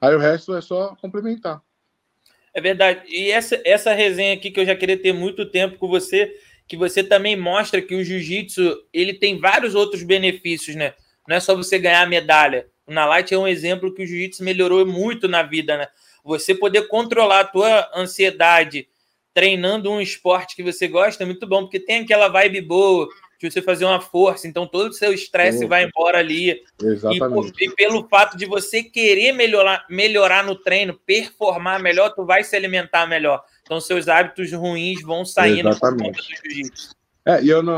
Aí 0.00 0.14
o 0.14 0.18
resto 0.18 0.54
é 0.54 0.60
só 0.60 0.94
complementar. 1.00 1.60
É 2.54 2.60
verdade. 2.60 3.02
E 3.08 3.30
essa, 3.30 3.60
essa 3.64 3.92
resenha 3.92 4.34
aqui 4.34 4.50
que 4.50 4.60
eu 4.60 4.66
já 4.66 4.74
queria 4.74 4.96
ter 4.96 5.12
muito 5.12 5.46
tempo 5.46 5.78
com 5.78 5.88
você, 5.88 6.34
que 6.66 6.76
você 6.76 7.02
também 7.02 7.36
mostra 7.36 7.80
que 7.80 7.94
o 7.94 8.04
jiu-jitsu 8.04 8.76
ele 8.92 9.14
tem 9.14 9.38
vários 9.38 9.74
outros 9.74 10.02
benefícios, 10.02 10.76
né? 10.76 10.94
Não 11.26 11.36
é 11.36 11.40
só 11.40 11.54
você 11.54 11.78
ganhar 11.78 12.02
a 12.02 12.06
medalha. 12.06 12.66
O 12.86 12.92
Nalight 12.92 13.32
é 13.32 13.38
um 13.38 13.46
exemplo 13.46 13.94
que 13.94 14.02
o 14.02 14.06
jiu-jitsu 14.06 14.42
melhorou 14.42 14.84
muito 14.86 15.28
na 15.28 15.42
vida, 15.42 15.76
né? 15.76 15.88
Você 16.24 16.54
poder 16.54 16.88
controlar 16.88 17.40
a 17.40 17.44
tua 17.44 17.90
ansiedade 17.94 18.88
treinando 19.32 19.90
um 19.90 20.00
esporte 20.00 20.56
que 20.56 20.62
você 20.62 20.88
gosta 20.88 21.22
é 21.22 21.26
muito 21.26 21.46
bom, 21.46 21.62
porque 21.62 21.78
tem 21.78 22.00
aquela 22.00 22.28
vibe 22.28 22.60
boa, 22.62 23.08
de 23.38 23.50
você 23.50 23.62
fazer 23.62 23.84
uma 23.84 24.00
força, 24.00 24.48
então 24.48 24.66
todo 24.66 24.88
o 24.88 24.92
seu 24.92 25.12
estresse 25.12 25.64
vai 25.64 25.84
embora 25.84 26.18
ali. 26.18 26.60
Exatamente. 26.82 27.52
E, 27.60 27.66
e, 27.66 27.74
pelo 27.74 28.08
fato 28.08 28.36
de 28.36 28.44
você 28.46 28.82
querer 28.82 29.32
melhorar, 29.32 29.86
melhorar 29.88 30.44
no 30.44 30.56
treino, 30.56 30.98
performar 31.06 31.80
melhor, 31.80 32.10
tu 32.10 32.24
vai 32.24 32.42
se 32.42 32.56
alimentar 32.56 33.06
melhor. 33.06 33.44
Então 33.62 33.80
seus 33.80 34.08
hábitos 34.08 34.52
ruins 34.52 35.02
vão 35.02 35.24
saindo 35.24 35.68
Exatamente. 35.68 36.20
É, 37.24 37.42
e 37.42 37.48
eu 37.50 37.62
no, 37.62 37.72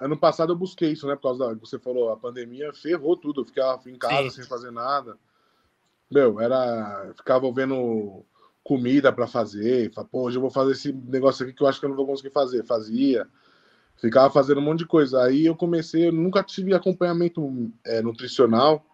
ano 0.00 0.16
passado 0.16 0.52
eu 0.52 0.56
busquei 0.56 0.90
isso, 0.90 1.06
né? 1.06 1.14
Por 1.14 1.22
causa 1.22 1.46
da 1.46 1.54
você 1.54 1.78
falou, 1.78 2.10
a 2.10 2.16
pandemia 2.16 2.72
ferrou 2.72 3.16
tudo. 3.16 3.40
Eu 3.40 3.44
ficava 3.44 3.88
em 3.88 3.96
casa 3.96 4.30
Sim. 4.30 4.36
sem 4.36 4.44
fazer 4.44 4.72
nada. 4.72 5.16
Meu, 6.10 6.40
era. 6.40 7.12
Ficava 7.16 7.50
vendo 7.52 8.24
comida 8.64 9.12
para 9.12 9.28
fazer. 9.28 9.92
Falei, 9.92 10.10
pô, 10.10 10.22
hoje 10.22 10.38
eu 10.38 10.40
vou 10.40 10.50
fazer 10.50 10.72
esse 10.72 10.92
negócio 10.92 11.44
aqui 11.44 11.54
que 11.54 11.62
eu 11.62 11.68
acho 11.68 11.78
que 11.78 11.86
eu 11.86 11.90
não 11.90 11.96
vou 11.96 12.06
conseguir 12.06 12.30
fazer. 12.30 12.64
Fazia. 12.64 13.28
Ficava 13.96 14.30
fazendo 14.30 14.58
um 14.58 14.64
monte 14.64 14.80
de 14.80 14.86
coisa. 14.86 15.22
Aí 15.22 15.46
eu 15.46 15.56
comecei, 15.56 16.08
eu 16.08 16.12
nunca 16.12 16.42
tive 16.42 16.74
acompanhamento 16.74 17.70
é, 17.84 18.02
nutricional 18.02 18.84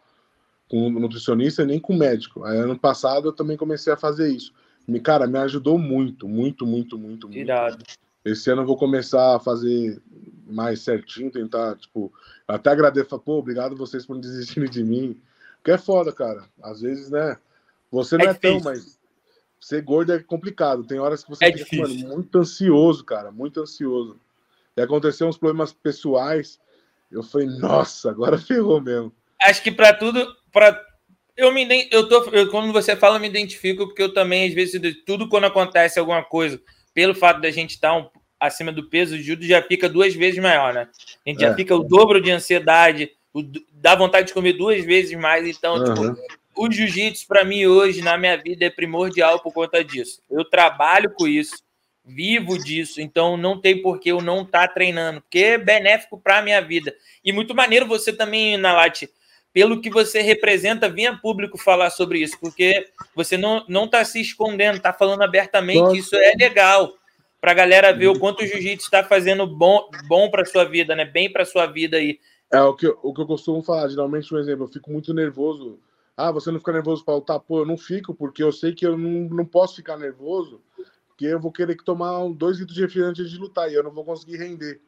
com 0.69 0.89
nutricionista 0.91 1.65
nem 1.67 1.79
com 1.79 1.95
médico. 1.95 2.45
Aí 2.45 2.57
ano 2.57 2.79
passado 2.79 3.29
eu 3.29 3.33
também 3.33 3.57
comecei 3.57 3.93
a 3.93 3.97
fazer 3.97 4.33
isso. 4.33 4.53
Me, 4.87 5.01
cara, 5.01 5.27
me 5.27 5.39
ajudou 5.39 5.79
muito, 5.79 6.29
muito, 6.29 6.67
muito, 6.67 6.99
muito, 6.99 7.29
muito. 7.29 7.39
Irado. 7.39 7.85
Esse 8.25 8.51
ano 8.51 8.63
eu 8.63 8.67
vou 8.67 8.77
começar 8.77 9.37
a 9.37 9.41
fazer 9.41 10.01
mais 10.47 10.81
certinho, 10.81 11.31
tentar, 11.31 11.77
tipo, 11.77 12.13
até 12.47 12.71
agradeço, 12.71 13.19
pô, 13.19 13.39
obrigado 13.39 13.77
vocês 13.77 14.07
por 14.07 14.19
desistirem 14.19 14.71
de 14.71 14.85
mim. 14.85 15.21
Porque 15.57 15.73
é 15.73 15.79
foda, 15.79 16.13
cara. 16.13 16.45
Às 16.63 16.81
vezes, 16.81 17.11
né? 17.11 17.37
Você 17.91 18.17
não 18.17 18.27
é, 18.27 18.29
é 18.31 18.35
tão, 18.35 18.61
mas 18.61 18.99
ser 19.61 19.83
gordo 19.83 20.13
é 20.13 20.19
complicado. 20.21 20.85
Tem 20.85 20.99
horas 20.99 21.23
que 21.23 21.31
você 21.31 21.45
é 21.45 21.57
fica 21.57 21.83
mano, 21.83 21.95
muito 21.95 22.39
ansioso, 22.39 23.05
cara, 23.05 23.31
muito 23.31 23.61
ansioso. 23.61 24.19
E 24.77 24.83
aconteceu 24.83 25.27
uns 25.29 25.39
problemas 25.39 25.73
pessoais. 25.73 26.59
Eu 27.11 27.23
falei, 27.23 27.47
nossa, 27.47 28.11
agora 28.11 28.39
ferrou 28.39 28.81
mesmo. 28.81 29.13
Acho 29.43 29.63
que 29.63 29.71
para 29.71 29.93
tudo, 29.93 30.27
para 30.53 30.81
eu 31.37 31.53
me 31.53 31.89
eu 31.91 32.09
tô, 32.09 32.25
eu, 32.31 32.51
quando 32.51 32.73
você 32.73 32.95
fala, 32.95 33.17
eu 33.17 33.21
me 33.21 33.29
identifico 33.29 33.87
porque 33.87 34.03
eu 34.03 34.13
também 34.13 34.47
às 34.47 34.55
vezes 34.55 34.81
tudo 35.05 35.29
quando 35.29 35.45
acontece 35.45 35.99
alguma 35.99 36.23
coisa, 36.23 36.61
pelo 36.95 37.15
fato 37.15 37.41
da 37.41 37.51
gente 37.51 37.71
estar 37.71 37.97
um, 37.97 38.09
acima 38.39 38.71
do 38.71 38.89
peso, 38.89 39.15
o 39.15 39.23
judo 39.23 39.45
já 39.45 39.63
fica 39.63 39.89
duas 39.89 40.15
vezes 40.15 40.41
maior, 40.41 40.75
né? 40.75 40.89
A 41.25 41.31
gente 41.31 41.43
é. 41.43 41.49
já 41.49 41.55
fica 41.55 41.75
o 41.75 41.83
dobro 41.83 42.21
de 42.21 42.31
ansiedade, 42.31 43.11
o, 43.33 43.43
dá 43.73 43.95
vontade 43.95 44.29
de 44.29 44.35
comer 44.35 44.53
duas 44.53 44.85
vezes 44.85 45.19
mais, 45.19 45.47
então 45.47 45.77
uhum. 45.77 46.15
tipo, 46.15 46.21
o 46.55 46.71
jiu-jitsu 46.71 47.27
para 47.27 47.45
mim 47.45 47.67
hoje 47.67 48.03
na 48.03 48.19
minha 48.19 48.37
vida 48.37 48.67
é 48.67 48.71
primordial 48.71 49.41
por 49.41 49.53
conta 49.53 49.83
disso. 49.83 50.21
Eu 50.31 50.45
trabalho 50.45 51.11
com 51.11 51.27
isso 51.27 51.57
vivo 52.05 52.59
disso, 52.59 53.01
então 53.01 53.37
não 53.37 53.61
tem 53.61 53.81
por 53.81 54.01
que 54.01 54.11
eu 54.11 54.21
não 54.21 54.43
estar 54.43 54.69
tá 54.69 54.75
treinando, 54.75 55.21
porque 55.21 55.39
é 55.39 55.59
benéfico 55.59 56.19
para 56.19 56.39
a 56.39 56.43
minha 56.43 56.61
vida. 56.61 56.95
E 57.25 57.33
muito 57.33 57.55
maneiro 57.55 57.87
você 57.87 58.13
também, 58.13 58.57
Nalate, 58.57 59.09
pelo 59.53 59.81
que 59.81 59.91
você 59.91 60.21
representa, 60.21 60.89
vinha 60.89 61.17
público 61.17 61.59
falar 61.59 61.91
sobre 61.91 62.21
isso, 62.21 62.39
porque 62.41 62.87
você 63.15 63.37
não 63.37 63.65
não 63.69 63.85
está 63.85 64.05
se 64.05 64.21
escondendo, 64.21 64.77
está 64.77 64.93
falando 64.93 65.23
abertamente, 65.23 65.81
Nossa. 65.81 65.97
isso 65.97 66.17
é 66.17 66.33
legal 66.39 66.93
para 67.41 67.51
a 67.51 67.55
galera 67.55 67.93
ver 67.93 68.07
o 68.07 68.19
quanto 68.19 68.43
o 68.43 68.47
jiu-jitsu 68.47 68.87
está 68.87 69.03
fazendo 69.03 69.47
bom, 69.47 69.91
bom 70.07 70.31
para 70.31 70.45
sua 70.45 70.65
vida, 70.65 70.95
né? 70.95 71.05
Bem 71.05 71.31
para 71.31 71.45
sua 71.45 71.67
vida 71.67 71.97
aí. 71.97 72.21
É 72.53 72.63
o 72.63 72.75
que, 72.75 72.87
o 72.87 73.13
que 73.13 73.21
eu 73.21 73.27
costumo 73.27 73.63
falar, 73.63 73.89
geralmente, 73.89 74.33
um 74.33 74.39
exemplo, 74.39 74.65
eu 74.65 74.69
fico 74.69 74.91
muito 74.93 75.13
nervoso. 75.13 75.81
Ah, 76.17 76.31
você 76.31 76.53
não 76.53 76.61
fica 76.61 76.73
nervoso 76.73 77.05
para 77.05 77.15
lutar? 77.15 77.41
Pô, 77.41 77.61
eu 77.61 77.67
não 77.67 77.77
fico, 77.77 78.15
porque 78.15 78.43
eu 78.43 78.53
sei 78.53 78.73
que 78.73 78.87
eu 78.87 78.97
não, 78.97 79.29
não 79.35 79.45
posso 79.45 79.77
ficar 79.77 79.97
nervoso 79.97 80.61
porque 81.13 81.27
eu 81.27 81.39
vou 81.39 81.53
querer 81.53 81.77
que 81.77 81.85
tomar 81.85 82.29
dois 82.35 82.59
litros 82.59 82.75
de 82.75 82.83
refrigerante 82.83 83.21
antes 83.21 83.33
de 83.33 83.39
lutar 83.39 83.71
e 83.71 83.75
eu 83.75 83.83
não 83.83 83.93
vou 83.93 84.05
conseguir 84.05 84.39
render. 84.39 84.81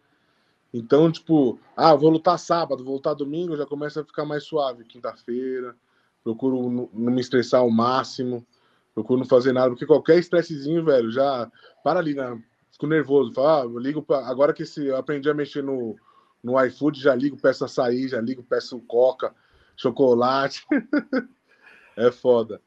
Então, 0.73 1.11
tipo, 1.13 1.59
ah, 1.77 1.95
vou 1.95 2.11
lutar 2.11 2.39
sábado, 2.39 2.83
vou 2.83 2.95
lutar 2.95 3.15
domingo, 3.15 3.57
já 3.57 3.65
começa 3.65 4.01
a 4.01 4.05
ficar 4.05 4.25
mais 4.25 4.43
suave. 4.43 4.85
Quinta-feira, 4.85 5.77
procuro 6.25 6.91
não 6.93 7.13
me 7.13 7.21
estressar 7.21 7.61
ao 7.61 7.71
máximo, 7.71 8.45
procuro 8.93 9.21
não 9.21 9.27
fazer 9.27 9.53
nada, 9.53 9.69
porque 9.69 9.87
qualquer 9.87 10.19
estressezinho, 10.19 10.85
velho, 10.85 11.13
já 11.13 11.51
para 11.85 12.01
ali, 12.01 12.15
né? 12.15 12.43
Fico 12.73 12.89
nervoso. 12.89 13.33
Falo, 13.33 13.79
ah, 13.79 13.81
ligo 13.81 14.03
pra... 14.03 14.27
agora 14.27 14.53
que 14.53 14.65
esse, 14.65 14.87
eu 14.87 14.97
aprendi 14.97 15.31
a 15.31 15.35
mexer 15.35 15.63
no, 15.63 15.95
no 16.43 16.61
iFood, 16.65 17.01
já 17.01 17.15
ligo, 17.15 17.37
peço 17.41 17.65
açaí, 17.65 18.09
já 18.09 18.21
ligo, 18.21 18.43
peço 18.43 18.81
coca, 18.81 19.33
chocolate. 19.77 20.67
é 21.97 22.11
foda. 22.11 22.61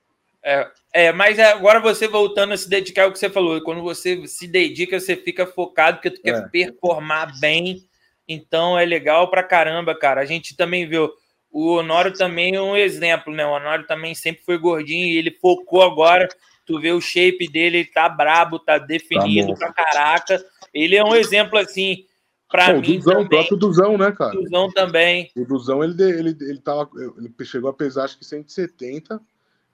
É, 0.49 0.71
é, 0.93 1.11
mas 1.11 1.37
agora 1.39 1.81
você 1.81 2.07
voltando 2.07 2.53
a 2.53 2.57
se 2.57 2.69
dedicar 2.69 3.03
ao 3.03 3.11
que 3.11 3.19
você 3.19 3.29
falou, 3.29 3.59
quando 3.59 3.81
você 3.81 4.25
se 4.27 4.47
dedica, 4.47 4.97
você 4.97 5.17
fica 5.17 5.45
focado 5.45 5.97
porque 5.97 6.09
tu 6.09 6.21
quer 6.21 6.35
é. 6.35 6.47
performar 6.47 7.37
bem, 7.37 7.83
então 8.25 8.79
é 8.79 8.85
legal 8.85 9.29
pra 9.29 9.43
caramba, 9.43 9.93
cara. 9.93 10.21
A 10.21 10.25
gente 10.25 10.55
também 10.55 10.87
viu, 10.87 11.11
o 11.51 11.73
Honório 11.73 12.13
também 12.13 12.55
é 12.55 12.61
um 12.61 12.77
exemplo, 12.77 13.33
né? 13.33 13.45
O 13.45 13.57
Honório 13.57 13.85
também 13.85 14.15
sempre 14.15 14.41
foi 14.45 14.57
gordinho 14.57 15.05
e 15.05 15.17
ele 15.17 15.31
focou 15.31 15.83
agora, 15.83 16.29
tu 16.65 16.79
vê 16.79 16.93
o 16.93 17.01
shape 17.01 17.51
dele, 17.51 17.79
ele 17.79 17.91
tá 17.91 18.07
brabo, 18.07 18.57
tá 18.57 18.77
definido 18.77 19.53
tá 19.53 19.73
pra 19.73 19.73
caraca. 19.73 20.41
Ele 20.73 20.95
é 20.95 21.03
um 21.03 21.13
exemplo 21.13 21.59
assim, 21.59 22.05
Pra 22.49 22.73
Bom, 22.73 22.79
mim, 22.79 22.95
o 22.95 22.99
Duzão, 22.99 23.21
o 23.21 23.27
próprio 23.27 23.57
Duzão, 23.57 23.97
né, 23.97 24.09
cara? 24.13 24.33
O 24.33 24.43
Duzão 24.43 24.71
também. 24.71 25.29
O 25.35 25.43
Duzão, 25.43 25.83
ele, 25.83 26.01
ele, 26.01 26.37
ele, 26.39 26.59
tava, 26.59 26.89
ele 27.17 27.29
chegou 27.43 27.69
a 27.69 27.73
pesar 27.73 28.05
acho 28.05 28.17
que 28.17 28.23
170 28.23 29.21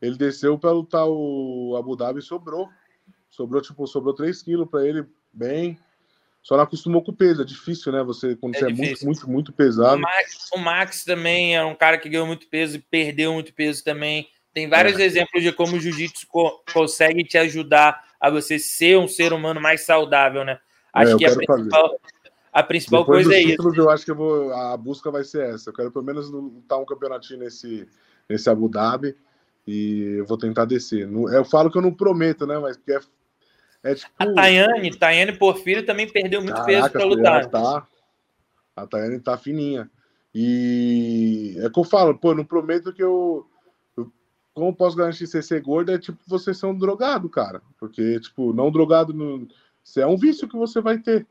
ele 0.03 0.17
desceu 0.17 0.59
para 0.59 0.71
lutar 0.71 1.07
o 1.07 1.77
Abu 1.79 1.95
Dhabi 1.95 2.19
e 2.19 2.21
sobrou. 2.21 2.69
Sobrou, 3.29 3.61
tipo, 3.61 3.87
sobrou 3.87 4.13
3 4.13 4.41
quilos 4.43 4.69
para 4.69 4.85
ele, 4.85 5.05
bem. 5.31 5.79
Só 6.41 6.57
não 6.57 6.63
acostumou 6.65 7.01
com 7.01 7.11
o 7.11 7.15
peso, 7.15 7.41
é 7.41 7.45
difícil, 7.45 7.93
né? 7.93 8.03
Você, 8.03 8.35
quando 8.35 8.55
é 8.55 8.59
você 8.59 8.65
difícil. 8.67 8.83
é 8.83 8.87
muito, 8.87 9.05
muito, 9.05 9.29
muito 9.29 9.53
pesado. 9.53 9.95
O 9.95 10.01
Max, 10.01 10.49
o 10.53 10.57
Max, 10.59 11.03
também 11.05 11.55
é 11.55 11.63
um 11.63 11.73
cara 11.73 11.97
que 11.97 12.09
ganhou 12.09 12.27
muito 12.27 12.49
peso 12.49 12.75
e 12.75 12.79
perdeu 12.79 13.31
muito 13.31 13.53
peso 13.53 13.81
também. 13.81 14.27
Tem 14.53 14.67
vários 14.67 14.99
é. 14.99 15.05
exemplos 15.05 15.41
de 15.41 15.53
como 15.53 15.77
o 15.77 15.79
jiu-jitsu 15.79 16.27
co 16.27 16.61
consegue 16.73 17.23
te 17.23 17.37
ajudar 17.37 18.03
a 18.19 18.29
você 18.29 18.59
ser 18.59 18.97
um 18.97 19.07
ser 19.07 19.31
humano 19.31 19.61
mais 19.61 19.85
saudável, 19.85 20.43
né? 20.43 20.59
Acho 20.91 21.15
é, 21.15 21.17
que 21.17 21.25
a 21.25 21.33
principal, 21.33 21.99
a 22.51 22.63
principal 22.63 23.05
coisa 23.05 23.33
é 23.33 23.41
isso. 23.41 23.73
Eu 23.73 23.89
acho 23.89 24.03
que 24.03 24.11
eu 24.11 24.15
vou, 24.15 24.53
a 24.53 24.75
busca 24.75 25.09
vai 25.09 25.23
ser 25.23 25.53
essa. 25.53 25.69
Eu 25.69 25.73
quero 25.73 25.91
pelo 25.93 26.03
menos 26.03 26.29
lutar 26.29 26.77
um 26.77 26.85
campeonatinho 26.85 27.39
nesse, 27.39 27.87
nesse 28.27 28.49
Abu 28.49 28.67
Dhabi 28.67 29.15
e 29.65 30.15
eu 30.17 30.25
vou 30.25 30.37
tentar 30.37 30.65
descer. 30.65 31.09
Eu 31.09 31.45
falo 31.45 31.71
que 31.71 31.77
eu 31.77 31.81
não 31.81 31.93
prometo, 31.93 32.45
né? 32.45 32.57
Mas 32.59 32.77
porque 32.77 32.93
é, 32.93 32.99
é 33.83 33.95
tipo. 33.95 34.11
A 34.19 34.33
Tayane, 34.33 34.97
Tayane 34.97 35.37
Porfírio 35.37 35.85
também 35.85 36.07
perdeu 36.07 36.41
muito 36.41 36.55
Caraca, 36.55 36.71
peso 36.71 36.91
para 36.91 37.05
lutar. 37.05 37.49
Tá, 37.49 37.87
a 38.75 38.87
Tayane 38.87 39.19
tá 39.19 39.37
fininha. 39.37 39.89
E 40.35 41.55
é 41.59 41.69
que 41.69 41.79
eu 41.79 41.83
falo, 41.83 42.17
pô, 42.17 42.31
eu 42.31 42.35
não 42.35 42.45
prometo 42.45 42.91
que 42.91 43.03
eu. 43.03 43.47
eu 43.95 44.11
como 44.53 44.75
posso 44.75 44.97
garantir 44.97 45.27
você 45.27 45.41
ser 45.41 45.61
gordo? 45.61 45.91
É 45.91 45.97
tipo 45.97 46.19
você 46.27 46.53
ser 46.53 46.65
um 46.65 46.77
drogado, 46.77 47.29
cara. 47.29 47.61
Porque, 47.79 48.19
tipo, 48.19 48.51
não 48.53 48.71
drogado. 48.71 49.13
No, 49.13 49.47
você 49.83 50.01
é 50.01 50.07
um 50.07 50.17
vício 50.17 50.47
que 50.47 50.57
você 50.57 50.81
vai 50.81 50.97
ter. 50.97 51.25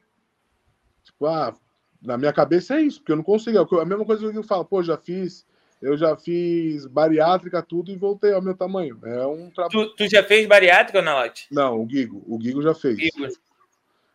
Tipo, 1.05 1.27
ah, 1.27 1.55
na 2.01 2.16
minha 2.16 2.33
cabeça 2.33 2.77
é 2.77 2.83
isso, 2.83 3.01
porque 3.01 3.12
eu 3.12 3.16
não 3.16 3.25
consigo. 3.25 3.59
É 3.59 3.83
a 3.83 3.85
mesma 3.85 4.05
coisa 4.05 4.31
que 4.31 4.38
eu 4.38 4.42
falo, 4.42 4.64
pô, 4.64 4.83
já 4.83 4.97
fiz 4.97 5.45
eu 5.83 5.97
já 5.97 6.16
fiz 6.16 6.87
bariátrica, 6.87 7.61
tudo, 7.61 7.90
e 7.90 7.97
voltei 7.97 8.33
ao 8.33 8.40
meu 8.40 8.57
tamanho. 8.57 8.99
É 9.05 9.27
um 9.27 9.51
trabalho. 9.51 9.88
Tu, 9.88 9.97
tu, 9.97 10.09
já 10.09 10.23
fez 10.23 10.47
bariátrica, 10.47 11.03
Nalote? 11.03 11.49
Não, 11.51 11.81
o 11.81 11.85
Guigo. 11.85 12.23
O 12.27 12.38
Guigo 12.38 12.62
já 12.62 12.73
fez. 12.73 12.97
Guigo. 12.97 13.27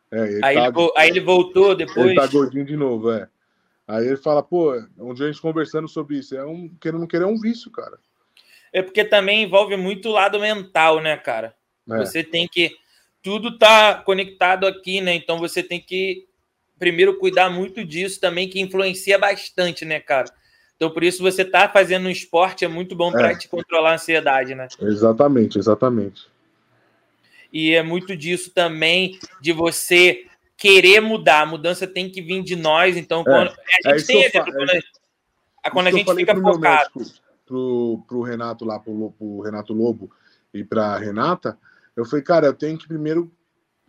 É, 0.10 0.24
ele 0.24 0.40
aí, 0.46 0.56
tá... 0.56 0.68
ele, 0.68 0.92
aí 0.96 1.10
ele 1.10 1.20
voltou 1.20 1.76
depois. 1.76 2.08
Ele 2.08 2.16
tá 2.16 2.26
gordinho 2.26 2.66
de 2.66 2.78
novo, 2.78 3.12
é. 3.12 3.28
Aí 3.86 4.08
ele 4.08 4.18
fala, 4.18 4.42
pô, 4.42 4.74
um 4.98 5.14
dia 5.14 5.28
a 5.28 5.32
gente 5.32 5.42
conversando 5.42 5.90
sobre 5.90 6.18
isso. 6.18 6.36
É 6.36 6.46
um 6.46 6.70
querendo 6.80 7.02
não 7.02 7.08
querer 7.08 7.26
é 7.26 7.28
um 7.28 7.40
vício, 7.40 7.70
cara. 7.70 8.00
É 8.72 8.82
porque 8.82 9.04
também 9.04 9.44
envolve 9.44 9.76
muito 9.76 10.10
o 10.10 10.14
lado 10.14 10.40
mental, 10.40 11.02
né, 11.02 11.18
cara? 11.18 11.54
É. 11.90 11.98
Você 11.98 12.24
tem 12.24 12.48
que. 12.48 12.76
Tudo 13.22 13.58
tá 13.58 13.96
conectado 13.96 14.66
aqui, 14.66 15.02
né? 15.02 15.14
Então 15.14 15.38
você 15.38 15.62
tem 15.62 15.82
que 15.82 16.26
primeiro 16.80 17.18
cuidar 17.18 17.50
muito 17.50 17.84
disso 17.84 18.22
também, 18.22 18.48
que 18.48 18.62
influencia 18.62 19.18
bastante, 19.18 19.84
né, 19.84 20.00
cara? 20.00 20.32
Então, 20.78 20.92
por 20.92 21.04
isso, 21.04 21.24
você 21.24 21.44
tá 21.44 21.68
fazendo 21.68 22.08
um 22.08 22.12
esporte 22.12 22.64
é 22.64 22.68
muito 22.68 22.96
bom 22.96 23.12
para 23.12 23.32
é. 23.32 23.36
te 23.36 23.50
controlar 23.50 23.92
a 23.92 23.96
ansiedade, 23.96 24.54
né? 24.54 24.68
Exatamente, 24.80 25.58
exatamente. 25.58 26.28
E 27.52 27.74
é 27.74 27.82
muito 27.82 28.16
disso 28.16 28.52
também, 28.54 29.20
de 29.42 29.52
você 29.52 30.28
querer 30.56 31.02
mudar. 31.02 31.42
A 31.42 31.46
mudança 31.48 31.88
tem 31.88 32.12
que 32.12 32.22
vir 32.22 32.44
de 32.44 32.56
nós. 32.56 32.96
Então, 32.96 33.22
é. 33.22 33.24
quando, 33.24 33.50
a 33.86 33.98
gente 33.98 34.04
é 34.04 34.06
tem 34.06 34.24
exemplo, 34.24 34.54
quando, 34.54 34.70
é 34.70 34.82
a, 35.64 35.72
quando 35.72 35.88
a 35.88 35.92
gente 35.92 36.16
fica 36.16 36.36
focado. 36.36 36.92
Pro, 37.46 38.04
pro 38.08 38.22
Renato 38.22 38.66
lá, 38.66 38.80
pro, 38.80 39.12
pro 39.18 39.40
Renato 39.40 39.74
Lobo 39.74 40.12
e 40.54 40.64
pra 40.64 40.98
Renata, 40.98 41.58
eu 41.96 42.06
falei, 42.06 42.24
cara, 42.24 42.48
eu 42.48 42.54
tenho 42.54 42.78
que 42.78 42.88
primeiro 42.88 43.32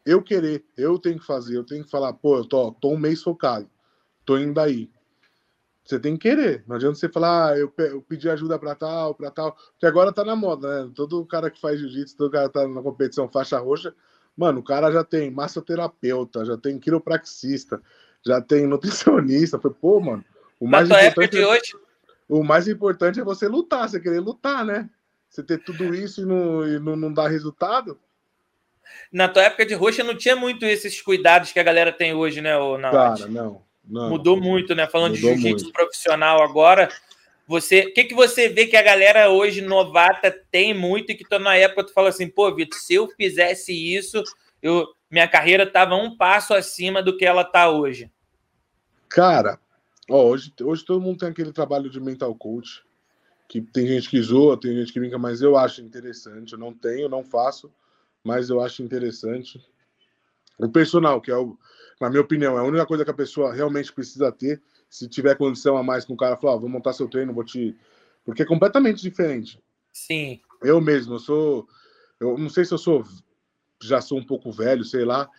eu 0.06 0.22
querer, 0.22 0.64
eu 0.76 0.98
tenho 0.98 1.18
que 1.18 1.26
fazer, 1.26 1.56
eu 1.56 1.64
tenho 1.64 1.84
que 1.84 1.90
falar, 1.90 2.14
pô, 2.14 2.38
eu 2.38 2.44
tô, 2.44 2.72
tô 2.72 2.92
um 2.92 2.98
mês 2.98 3.22
focado, 3.22 3.68
tô 4.24 4.38
indo 4.38 4.58
aí. 4.58 4.88
Você 5.88 5.98
tem 5.98 6.18
que 6.18 6.28
querer. 6.28 6.62
Não 6.66 6.76
adianta 6.76 6.96
você 6.96 7.08
falar, 7.08 7.52
ah, 7.52 7.58
eu, 7.58 7.72
eu 7.78 8.02
pedi 8.02 8.28
ajuda 8.28 8.58
para 8.58 8.74
tal, 8.74 9.14
para 9.14 9.30
tal. 9.30 9.56
Porque 9.72 9.86
agora 9.86 10.12
tá 10.12 10.22
na 10.22 10.36
moda, 10.36 10.84
né? 10.84 10.92
Todo 10.94 11.24
cara 11.24 11.50
que 11.50 11.58
faz 11.58 11.80
jiu-jitsu, 11.80 12.14
todo 12.14 12.30
cara 12.30 12.46
tá 12.50 12.68
na 12.68 12.82
competição 12.82 13.26
faixa 13.26 13.58
roxa, 13.58 13.94
mano, 14.36 14.60
o 14.60 14.62
cara 14.62 14.92
já 14.92 15.02
tem 15.02 15.30
massoterapeuta, 15.30 16.44
já 16.44 16.58
tem 16.58 16.78
quiropraxista, 16.78 17.80
já 18.22 18.38
tem 18.38 18.66
nutricionista. 18.66 19.58
Foi, 19.58 19.72
pô, 19.72 19.98
mano, 19.98 20.22
o 20.60 20.68
mais 20.68 20.90
importante. 20.90 21.38
É, 21.38 21.46
hoje... 21.46 21.74
O 22.28 22.44
mais 22.44 22.68
importante 22.68 23.18
é 23.18 23.24
você 23.24 23.48
lutar, 23.48 23.88
você 23.88 23.98
querer 23.98 24.20
lutar, 24.20 24.66
né? 24.66 24.90
Você 25.30 25.42
ter 25.42 25.64
tudo 25.64 25.94
isso 25.94 26.20
e 26.20 26.26
não, 26.26 26.68
e 26.68 26.78
não, 26.78 26.96
não 26.96 27.10
dar 27.10 27.28
resultado. 27.28 27.98
na 29.10 29.26
tua 29.26 29.44
época 29.44 29.64
de 29.64 29.72
roxa 29.72 30.04
não 30.04 30.14
tinha 30.14 30.36
muito 30.36 30.66
esses 30.66 31.00
cuidados 31.00 31.50
que 31.50 31.58
a 31.58 31.62
galera 31.62 31.92
tem 31.92 32.12
hoje, 32.12 32.42
né, 32.42 32.52
na 32.78 32.90
Cara, 32.90 33.26
não, 33.26 33.62
não. 33.88 34.10
Mudou 34.10 34.40
muito, 34.40 34.74
né? 34.74 34.86
Falando 34.86 35.14
Mudou 35.14 35.34
de 35.34 35.40
jiu-jitsu 35.40 35.72
profissional 35.72 36.42
agora, 36.42 36.88
você, 37.46 37.86
o 37.86 37.94
que, 37.94 38.04
que 38.04 38.14
você 38.14 38.48
vê 38.48 38.66
que 38.66 38.76
a 38.76 38.82
galera 38.82 39.30
hoje 39.30 39.62
novata 39.62 40.30
tem 40.50 40.74
muito 40.74 41.10
e 41.10 41.14
que 41.14 41.24
tu 41.24 41.38
na 41.38 41.56
época 41.56 41.84
tu 41.84 41.92
fala 41.94 42.10
assim, 42.10 42.28
pô, 42.28 42.54
Vitor, 42.54 42.78
se 42.78 42.94
eu 42.94 43.08
fizesse 43.08 43.72
isso, 43.72 44.22
eu 44.62 44.86
minha 45.10 45.26
carreira 45.26 45.66
tava 45.66 45.94
um 45.94 46.14
passo 46.14 46.52
acima 46.52 47.02
do 47.02 47.16
que 47.16 47.24
ela 47.24 47.42
tá 47.42 47.70
hoje. 47.70 48.10
Cara, 49.08 49.58
ó, 50.10 50.26
hoje, 50.26 50.52
hoje 50.60 50.84
todo 50.84 51.00
mundo 51.00 51.20
tem 51.20 51.30
aquele 51.30 51.50
trabalho 51.50 51.88
de 51.88 51.98
mental 51.98 52.34
coach, 52.34 52.84
que 53.48 53.62
tem 53.62 53.86
gente 53.86 54.10
que 54.10 54.20
zoa, 54.20 54.60
tem 54.60 54.76
gente 54.76 54.92
que 54.92 55.00
brinca, 55.00 55.16
mas 55.16 55.40
eu 55.40 55.56
acho 55.56 55.80
interessante. 55.80 56.52
Eu 56.52 56.58
não 56.58 56.74
tenho, 56.74 57.08
não 57.08 57.24
faço, 57.24 57.72
mas 58.22 58.50
eu 58.50 58.60
acho 58.60 58.82
interessante. 58.82 59.58
O 60.58 60.68
personal, 60.68 61.18
que 61.22 61.30
é 61.30 61.36
o, 61.36 61.56
na 62.00 62.08
minha 62.08 62.22
opinião, 62.22 62.56
é 62.56 62.60
a 62.60 62.64
única 62.64 62.86
coisa 62.86 63.04
que 63.04 63.10
a 63.10 63.14
pessoa 63.14 63.52
realmente 63.52 63.92
precisa 63.92 64.30
ter. 64.30 64.60
Se 64.88 65.08
tiver 65.08 65.36
condição 65.36 65.76
a 65.76 65.82
mais 65.82 66.04
com 66.04 66.14
o 66.14 66.16
cara, 66.16 66.36
falar, 66.36 66.54
ah, 66.54 66.58
vou 66.58 66.68
montar 66.68 66.92
seu 66.92 67.08
treino, 67.08 67.34
vou 67.34 67.44
te. 67.44 67.76
Porque 68.24 68.42
é 68.42 68.46
completamente 68.46 69.02
diferente. 69.02 69.62
Sim. 69.92 70.40
Eu 70.62 70.80
mesmo, 70.80 71.14
eu 71.14 71.18
sou. 71.18 71.68
Eu 72.18 72.38
não 72.38 72.48
sei 72.48 72.64
se 72.64 72.72
eu 72.72 72.78
sou. 72.78 73.04
Já 73.82 74.00
sou 74.00 74.18
um 74.18 74.24
pouco 74.24 74.50
velho, 74.50 74.84
sei 74.84 75.04
lá 75.04 75.30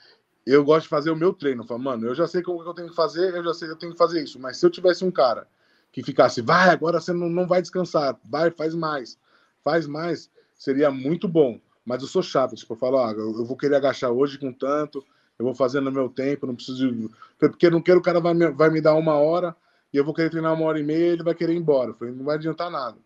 eu 0.45 0.63
gosto 0.63 0.83
de 0.83 0.89
fazer 0.89 1.11
o 1.11 1.15
meu 1.15 1.33
treino. 1.33 1.63
Falo, 1.63 1.81
mano, 1.81 2.07
eu 2.07 2.15
já 2.15 2.27
sei 2.27 2.41
como 2.41 2.63
eu 2.63 2.73
tenho 2.73 2.89
que 2.89 2.95
fazer, 2.95 3.35
eu 3.35 3.43
já 3.43 3.53
sei 3.53 3.67
que 3.67 3.73
eu 3.73 3.77
tenho 3.77 3.91
que 3.91 3.97
fazer 3.97 4.23
isso. 4.23 4.39
Mas 4.39 4.57
se 4.57 4.65
eu 4.65 4.69
tivesse 4.69 5.05
um 5.05 5.11
cara 5.11 5.47
que 5.91 6.03
ficasse, 6.03 6.41
vai, 6.41 6.69
agora 6.69 6.99
você 6.99 7.13
não, 7.13 7.29
não 7.29 7.47
vai 7.47 7.61
descansar, 7.61 8.17
vai, 8.23 8.51
faz 8.51 8.75
mais, 8.75 9.17
faz 9.63 9.87
mais, 9.87 10.29
seria 10.55 10.91
muito 10.91 11.27
bom. 11.27 11.59
Mas 11.85 12.01
eu 12.01 12.07
sou 12.07 12.21
chato, 12.21 12.55
tipo, 12.55 12.73
eu 12.73 12.77
falo, 12.77 12.97
ah, 12.97 13.11
eu 13.11 13.45
vou 13.45 13.57
querer 13.57 13.75
agachar 13.75 14.11
hoje 14.11 14.37
com 14.37 14.53
tanto, 14.53 15.03
eu 15.39 15.45
vou 15.45 15.55
fazer 15.55 15.79
no 15.79 15.91
meu 15.91 16.09
tempo, 16.09 16.45
não 16.45 16.53
preciso. 16.53 17.09
Porque 17.39 17.67
eu 17.67 17.71
não 17.71 17.81
quero 17.81 17.99
o 17.99 18.03
cara 18.03 18.19
vai 18.19 18.33
me, 18.33 18.51
vai 18.51 18.69
me 18.69 18.81
dar 18.81 18.93
uma 18.95 19.13
hora 19.13 19.55
e 19.93 19.97
eu 19.97 20.03
vou 20.03 20.13
querer 20.13 20.29
treinar 20.29 20.53
uma 20.53 20.65
hora 20.65 20.79
e 20.79 20.83
meia 20.83 20.97
e 20.97 21.09
ele 21.13 21.23
vai 21.23 21.33
querer 21.33 21.53
ir 21.53 21.57
embora. 21.57 21.91
Eu 21.91 21.95
falei, 21.95 22.13
não 22.13 22.25
vai 22.25 22.35
adiantar 22.35 22.69
nada. 22.69 22.97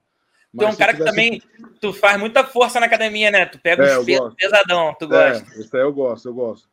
Mas 0.52 0.66
tu 0.66 0.70
é 0.70 0.74
um 0.74 0.76
cara 0.76 0.94
que 0.96 1.04
também 1.04 1.42
tu 1.80 1.94
faz 1.94 2.20
muita 2.20 2.44
força 2.44 2.80
na 2.80 2.88
academia, 2.88 3.30
né? 3.30 3.46
Tu 3.46 3.60
pega 3.60 3.84
é, 3.86 3.98
os 3.98 4.06
pesos 4.06 4.34
pesadão, 4.34 4.96
tu 5.00 5.06
é, 5.14 5.32
gosta. 5.32 5.60
Isso 5.60 5.78
aí 5.78 5.84
eu 5.84 5.94
gosto, 5.94 6.28
eu 6.28 6.34
gosto. 6.34 6.68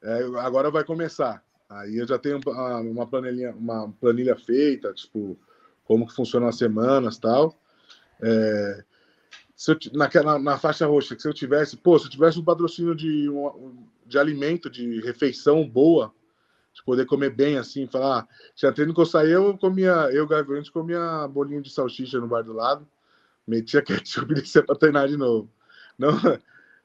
É, 0.00 0.22
agora 0.38 0.70
vai 0.70 0.84
começar. 0.84 1.42
Aí 1.68 1.96
eu 1.96 2.06
já 2.06 2.18
tenho 2.18 2.40
uma 2.84 3.06
planilha, 3.06 3.52
uma 3.52 3.92
planilha 4.00 4.36
feita, 4.36 4.92
tipo, 4.92 5.36
como 5.84 6.06
que 6.06 6.14
funciona 6.14 6.48
as 6.48 6.56
semanas 6.56 7.18
tal. 7.18 7.58
É, 8.22 8.84
se 9.56 9.72
eu, 9.72 9.78
naquela, 9.92 10.38
na 10.38 10.56
faixa 10.56 10.86
roxa, 10.86 11.16
que 11.16 11.22
se 11.22 11.28
eu 11.28 11.34
tivesse, 11.34 11.76
pô, 11.76 11.98
se 11.98 12.06
eu 12.06 12.10
tivesse 12.10 12.38
um 12.38 12.44
patrocínio 12.44 12.94
de, 12.94 13.28
um, 13.28 13.86
de 14.14 14.18
alimento, 14.18 14.70
de 14.70 15.00
refeição 15.00 15.68
boa, 15.68 16.14
de 16.72 16.82
poder 16.84 17.04
comer 17.04 17.30
bem 17.30 17.58
assim, 17.58 17.88
falar, 17.88 18.20
ah, 18.20 18.28
já 18.54 18.72
treino 18.72 18.94
que 18.94 19.00
eu 19.00 19.06
saí, 19.06 19.32
eu 19.32 19.58
comia, 19.58 20.08
eu, 20.12 20.26
Gaviões, 20.26 20.70
comia 20.70 21.26
bolinho 21.28 21.60
de 21.60 21.70
salsicha 21.70 22.20
no 22.20 22.28
bar 22.28 22.42
do 22.42 22.52
lado, 22.52 22.86
metia 23.46 23.82
ketchup 23.84 24.30
e 24.30 24.36
descia 24.36 24.62
pra 24.62 24.76
treinar 24.76 25.08
de 25.08 25.16
novo. 25.16 25.50
Não, 25.98 26.10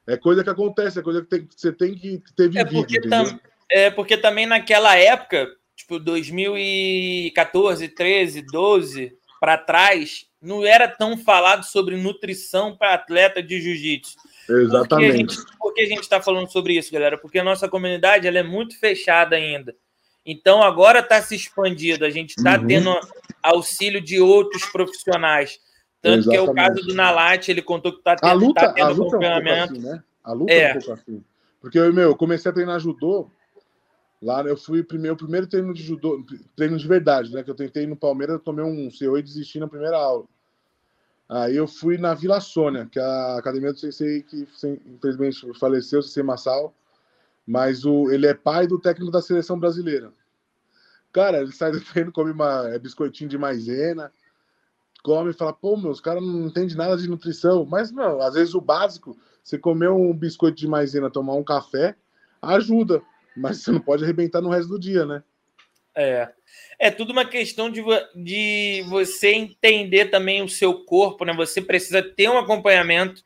é 0.07 0.17
coisa 0.17 0.43
que 0.43 0.49
acontece, 0.49 0.97
é 0.99 1.03
coisa 1.03 1.21
que, 1.21 1.27
tem, 1.27 1.45
que 1.45 1.53
você 1.55 1.71
tem 1.71 1.93
que 1.93 2.19
ter 2.35 2.45
é 2.45 2.63
vivido. 2.63 2.79
É 2.79 2.81
porque, 2.81 3.01
tam, 3.01 3.39
é 3.71 3.91
porque 3.91 4.17
também 4.17 4.47
naquela 4.47 4.95
época, 4.95 5.55
tipo 5.75 5.99
2014, 5.99 7.87
13, 7.89 8.41
12 8.41 9.15
para 9.39 9.55
trás, 9.55 10.27
não 10.41 10.65
era 10.65 10.87
tão 10.87 11.17
falado 11.17 11.63
sobre 11.63 11.97
nutrição 11.97 12.75
para 12.75 12.93
atleta 12.93 13.43
de 13.43 13.61
jiu-jitsu. 13.61 14.17
Exatamente. 14.49 15.37
Por 15.57 15.73
que 15.73 15.81
a 15.81 15.85
gente 15.85 16.01
está 16.01 16.21
falando 16.21 16.49
sobre 16.51 16.77
isso, 16.77 16.91
galera? 16.91 17.17
Porque 17.17 17.39
a 17.39 17.43
nossa 17.43 17.67
comunidade 17.67 18.27
ela 18.27 18.39
é 18.39 18.43
muito 18.43 18.79
fechada 18.79 19.35
ainda. 19.35 19.75
Então 20.25 20.61
agora 20.61 20.99
está 20.99 21.21
se 21.21 21.35
expandindo, 21.35 22.05
a 22.05 22.09
gente 22.09 22.31
está 22.37 22.59
uhum. 22.59 22.67
tendo 22.67 22.99
auxílio 23.41 24.01
de 24.01 24.19
outros 24.19 24.65
profissionais. 24.65 25.59
Tanto 26.01 26.19
Exatamente. 26.19 26.29
que 26.29 26.35
é 26.35 26.41
o 26.41 26.53
caso 26.53 26.87
do 26.87 26.93
Nalat, 26.93 27.49
ele 27.49 27.61
contou 27.61 27.91
que 27.91 27.99
está 27.99 28.15
tendo, 28.15 28.29
a 28.29 28.33
luta, 28.33 28.61
tá 28.61 28.73
tendo 28.73 28.85
a 28.85 28.89
luta 28.89 29.17
acompanhamento. 29.17 29.51
É 29.51 29.59
um 29.59 29.63
assim, 29.63 29.79
né? 29.79 30.03
A 30.23 30.33
luta 30.33 30.53
é. 30.53 30.59
é. 30.59 30.69
um 30.69 30.73
pouco 30.73 30.91
assim. 30.93 31.23
Porque 31.61 31.77
eu, 31.77 31.93
meu, 31.93 32.09
eu 32.09 32.15
comecei 32.15 32.49
a 32.49 32.53
treinar 32.53 32.79
judô. 32.79 33.29
Lá 34.21 34.41
eu 34.43 34.57
fui 34.57 34.83
primeiro, 34.83 35.15
primeiro 35.15 35.47
treino 35.47 35.73
de 35.73 35.81
judô, 35.81 36.25
treino 36.55 36.77
de 36.77 36.87
verdade, 36.87 37.33
né? 37.33 37.41
Que 37.41 37.49
eu 37.49 37.55
tentei 37.55 37.87
no 37.87 37.95
Palmeiras, 37.95 38.35
eu 38.35 38.39
tomei 38.39 38.65
um 38.65 38.89
CO 38.89 39.17
e 39.17 39.23
desisti 39.23 39.59
na 39.59 39.67
primeira 39.67 39.97
aula. 39.97 40.25
Aí 41.29 41.55
eu 41.55 41.67
fui 41.67 41.97
na 41.97 42.13
Vila 42.13 42.41
Sônia, 42.41 42.87
que 42.87 42.99
é 42.99 43.03
a 43.03 43.37
academia 43.37 43.71
do 43.71 43.79
Sensei, 43.79 44.23
que 44.23 44.47
infelizmente 44.87 45.47
faleceu, 45.59 46.01
Sensei 46.01 46.23
Massal. 46.23 46.73
Mas 47.45 47.85
o, 47.85 48.11
ele 48.11 48.27
é 48.27 48.33
pai 48.33 48.67
do 48.67 48.79
técnico 48.79 49.11
da 49.11 49.21
seleção 49.21 49.59
brasileira. 49.59 50.11
Cara, 51.11 51.41
ele 51.41 51.51
sai 51.51 51.71
do 51.71 51.81
treino, 51.81 52.11
come 52.11 52.31
uma, 52.31 52.69
é 52.69 52.77
biscoitinho 52.77 53.29
de 53.29 53.37
maisena, 53.37 54.11
come 55.03 55.31
e 55.31 55.33
fala, 55.33 55.53
pô, 55.53 55.77
meus 55.77 55.99
caras 55.99 56.21
não 56.21 56.47
entendem 56.47 56.75
nada 56.75 56.97
de 56.97 57.07
nutrição. 57.07 57.65
Mas, 57.65 57.91
não, 57.91 58.19
às 58.21 58.33
vezes 58.33 58.53
o 58.53 58.61
básico, 58.61 59.17
você 59.43 59.57
comer 59.57 59.89
um 59.89 60.13
biscoito 60.13 60.57
de 60.57 60.67
maisena, 60.67 61.09
tomar 61.09 61.33
um 61.35 61.43
café, 61.43 61.95
ajuda. 62.41 63.01
Mas 63.39 63.57
você 63.57 63.71
não 63.71 63.79
pode 63.79 64.03
arrebentar 64.03 64.41
no 64.41 64.49
resto 64.49 64.69
do 64.69 64.79
dia, 64.79 65.05
né? 65.05 65.23
É. 65.95 66.29
É 66.77 66.91
tudo 66.91 67.11
uma 67.11 67.25
questão 67.25 67.69
de, 67.69 67.83
de 68.15 68.83
você 68.87 69.29
entender 69.31 70.05
também 70.05 70.41
o 70.41 70.49
seu 70.49 70.85
corpo, 70.85 71.25
né? 71.25 71.33
Você 71.33 71.61
precisa 71.61 72.01
ter 72.01 72.29
um 72.29 72.37
acompanhamento 72.37 73.21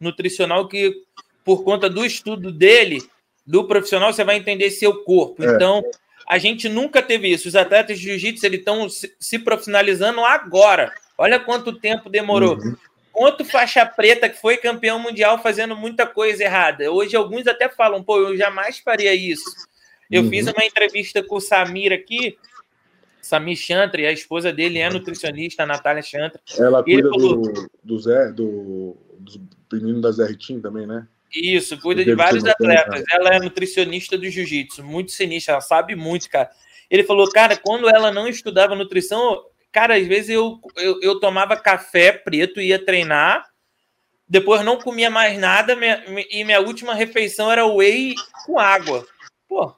nutricional 0.00 0.68
que, 0.68 1.04
por 1.44 1.64
conta 1.64 1.88
do 1.88 2.04
estudo 2.04 2.52
dele, 2.52 3.02
do 3.46 3.64
profissional, 3.66 4.12
você 4.12 4.24
vai 4.24 4.36
entender 4.36 4.70
seu 4.70 5.04
corpo. 5.04 5.42
É. 5.42 5.54
Então, 5.54 5.82
a 6.26 6.38
gente 6.38 6.68
nunca 6.68 7.02
teve 7.02 7.28
isso. 7.28 7.48
Os 7.48 7.56
atletas 7.56 7.98
de 7.98 8.04
jiu-jitsu 8.04 8.46
estão 8.46 8.86
se 8.88 9.38
profissionalizando 9.38 10.20
agora. 10.20 10.92
Olha 11.16 11.40
quanto 11.40 11.72
tempo 11.72 12.10
demorou. 12.10 12.56
Uhum. 12.56 12.76
Quanto 13.18 13.44
faixa 13.44 13.84
preta 13.84 14.28
que 14.28 14.40
foi 14.40 14.56
campeão 14.56 14.96
mundial 15.00 15.42
fazendo 15.42 15.74
muita 15.74 16.06
coisa 16.06 16.44
errada. 16.44 16.88
Hoje 16.88 17.16
alguns 17.16 17.48
até 17.48 17.68
falam, 17.68 18.00
pô, 18.00 18.16
eu 18.20 18.36
jamais 18.36 18.78
faria 18.78 19.12
isso. 19.12 19.42
Eu 20.08 20.22
uhum. 20.22 20.30
fiz 20.30 20.46
uma 20.46 20.64
entrevista 20.64 21.20
com 21.20 21.34
o 21.34 21.40
Samir 21.40 21.92
aqui, 21.92 22.38
Samir 23.20 23.56
Chantre, 23.56 24.06
a 24.06 24.12
esposa 24.12 24.52
dele 24.52 24.78
é 24.78 24.88
nutricionista, 24.88 25.64
a 25.64 25.66
Natália 25.66 26.00
Chantre. 26.00 26.40
Ela 26.56 26.80
cuida 26.84 27.10
falou, 27.10 27.42
do, 27.42 27.70
do 27.82 27.98
Zé, 27.98 28.30
do, 28.30 28.96
dos 29.18 29.40
meninos 29.72 30.00
da 30.00 30.12
Zé 30.12 30.24
Ritim 30.24 30.60
também, 30.60 30.86
né? 30.86 31.04
Isso, 31.34 31.76
cuida 31.80 32.04
de 32.04 32.14
vários 32.14 32.44
atletas. 32.44 33.02
Ela 33.10 33.34
é 33.34 33.40
nutricionista 33.40 34.16
do 34.16 34.30
jiu-jitsu, 34.30 34.84
muito 34.84 35.10
sinistra, 35.10 35.54
ela 35.54 35.60
sabe 35.60 35.96
muito, 35.96 36.30
cara. 36.30 36.50
Ele 36.88 37.02
falou, 37.02 37.28
cara, 37.32 37.56
quando 37.56 37.88
ela 37.90 38.12
não 38.12 38.28
estudava 38.28 38.76
nutrição, 38.76 39.42
Cara, 39.72 39.96
às 39.96 40.06
vezes 40.06 40.30
eu, 40.30 40.60
eu, 40.76 41.00
eu 41.02 41.20
tomava 41.20 41.56
café 41.56 42.12
preto, 42.12 42.60
ia 42.60 42.84
treinar, 42.84 43.46
depois 44.28 44.64
não 44.64 44.78
comia 44.78 45.10
mais 45.10 45.38
nada 45.38 45.76
minha, 45.76 46.02
e 46.30 46.44
minha 46.44 46.60
última 46.60 46.94
refeição 46.94 47.50
era 47.50 47.66
whey 47.66 48.14
com 48.46 48.58
água. 48.58 49.06
Pô, 49.48 49.74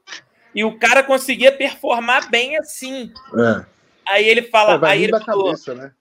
e 0.55 0.64
o 0.64 0.78
cara 0.78 1.03
conseguia 1.03 1.53
performar 1.53 2.30
bem 2.30 2.57
assim. 2.57 3.12
É. 3.34 3.66
Aí 4.09 4.28
ele 4.28 4.43
fala. 4.43 4.88
Aí 4.88 5.05
ele 5.05 5.18
falou, 5.20 5.47
cabeça, 5.47 5.74
né? 5.74 5.93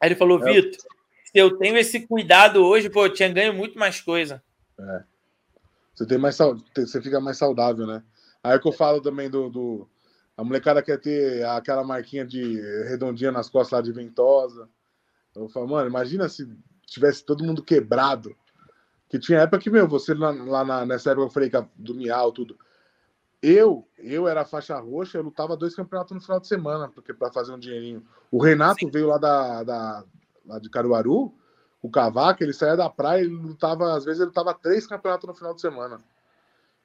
Aí 0.00 0.08
ele 0.08 0.16
falou, 0.16 0.46
é. 0.46 0.52
Vitor, 0.52 0.80
se 0.80 0.86
eu 1.34 1.56
tenho 1.58 1.76
esse 1.76 2.06
cuidado 2.06 2.64
hoje, 2.64 2.88
pô, 2.88 3.06
eu 3.06 3.12
tinha 3.12 3.28
ganho 3.28 3.52
muito 3.52 3.78
mais 3.78 4.00
coisa. 4.00 4.42
É. 4.78 5.02
Você 5.94 6.06
tem 6.06 6.18
mais 6.18 6.36
você 6.36 7.00
fica 7.00 7.20
mais 7.20 7.38
saudável, 7.38 7.86
né? 7.86 8.02
Aí 8.42 8.56
é 8.56 8.58
que 8.58 8.68
eu 8.68 8.72
falo 8.72 9.00
também 9.00 9.30
do, 9.30 9.48
do, 9.48 9.88
a 10.36 10.42
molecada 10.42 10.82
quer 10.82 11.00
ter 11.00 11.44
aquela 11.46 11.84
marquinha 11.84 12.24
de 12.24 12.60
redondinha 12.88 13.30
nas 13.30 13.48
costas 13.48 13.78
lá 13.78 13.82
de 13.82 13.92
ventosa. 13.92 14.68
Eu 15.34 15.48
falo, 15.48 15.68
mano, 15.68 15.88
imagina 15.88 16.28
se 16.28 16.48
tivesse 16.86 17.24
todo 17.24 17.44
mundo 17.44 17.62
quebrado. 17.62 18.34
Que 19.08 19.18
tinha 19.18 19.40
época 19.40 19.60
que, 19.60 19.70
meu, 19.70 19.86
você 19.86 20.12
lá, 20.14 20.30
lá 20.30 20.64
na, 20.64 20.86
nessa 20.86 21.10
época 21.10 21.26
eu 21.26 21.30
falei 21.30 21.50
que 21.50 21.64
do 21.76 21.94
Miau, 21.94 22.32
tudo. 22.32 22.58
Eu, 23.40 23.86
eu 23.98 24.26
era 24.26 24.44
faixa 24.44 24.78
roxa, 24.78 25.18
eu 25.18 25.22
lutava 25.22 25.56
dois 25.56 25.74
campeonatos 25.74 26.14
no 26.14 26.20
final 26.20 26.40
de 26.40 26.48
semana, 26.48 26.88
porque 26.88 27.12
para 27.12 27.30
fazer 27.30 27.52
um 27.52 27.58
dinheirinho. 27.58 28.04
O 28.30 28.42
Renato 28.42 28.80
Sim. 28.80 28.90
veio 28.90 29.06
lá 29.06 29.18
da, 29.18 29.62
da 29.62 30.04
lá 30.46 30.58
de 30.58 30.70
Caruaru, 30.70 31.32
o 31.82 31.90
Cavaco, 31.90 32.42
ele 32.42 32.52
saía 32.52 32.76
da 32.76 32.88
praia, 32.88 33.20
ele 33.20 33.34
lutava, 33.34 33.94
às 33.94 34.04
vezes 34.04 34.20
ele 34.20 34.28
lutava 34.28 34.54
três 34.54 34.86
campeonatos 34.86 35.28
no 35.28 35.34
final 35.34 35.54
de 35.54 35.60
semana. 35.60 36.00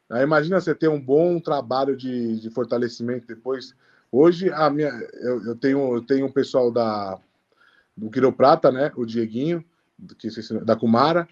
Aí 0.10 0.24
imagina 0.24 0.60
você 0.60 0.74
ter 0.74 0.88
um 0.88 1.00
bom 1.00 1.40
trabalho 1.40 1.96
de, 1.96 2.40
de 2.40 2.50
fortalecimento 2.50 3.28
depois. 3.28 3.76
Hoje 4.12 4.52
a 4.52 4.70
minha, 4.70 4.90
eu, 5.22 5.46
eu, 5.46 5.56
tenho 5.56 5.96
eu 5.96 6.02
tenho 6.02 6.26
um 6.26 6.32
pessoal 6.32 6.72
da 6.72 7.20
do 7.96 8.10
Quiroprata, 8.10 8.72
né? 8.72 8.92
O 8.96 9.06
Dieguinho, 9.06 9.64
que, 10.18 10.30
da 10.64 10.76
Kumara, 10.76 11.28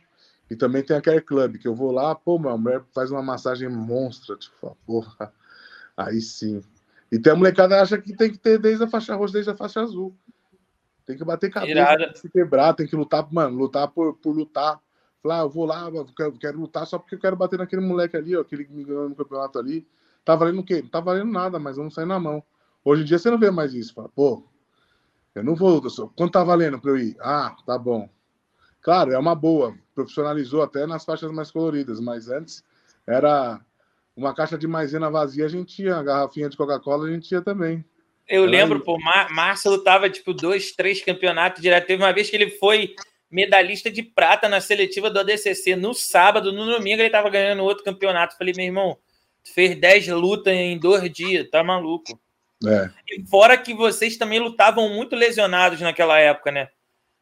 e 0.49 0.55
também 0.55 0.83
tem 0.83 0.97
a 0.97 1.01
Care 1.01 1.21
Club, 1.21 1.57
que 1.57 1.67
eu 1.67 1.73
vou 1.73 1.91
lá, 1.91 2.13
pô, 2.13 2.37
minha 2.37 2.57
mulher 2.57 2.83
faz 2.93 3.09
uma 3.09 3.21
massagem 3.21 3.69
monstra, 3.69 4.35
tipo, 4.35 4.77
porra, 4.85 5.31
aí 5.95 6.21
sim. 6.21 6.61
E 7.11 7.17
tem 7.17 7.31
a 7.31 7.35
molecada 7.35 7.81
acha 7.81 7.97
que 7.97 8.13
tem 8.13 8.31
que 8.31 8.37
ter 8.37 8.59
desde 8.59 8.83
a 8.83 8.87
faixa 8.87 9.15
roxa, 9.15 9.33
desde 9.33 9.51
a 9.51 9.55
faixa 9.55 9.81
azul. 9.81 10.13
Tem 11.05 11.17
que 11.17 11.23
bater 11.23 11.49
cabeça, 11.49 11.97
tem 11.97 12.11
que 12.11 12.19
se 12.19 12.29
quebrar, 12.29 12.73
tem 12.73 12.85
que 12.85 12.95
lutar, 12.95 13.25
mano, 13.31 13.57
lutar 13.57 13.87
por, 13.87 14.15
por 14.15 14.35
lutar. 14.35 14.77
Falar, 15.27 15.41
ah, 15.41 15.43
eu 15.43 15.49
vou 15.49 15.65
lá, 15.65 15.89
eu 15.89 16.05
quero, 16.15 16.31
quero, 16.39 16.57
lutar 16.57 16.87
só 16.87 16.97
porque 16.97 17.15
eu 17.15 17.19
quero 17.19 17.35
bater 17.35 17.59
naquele 17.59 17.81
moleque 17.81 18.15
ali, 18.15 18.33
ó, 18.33 18.39
aquele 18.39 18.63
que 18.63 18.71
me 18.71 18.85
ganhou 18.85 19.09
no 19.09 19.15
campeonato 19.15 19.59
ali. 19.59 19.85
Tá 20.23 20.37
valendo 20.37 20.61
o 20.61 20.63
quê? 20.63 20.81
Não 20.81 20.87
tá 20.87 21.01
valendo 21.01 21.29
nada, 21.29 21.59
mas 21.59 21.75
vamos 21.75 21.93
sair 21.93 22.05
na 22.05 22.17
mão. 22.17 22.41
Hoje 22.83 23.01
em 23.01 23.05
dia 23.05 23.19
você 23.19 23.29
não 23.29 23.37
vê 23.37 23.51
mais 23.51 23.73
isso. 23.73 23.93
Fala, 23.93 24.07
pô, 24.07 24.41
eu 25.35 25.43
não 25.43 25.53
vou, 25.53 25.83
eu 25.83 26.07
quanto 26.15 26.31
tá 26.31 26.45
valendo 26.45 26.79
para 26.79 26.91
eu 26.91 26.97
ir? 26.97 27.17
Ah, 27.19 27.53
tá 27.65 27.77
bom. 27.77 28.09
Claro, 28.81 29.11
é 29.11 29.19
uma 29.19 29.35
boa. 29.35 29.75
Profissionalizou 29.93 30.63
até 30.63 30.87
nas 30.87 31.03
faixas 31.03 31.29
mais 31.29 31.51
coloridas, 31.51 31.99
mas 31.99 32.29
antes 32.29 32.63
era 33.05 33.59
uma 34.15 34.33
caixa 34.33 34.57
de 34.57 34.65
maisena 34.65 35.11
vazia, 35.11 35.45
a 35.45 35.49
gente 35.49 35.75
tinha, 35.75 35.97
a 35.97 36.03
garrafinha 36.03 36.47
de 36.47 36.55
Coca-Cola 36.55 37.05
a 37.05 37.11
gente 37.11 37.27
tinha 37.27 37.41
também. 37.41 37.83
Eu 38.29 38.43
era 38.43 38.51
lembro, 38.51 38.77
aí. 38.77 38.83
pô, 38.85 38.97
Mar 38.97 39.29
Márcio 39.31 39.77
tava 39.83 40.09
tipo 40.09 40.33
dois, 40.33 40.71
três 40.71 41.03
campeonatos 41.03 41.61
direto. 41.61 41.85
Teve 41.85 42.01
uma 42.01 42.13
vez 42.13 42.29
que 42.29 42.35
ele 42.37 42.51
foi 42.51 42.95
medalhista 43.29 43.91
de 43.91 44.01
prata 44.01 44.47
na 44.47 44.61
seletiva 44.61 45.09
do 45.09 45.19
ADCC 45.19 45.75
no 45.75 45.93
sábado, 45.93 46.51
no 46.51 46.65
domingo 46.65 47.01
ele 47.01 47.09
tava 47.09 47.29
ganhando 47.29 47.63
outro 47.63 47.83
campeonato. 47.83 48.37
Falei, 48.37 48.53
meu 48.55 48.65
irmão, 48.65 48.97
fez 49.43 49.79
10 49.79 50.07
lutas 50.09 50.53
em 50.53 50.77
dois 50.77 51.11
dias, 51.11 51.49
tá 51.49 51.63
maluco. 51.63 52.19
É. 52.65 52.89
E 53.07 53.25
fora 53.27 53.57
que 53.57 53.73
vocês 53.73 54.17
também 54.17 54.39
lutavam 54.39 54.89
muito 54.89 55.15
lesionados 55.15 55.79
naquela 55.79 56.19
época, 56.19 56.51
né? 56.51 56.69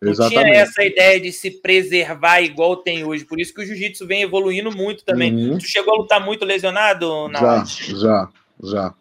Não 0.02 0.12
Exatamente. 0.12 0.44
tinha 0.44 0.62
essa 0.62 0.84
ideia 0.84 1.20
de 1.20 1.32
se 1.32 1.52
preservar 1.62 2.42
igual 2.42 2.78
tem 2.78 3.04
hoje. 3.04 3.26
Por 3.26 3.40
isso 3.40 3.54
que 3.54 3.62
o 3.62 3.66
jiu-jitsu 3.66 4.06
vem 4.06 4.22
evoluindo 4.22 4.72
muito 4.72 5.04
também. 5.04 5.34
Uhum. 5.34 5.58
Tu 5.58 5.66
chegou 5.66 5.94
a 5.94 5.98
lutar 5.98 6.24
muito 6.24 6.46
lesionado? 6.46 7.30
Já, 7.34 7.64
já, 7.66 8.30
já. 8.64 8.96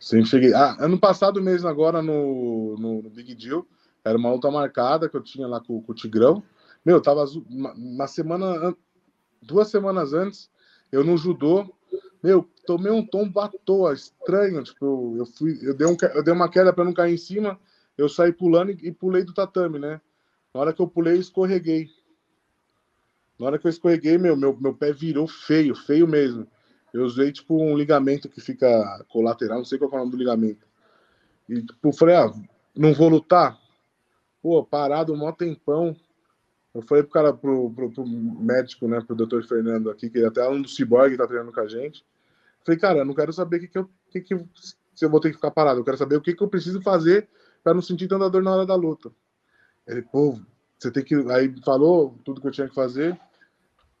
Sempre 0.00 0.28
cheguei. 0.28 0.54
Ah, 0.54 0.76
ano 0.80 0.98
passado 0.98 1.40
mesmo, 1.40 1.68
agora 1.68 2.02
no, 2.02 2.76
no, 2.76 3.02
no, 3.02 3.10
Big 3.10 3.34
Deal, 3.36 3.64
era 4.04 4.18
uma 4.18 4.32
luta 4.32 4.50
marcada 4.50 5.08
que 5.08 5.16
eu 5.16 5.22
tinha 5.22 5.46
lá 5.46 5.60
com, 5.60 5.80
com 5.82 5.92
o 5.92 5.94
Tigrão. 5.94 6.42
Meu, 6.84 6.96
eu 6.96 7.02
tava 7.02 7.24
uma 7.48 8.06
semana, 8.06 8.74
duas 9.40 9.68
semanas 9.68 10.12
antes, 10.12 10.50
eu 10.90 11.04
no 11.04 11.16
judô, 11.16 11.72
meu, 12.22 12.48
tomei 12.66 12.90
um 12.90 13.06
tombo 13.06 13.40
à 13.40 13.48
toa, 13.48 13.94
estranho. 13.94 14.62
Tipo, 14.62 15.16
eu, 15.16 15.26
fui, 15.26 15.58
eu, 15.62 15.74
dei 15.74 15.86
um, 15.86 15.96
eu 16.14 16.22
dei 16.22 16.34
uma 16.34 16.50
queda 16.50 16.72
para 16.72 16.84
não 16.84 16.92
cair 16.92 17.14
em 17.14 17.18
cima 17.18 17.58
eu 17.96 18.08
saí 18.08 18.32
pulando 18.32 18.70
e, 18.70 18.88
e 18.88 18.92
pulei 18.92 19.24
do 19.24 19.34
tatame, 19.34 19.78
né? 19.78 20.00
Na 20.54 20.60
hora 20.60 20.72
que 20.72 20.80
eu 20.80 20.88
pulei, 20.88 21.14
eu 21.14 21.20
escorreguei. 21.20 21.88
Na 23.38 23.46
hora 23.46 23.58
que 23.58 23.66
eu 23.66 23.70
escorreguei, 23.70 24.18
meu, 24.18 24.36
meu, 24.36 24.56
meu 24.58 24.74
pé 24.74 24.92
virou 24.92 25.26
feio, 25.26 25.74
feio 25.74 26.06
mesmo. 26.06 26.46
Eu 26.92 27.04
usei, 27.04 27.32
tipo, 27.32 27.56
um 27.56 27.76
ligamento 27.76 28.28
que 28.28 28.40
fica 28.40 29.04
colateral, 29.08 29.58
não 29.58 29.64
sei 29.64 29.78
qual 29.78 29.90
é 29.90 29.94
o 29.94 29.98
nome 29.98 30.10
do 30.10 30.16
ligamento. 30.18 30.66
E, 31.48 31.62
tipo, 31.62 31.92
falei, 31.92 32.16
ah, 32.16 32.30
não 32.76 32.92
vou 32.92 33.08
lutar? 33.08 33.58
Pô, 34.42 34.64
parado 34.64 35.12
um 35.12 35.16
maior 35.16 35.32
tempão. 35.32 35.96
Eu 36.74 36.82
falei 36.82 37.02
pro 37.04 37.12
cara, 37.12 37.32
pro, 37.32 37.70
pro, 37.70 37.90
pro, 37.90 38.06
médico, 38.06 38.88
né, 38.88 39.00
pro 39.00 39.14
doutor 39.14 39.44
Fernando 39.44 39.90
aqui, 39.90 40.10
que 40.10 40.18
é 40.18 40.26
até 40.26 40.46
um 40.48 40.60
do 40.60 40.68
Cyborg 40.68 41.16
tá 41.16 41.26
treinando 41.26 41.52
com 41.52 41.60
a 41.60 41.68
gente. 41.68 42.04
Falei, 42.64 42.80
cara, 42.80 42.98
eu 43.00 43.04
não 43.04 43.14
quero 43.14 43.32
saber 43.32 43.58
o 43.58 43.60
que, 43.60 43.68
que, 43.68 43.78
eu, 43.78 43.90
que, 44.10 44.20
que 44.20 44.46
se 44.94 45.04
eu 45.04 45.10
vou 45.10 45.20
ter 45.20 45.30
que 45.30 45.36
ficar 45.36 45.50
parado. 45.50 45.80
Eu 45.80 45.84
quero 45.84 45.96
saber 45.96 46.16
o 46.16 46.20
que, 46.20 46.34
que 46.34 46.42
eu 46.42 46.48
preciso 46.48 46.80
fazer 46.80 47.28
para 47.62 47.74
não 47.74 47.82
sentir 47.82 48.08
tanta 48.08 48.28
dor 48.30 48.42
na 48.42 48.54
hora 48.54 48.66
da 48.66 48.74
luta. 48.74 49.10
Ele, 49.86 50.02
pô, 50.02 50.38
você 50.78 50.90
tem 50.90 51.04
que. 51.04 51.14
Aí 51.30 51.54
falou 51.64 52.18
tudo 52.24 52.40
que 52.40 52.46
eu 52.46 52.52
tinha 52.52 52.68
que 52.68 52.74
fazer. 52.74 53.18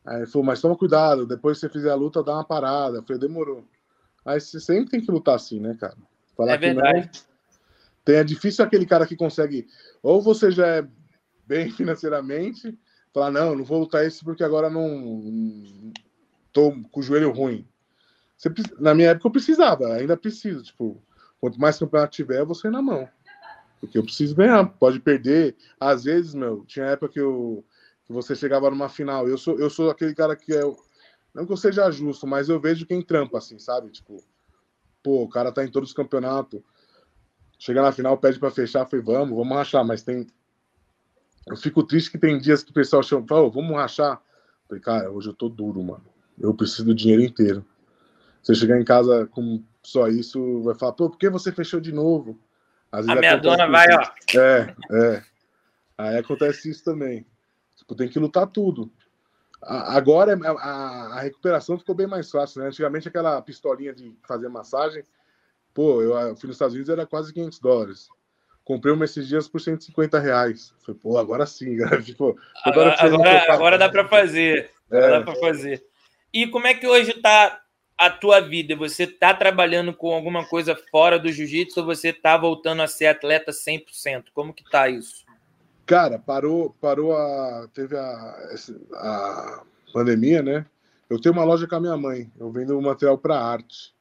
Aí 0.04 0.18
ele 0.18 0.26
falou, 0.26 0.44
mas 0.44 0.60
toma 0.60 0.76
cuidado, 0.76 1.26
depois 1.26 1.58
que 1.58 1.66
você 1.66 1.72
fizer 1.72 1.90
a 1.90 1.94
luta, 1.94 2.22
dá 2.22 2.34
uma 2.34 2.44
parada. 2.44 2.98
Eu 2.98 3.02
falei, 3.02 3.20
demorou. 3.20 3.64
Aí 4.24 4.40
você 4.40 4.58
sempre 4.58 4.90
tem 4.90 5.00
que 5.00 5.10
lutar 5.10 5.36
assim, 5.36 5.60
né, 5.60 5.76
cara? 5.78 5.96
Falar 6.36 6.54
é 6.54 6.58
verdade. 6.58 7.10
Não, 7.14 7.31
tem, 8.04 8.16
é 8.16 8.24
difícil 8.24 8.64
aquele 8.64 8.86
cara 8.86 9.06
que 9.06 9.16
consegue. 9.16 9.66
Ou 10.02 10.20
você 10.20 10.50
já 10.50 10.66
é 10.66 10.88
bem 11.46 11.70
financeiramente, 11.72 12.78
falar, 13.12 13.30
não, 13.30 13.54
não 13.54 13.64
vou 13.64 13.80
lutar 13.80 14.04
esse 14.04 14.24
porque 14.24 14.44
agora 14.44 14.68
não. 14.68 15.92
tô 16.52 16.72
com 16.90 17.00
o 17.00 17.02
joelho 17.02 17.30
ruim. 17.30 17.66
Você, 18.36 18.52
na 18.78 18.94
minha 18.94 19.10
época 19.10 19.28
eu 19.28 19.32
precisava, 19.32 19.92
ainda 19.94 20.16
preciso. 20.16 20.62
Tipo, 20.62 21.00
quanto 21.40 21.60
mais 21.60 21.78
campeonato 21.78 22.16
tiver, 22.16 22.44
sair 22.54 22.72
na 22.72 22.82
mão. 22.82 23.08
Porque 23.80 23.98
eu 23.98 24.02
preciso 24.02 24.34
ganhar, 24.34 24.64
pode 24.64 25.00
perder. 25.00 25.56
Às 25.78 26.04
vezes, 26.04 26.34
meu, 26.34 26.64
tinha 26.66 26.86
época 26.86 27.12
que, 27.12 27.20
eu, 27.20 27.64
que 28.04 28.12
você 28.12 28.34
chegava 28.34 28.70
numa 28.70 28.88
final. 28.88 29.28
Eu 29.28 29.38
sou, 29.38 29.58
eu 29.58 29.70
sou 29.70 29.90
aquele 29.90 30.14
cara 30.14 30.34
que 30.36 30.52
é. 30.52 30.62
Não 31.34 31.46
que 31.46 31.52
eu 31.52 31.56
seja 31.56 31.90
justo, 31.90 32.26
mas 32.26 32.48
eu 32.48 32.60
vejo 32.60 32.86
quem 32.86 33.00
trampa, 33.00 33.38
assim, 33.38 33.58
sabe? 33.58 33.90
Tipo, 33.90 34.22
pô, 35.02 35.22
o 35.22 35.28
cara 35.28 35.50
tá 35.50 35.64
em 35.64 35.70
todos 35.70 35.90
os 35.90 35.94
campeonatos. 35.94 36.60
Chega 37.62 37.80
na 37.80 37.92
final, 37.92 38.18
pede 38.18 38.40
para 38.40 38.50
fechar, 38.50 38.84
foi 38.86 39.00
vamos, 39.00 39.36
vamos 39.36 39.56
rachar, 39.56 39.84
mas 39.84 40.02
tem. 40.02 40.26
Eu 41.46 41.56
fico 41.56 41.84
triste 41.84 42.10
que 42.10 42.18
tem 42.18 42.36
dias 42.36 42.64
que 42.64 42.72
o 42.72 42.74
pessoal 42.74 43.04
chama, 43.04 43.24
fala, 43.24 43.42
oh, 43.42 43.50
vamos 43.52 43.76
rachar. 43.76 44.20
falei, 44.66 44.82
cara, 44.82 45.08
hoje 45.12 45.28
eu 45.28 45.32
tô 45.32 45.48
duro, 45.48 45.80
mano. 45.80 46.04
Eu 46.40 46.52
preciso 46.52 46.86
do 46.86 46.92
dinheiro 46.92 47.22
inteiro. 47.22 47.64
Você 48.42 48.52
chegar 48.56 48.80
em 48.80 48.84
casa 48.84 49.28
com 49.28 49.62
só 49.80 50.08
isso, 50.08 50.60
vai 50.64 50.74
falar, 50.74 50.94
pô, 50.94 51.08
por 51.08 51.16
que 51.16 51.30
você 51.30 51.52
fechou 51.52 51.78
de 51.78 51.92
novo? 51.92 52.36
Às 52.90 53.06
vezes 53.06 53.16
a 53.16 53.20
minha 53.20 53.36
dona 53.36 53.68
vai, 53.68 53.86
ó. 53.94 54.38
É, 54.40 54.74
é. 54.90 55.22
Aí 55.98 56.18
acontece 56.18 56.68
isso 56.68 56.82
também. 56.82 57.24
Tipo, 57.76 57.94
tem 57.94 58.08
que 58.08 58.18
lutar 58.18 58.48
tudo. 58.48 58.90
Agora 59.62 60.36
a, 60.36 61.16
a, 61.16 61.20
recuperação 61.20 61.78
ficou 61.78 61.94
bem 61.94 62.08
mais 62.08 62.28
fácil, 62.28 62.60
né? 62.60 62.66
Antigamente 62.66 63.06
aquela 63.06 63.40
pistolinha 63.40 63.94
de 63.94 64.18
fazer 64.26 64.48
massagem, 64.48 65.04
pô, 65.74 66.02
eu 66.02 66.36
fui 66.36 66.46
nos 66.46 66.56
Estados 66.56 66.74
Unidos 66.74 66.90
era 66.90 67.06
quase 67.06 67.32
500 67.32 67.58
dólares. 67.58 68.08
Comprei 68.64 68.92
uma 68.94 69.04
esses 69.04 69.26
dias 69.26 69.48
por 69.48 69.60
150 69.60 70.18
reais. 70.18 70.72
Falei, 70.84 71.00
pô, 71.00 71.18
agora 71.18 71.46
sim, 71.46 71.76
cara. 71.78 72.00
Tipo, 72.00 72.36
agora, 72.64 72.96
agora, 72.98 73.52
agora 73.52 73.78
dá 73.78 73.88
para 73.88 74.08
fazer. 74.08 74.70
É. 74.90 75.10
Dá 75.10 75.22
para 75.22 75.34
fazer. 75.36 75.84
E 76.32 76.46
como 76.46 76.66
é 76.66 76.74
que 76.74 76.86
hoje 76.86 77.14
tá 77.14 77.60
a 77.98 78.08
tua 78.08 78.40
vida? 78.40 78.76
Você 78.76 79.06
tá 79.06 79.34
trabalhando 79.34 79.92
com 79.92 80.12
alguma 80.12 80.46
coisa 80.46 80.76
fora 80.90 81.18
do 81.18 81.30
jiu-jitsu 81.30 81.80
ou 81.80 81.86
você 81.86 82.12
tá 82.12 82.36
voltando 82.36 82.82
a 82.82 82.86
ser 82.86 83.06
atleta 83.06 83.52
100%? 83.52 84.26
Como 84.32 84.54
que 84.54 84.64
tá 84.70 84.88
isso? 84.88 85.24
Cara, 85.84 86.18
parou, 86.18 86.74
parou 86.80 87.14
a 87.14 87.68
teve 87.74 87.96
a, 87.96 88.02
a 88.94 89.62
pandemia, 89.92 90.42
né? 90.42 90.64
Eu 91.10 91.20
tenho 91.20 91.34
uma 91.34 91.44
loja 91.44 91.66
com 91.66 91.74
a 91.74 91.80
minha 91.80 91.96
mãe. 91.96 92.30
Eu 92.38 92.50
vendo 92.50 92.80
material 92.80 93.18
para 93.18 93.38
arte. 93.38 93.92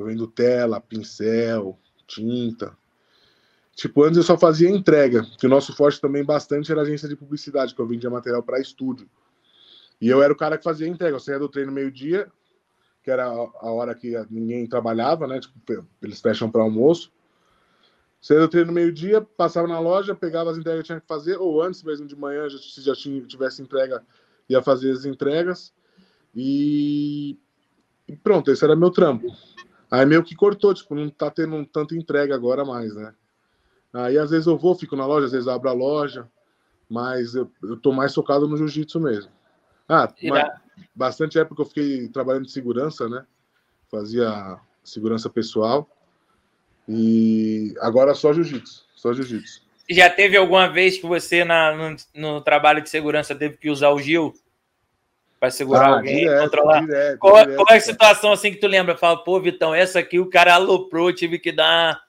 Eu 0.00 0.06
vendo 0.06 0.26
tela, 0.26 0.80
pincel, 0.80 1.78
tinta. 2.06 2.76
Tipo, 3.74 4.04
antes 4.04 4.18
eu 4.18 4.22
só 4.22 4.36
fazia 4.36 4.68
entrega, 4.68 5.24
que 5.38 5.46
o 5.46 5.48
nosso 5.48 5.74
forte 5.74 6.00
também 6.00 6.24
bastante 6.24 6.70
era 6.70 6.82
agência 6.82 7.08
de 7.08 7.16
publicidade, 7.16 7.74
que 7.74 7.80
eu 7.80 7.86
vendia 7.86 8.10
material 8.10 8.42
para 8.42 8.60
estúdio. 8.60 9.08
E 10.00 10.08
eu 10.08 10.22
era 10.22 10.32
o 10.32 10.36
cara 10.36 10.58
que 10.58 10.64
fazia 10.64 10.88
entrega. 10.88 11.16
Eu 11.16 11.20
saía 11.20 11.38
do 11.38 11.48
treino 11.48 11.72
meio-dia, 11.72 12.30
que 13.02 13.10
era 13.10 13.24
a 13.24 13.70
hora 13.70 13.94
que 13.94 14.14
ninguém 14.30 14.66
trabalhava, 14.66 15.26
né? 15.26 15.40
Tipo, 15.40 15.86
eles 16.02 16.20
fecham 16.20 16.50
para 16.50 16.62
almoço. 16.62 17.12
Saía 18.20 18.40
do 18.40 18.48
treino 18.48 18.72
meio-dia, 18.72 19.22
passava 19.22 19.66
na 19.66 19.80
loja, 19.80 20.14
pegava 20.14 20.50
as 20.50 20.58
entregas 20.58 20.82
que 20.82 20.86
tinha 20.88 21.00
que 21.00 21.06
fazer, 21.06 21.38
ou 21.38 21.62
antes 21.62 21.82
mesmo 21.82 22.06
de 22.06 22.14
manhã, 22.14 22.48
se 22.50 22.82
já 22.82 22.94
tinha, 22.94 23.22
tivesse 23.22 23.62
entrega, 23.62 24.04
ia 24.48 24.60
fazer 24.62 24.90
as 24.90 25.06
entregas. 25.06 25.72
E... 26.34 27.38
e, 28.06 28.14
pronto, 28.16 28.50
esse 28.50 28.62
era 28.62 28.76
meu 28.76 28.90
trampo. 28.90 29.26
Aí 29.90 30.06
meio 30.06 30.22
que 30.22 30.36
cortou, 30.36 30.72
tipo, 30.72 30.94
não 30.94 31.10
tá 31.10 31.30
tendo 31.30 31.64
tanta 31.66 31.96
entrega 31.96 32.34
agora 32.34 32.64
mais, 32.64 32.94
né? 32.94 33.12
Aí 33.92 34.16
às 34.16 34.30
vezes 34.30 34.46
eu 34.46 34.56
vou, 34.56 34.74
fico 34.74 34.94
na 34.94 35.04
loja, 35.04 35.26
às 35.26 35.32
vezes 35.32 35.48
abro 35.48 35.68
a 35.68 35.72
loja, 35.72 36.28
mas 36.88 37.34
eu, 37.34 37.50
eu 37.62 37.76
tô 37.76 37.92
mais 37.92 38.14
focado 38.14 38.46
no 38.46 38.56
jiu-jitsu 38.56 39.00
mesmo. 39.00 39.32
Ah, 39.88 40.12
mas, 40.22 40.48
bastante 40.94 41.38
época 41.38 41.62
eu 41.62 41.66
fiquei 41.66 42.08
trabalhando 42.08 42.46
de 42.46 42.52
segurança, 42.52 43.08
né? 43.08 43.24
Fazia 43.90 44.58
segurança 44.84 45.28
pessoal. 45.28 45.88
E 46.88 47.74
agora 47.80 48.14
só 48.14 48.32
jiu-jitsu, 48.32 48.84
só 48.94 49.12
jiu-jitsu. 49.12 49.62
Já 49.88 50.08
teve 50.08 50.36
alguma 50.36 50.68
vez 50.68 50.98
que 50.98 51.06
você 51.06 51.44
na, 51.44 51.74
no, 51.74 51.96
no, 52.14 52.40
trabalho 52.40 52.80
de 52.80 52.88
segurança 52.88 53.34
teve 53.34 53.56
que 53.56 53.68
usar 53.68 53.90
o 53.90 53.98
Gil 53.98 54.32
para 55.40 55.50
segurar 55.50 55.86
ah, 55.86 55.94
alguém, 55.96 56.18
direto, 56.18 56.42
controlar? 56.42 56.80
Direto, 56.82 57.18
qual, 57.18 57.34
direto, 57.42 57.56
qual, 57.56 57.66
é 57.70 57.76
a 57.78 57.80
situação 57.80 58.30
assim 58.30 58.50
que 58.50 58.58
tu 58.58 58.66
lembra? 58.66 58.94
Fala, 58.94 59.24
pô, 59.24 59.40
Vitão, 59.40 59.74
essa 59.74 59.98
aqui 59.98 60.20
o 60.20 60.28
cara 60.28 60.54
aloprou, 60.54 61.10
tive 61.14 61.38
que 61.38 61.50
dar 61.50 61.94
uma 61.94 62.00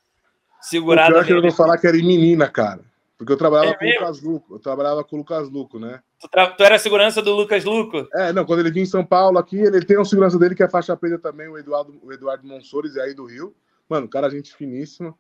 segurada. 0.60 1.10
O 1.10 1.14
pior 1.14 1.24
é 1.24 1.26
que 1.26 1.34
eu 1.34 1.42
vou 1.42 1.52
falar 1.54 1.78
que 1.78 1.88
era 1.88 1.96
em 1.96 2.06
menina, 2.06 2.50
cara. 2.50 2.82
Porque 3.18 3.32
eu 3.32 3.38
trabalhava 3.38 3.70
é 3.70 3.76
com 3.76 3.86
o 3.86 3.88
Lucas 3.88 4.22
Luco, 4.22 4.56
eu 4.56 4.60
trabalhava 4.60 5.04
com 5.04 5.16
o 5.16 5.20
Lucas 5.20 5.50
Luco, 5.50 5.80
né? 5.80 6.02
Tu, 6.20 6.28
tra... 6.28 6.48
tu 6.48 6.64
era 6.64 6.78
segurança 6.78 7.22
do 7.22 7.32
Lucas 7.34 7.64
Luco? 7.64 8.08
É, 8.16 8.34
não, 8.34 8.44
quando 8.44 8.60
ele 8.60 8.72
vinha 8.72 8.84
em 8.84 8.88
São 8.88 9.06
Paulo 9.06 9.38
aqui, 9.38 9.60
ele 9.60 9.86
tem 9.86 9.98
um 9.98 10.04
segurança 10.04 10.38
dele 10.38 10.56
que 10.56 10.64
é 10.64 10.68
faixa 10.68 10.98
preta 10.98 11.20
também, 11.20 11.48
o 11.48 11.58
Eduardo, 11.58 12.00
o 12.04 12.12
Eduardo 12.12 12.46
Monsores, 12.46 12.98
aí 12.98 13.14
do 13.14 13.26
Rio. 13.26 13.56
Mano, 13.88 14.10
cara, 14.10 14.30
gente 14.30 14.56
finíssima. 14.56 15.16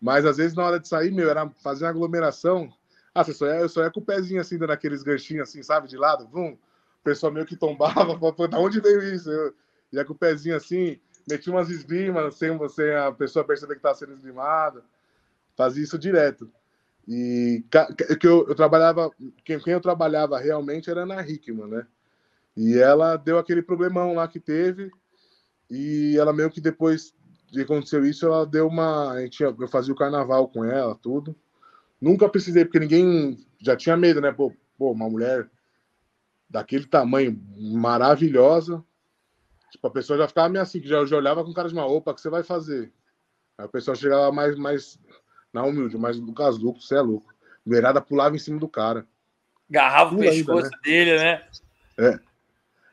Mas 0.00 0.24
às 0.24 0.38
vezes 0.38 0.54
na 0.54 0.64
hora 0.64 0.80
de 0.80 0.88
sair, 0.88 1.12
meu, 1.12 1.28
era 1.30 1.48
fazer 1.62 1.84
uma 1.84 1.90
aglomeração. 1.90 2.72
Ah, 3.14 3.22
você 3.22 3.34
só 3.34 3.46
ia, 3.46 3.60
eu 3.60 3.68
só 3.68 3.82
ia 3.82 3.90
com 3.90 4.00
o 4.00 4.04
pezinho 4.04 4.40
assim, 4.40 4.58
dando 4.58 4.72
aqueles 4.72 5.02
ganchinhos 5.02 5.48
assim, 5.48 5.62
sabe, 5.62 5.88
de 5.88 5.96
lado. 5.96 6.26
Vum, 6.28 6.56
pessoal 7.06 7.32
meio 7.32 7.46
que 7.46 7.56
tombava, 7.56 8.18
pô, 8.32 8.48
da 8.48 8.58
onde 8.58 8.80
veio 8.80 9.00
isso? 9.14 9.30
Eu 9.30 9.54
ia 9.92 10.04
com 10.04 10.12
o 10.12 10.18
pezinho 10.18 10.56
assim, 10.56 10.98
metia 11.28 11.52
umas 11.52 11.70
esgrimas 11.70 12.34
sem, 12.34 12.68
sem 12.68 12.94
a 12.94 13.12
pessoa 13.12 13.44
perceber 13.44 13.74
que 13.74 13.78
estava 13.78 13.94
sendo 13.94 14.14
esgrimada. 14.14 14.82
Fazia 15.56 15.84
isso 15.84 15.96
direto. 15.96 16.50
E 17.06 17.64
que 18.20 18.26
eu, 18.26 18.48
eu 18.48 18.54
trabalhava, 18.56 19.10
quem, 19.44 19.60
quem, 19.60 19.72
eu 19.72 19.80
trabalhava 19.80 20.38
realmente 20.40 20.90
era 20.90 21.06
na 21.06 21.22
Hickman, 21.22 21.68
né? 21.68 21.86
E 22.56 22.76
ela 22.76 23.16
deu 23.16 23.38
aquele 23.38 23.62
problemão 23.62 24.14
lá 24.14 24.26
que 24.26 24.40
teve, 24.40 24.90
e 25.70 26.16
ela 26.18 26.32
meio 26.32 26.50
que 26.50 26.60
depois 26.60 27.14
de 27.52 27.62
aconteceu 27.62 28.04
isso, 28.04 28.26
ela 28.26 28.44
deu 28.44 28.66
uma. 28.66 29.12
A 29.12 29.20
gente, 29.20 29.40
eu 29.40 29.68
fazia 29.68 29.94
o 29.94 29.96
carnaval 29.96 30.48
com 30.48 30.64
ela, 30.64 30.96
tudo. 30.96 31.36
Nunca 32.00 32.28
precisei, 32.28 32.64
porque 32.64 32.80
ninguém 32.80 33.38
já 33.60 33.76
tinha 33.76 33.96
medo, 33.96 34.20
né? 34.20 34.32
Pô, 34.32 34.52
pô 34.76 34.90
uma 34.90 35.08
mulher 35.08 35.48
daquele 36.48 36.86
tamanho, 36.86 37.40
maravilhosa. 37.56 38.84
Tipo, 39.70 39.86
a 39.88 39.90
pessoa 39.90 40.18
já 40.18 40.28
ficava 40.28 40.48
meio 40.48 40.62
assim, 40.62 40.80
que 40.80 40.88
já, 40.88 41.04
já 41.04 41.16
olhava 41.16 41.44
com 41.44 41.52
cara 41.52 41.68
de 41.68 41.74
uma 41.74 41.86
opa, 41.86 42.14
que 42.14 42.20
você 42.20 42.30
vai 42.30 42.42
fazer? 42.42 42.92
Aí 43.58 43.64
a 43.64 43.68
pessoa 43.68 43.94
chegava 43.94 44.30
mais, 44.32 44.56
mais 44.56 44.98
na 45.52 45.64
humilde, 45.64 45.96
mas 45.96 46.18
no 46.20 46.34
caso, 46.34 46.62
louco, 46.62 46.80
você 46.80 46.96
é 46.96 47.00
louco. 47.00 47.34
Mulherada 47.64 48.00
pulava 48.00 48.36
em 48.36 48.38
cima 48.38 48.60
do 48.60 48.68
cara. 48.68 49.06
Garrava 49.68 50.14
o 50.14 50.18
pescoço 50.18 50.70
né? 50.70 50.78
dele, 50.82 51.18
né? 51.18 51.48
É. 51.98 52.20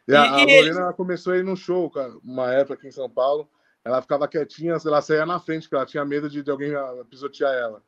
E, 0.08 0.12
e 0.12 0.16
a, 0.16 0.38
Lorena 0.38 0.94
começou 0.94 1.34
a 1.34 1.38
ir 1.38 1.44
no 1.44 1.56
show, 1.56 1.90
cara, 1.90 2.14
uma 2.24 2.52
época 2.52 2.74
aqui 2.74 2.88
em 2.88 2.92
São 2.92 3.10
Paulo. 3.10 3.50
Ela 3.86 4.02
ficava 4.02 4.28
quietinha, 4.28 4.78
ela 4.84 5.02
saía 5.02 5.26
na 5.26 5.40
frente, 5.40 5.64
porque 5.64 5.76
ela 5.76 5.86
tinha 5.86 6.06
medo 6.06 6.30
de, 6.30 6.42
de 6.42 6.50
alguém 6.50 6.72
pisotear 7.10 7.54
ela. 7.54 7.84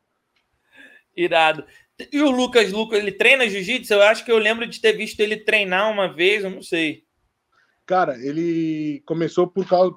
Irado. 1.15 1.65
E 2.11 2.21
o 2.21 2.29
Lucas 2.29 2.71
Lucas, 2.71 2.99
ele 2.99 3.11
treina 3.11 3.49
jiu-jitsu? 3.49 3.93
Eu 3.93 4.01
acho 4.01 4.25
que 4.25 4.31
eu 4.31 4.37
lembro 4.37 4.67
de 4.67 4.81
ter 4.81 4.93
visto 4.93 5.19
ele 5.19 5.37
treinar 5.37 5.91
uma 5.91 6.13
vez, 6.13 6.43
eu 6.43 6.49
não 6.49 6.61
sei. 6.61 7.05
Cara, 7.85 8.17
ele 8.19 9.01
começou 9.05 9.47
por 9.47 9.67
causa 9.67 9.95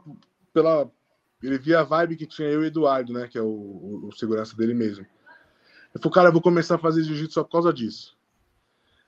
pela 0.53 0.91
ele 1.43 1.59
via 1.59 1.81
a 1.81 1.85
vibe 1.85 2.17
que 2.17 2.27
tinha 2.27 2.49
eu 2.49 2.65
e 2.65 2.67
Eduardo, 2.67 3.13
né, 3.13 3.29
que 3.29 3.39
é 3.39 3.43
o, 3.43 3.47
o, 3.47 4.09
o 4.09 4.13
segurança 4.13 4.57
dele 4.57 4.75
mesmo. 4.75 5.07
Eu 5.95 6.01
falei, 6.01 6.15
cara, 6.15 6.29
eu 6.29 6.33
vou 6.33 6.43
começar 6.43 6.75
a 6.75 6.79
fazer 6.79 7.05
jiu-jitsu 7.05 7.35
só 7.35 7.45
por 7.45 7.53
causa 7.53 7.73
disso. 7.73 8.17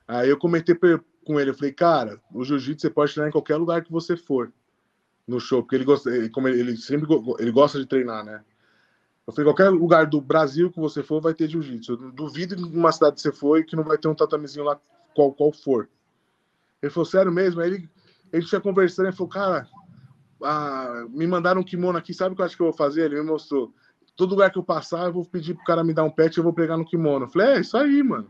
Aí 0.07 0.29
eu 0.29 0.37
comentei 0.37 0.75
com 1.25 1.39
ele, 1.39 1.51
eu 1.51 1.55
falei, 1.55 1.73
cara, 1.73 2.21
o 2.33 2.43
jiu-jitsu 2.43 2.81
você 2.81 2.89
pode 2.89 3.13
treinar 3.13 3.29
em 3.29 3.31
qualquer 3.33 3.57
lugar 3.57 3.83
que 3.83 3.91
você 3.91 4.15
for 4.15 4.51
no 5.27 5.39
show, 5.39 5.61
porque 5.61 5.75
ele 5.75 5.85
gosta, 5.85 6.09
como 6.31 6.47
ele, 6.47 6.59
ele 6.59 6.77
sempre 6.77 7.07
ele 7.39 7.51
gosta 7.51 7.79
de 7.79 7.85
treinar, 7.85 8.25
né? 8.25 8.43
Eu 9.27 9.33
falei, 9.33 9.45
qualquer 9.45 9.69
lugar 9.69 10.07
do 10.07 10.19
Brasil 10.19 10.71
que 10.71 10.79
você 10.79 11.03
for 11.03 11.21
vai 11.21 11.33
ter 11.33 11.47
jiu-jitsu. 11.47 11.95
Duvido 12.11 12.55
numa 12.55 12.91
cidade 12.91 13.15
que 13.15 13.21
você 13.21 13.31
for 13.31 13.63
que 13.63 13.75
não 13.75 13.83
vai 13.83 13.97
ter 13.97 14.07
um 14.07 14.15
tatamezinho 14.15 14.65
lá, 14.65 14.79
qual, 15.13 15.31
qual 15.31 15.51
for. 15.51 15.87
Ele 16.81 16.91
falou, 16.91 17.05
sério 17.05 17.31
mesmo? 17.31 17.61
Aí 17.61 17.69
ele, 17.69 17.89
ele 18.33 18.45
tinha 18.45 18.59
conversando, 18.59 19.07
ele 19.07 19.15
falou, 19.15 19.29
cara, 19.29 19.67
ah, 20.43 21.05
me 21.09 21.27
mandaram 21.27 21.61
um 21.61 21.63
kimono 21.63 21.97
aqui, 21.97 22.13
sabe 22.13 22.33
o 22.33 22.35
que 22.35 22.41
eu 22.41 22.45
acho 22.45 22.55
que 22.55 22.61
eu 22.61 22.67
vou 22.67 22.75
fazer? 22.75 23.05
Ele 23.05 23.21
me 23.21 23.27
mostrou. 23.27 23.73
Todo 24.15 24.31
lugar 24.31 24.51
que 24.51 24.57
eu 24.57 24.63
passar, 24.63 25.05
eu 25.05 25.13
vou 25.13 25.25
pedir 25.25 25.53
pro 25.53 25.63
cara 25.63 25.83
me 25.83 25.93
dar 25.93 26.03
um 26.03 26.11
pet, 26.11 26.37
eu 26.37 26.43
vou 26.43 26.53
pregar 26.53 26.77
no 26.77 26.85
kimono. 26.85 27.25
Eu 27.25 27.29
falei, 27.29 27.55
é, 27.55 27.59
isso 27.61 27.77
aí, 27.77 28.01
mano. 28.03 28.29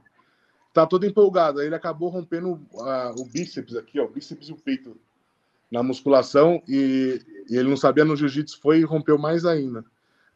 Tá 0.73 0.85
todo 0.85 1.05
empolgado. 1.05 1.59
Aí 1.59 1.65
ele 1.65 1.75
acabou 1.75 2.09
rompendo 2.09 2.51
uh, 2.51 3.21
o 3.21 3.25
bíceps 3.25 3.75
aqui, 3.75 3.99
ó, 3.99 4.05
o 4.05 4.09
bíceps 4.09 4.49
e 4.49 4.53
o 4.53 4.57
peito 4.57 4.95
na 5.71 5.81
musculação 5.81 6.61
e, 6.67 7.21
e 7.49 7.55
ele 7.55 7.69
não 7.69 7.77
sabia 7.77 8.03
no 8.03 8.15
jiu-jitsu, 8.15 8.59
foi 8.59 8.79
e 8.79 8.83
rompeu 8.83 9.17
mais 9.17 9.45
ainda. 9.45 9.85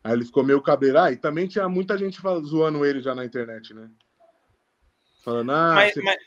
Aí 0.06 0.14
ele 0.14 0.24
ficou 0.24 0.44
meio 0.44 0.62
cabreiro. 0.62 1.00
Ah, 1.00 1.12
e 1.12 1.18
também 1.18 1.48
tinha 1.48 1.68
muita 1.68 1.98
gente 1.98 2.22
zoando 2.46 2.86
ele 2.86 3.02
já 3.02 3.16
na 3.16 3.26
internet, 3.26 3.74
né? 3.74 3.90
Falando, 5.24 5.52
ah, 5.52 5.74
mas, 5.74 5.96
você... 5.96 6.02
mas... 6.04 6.18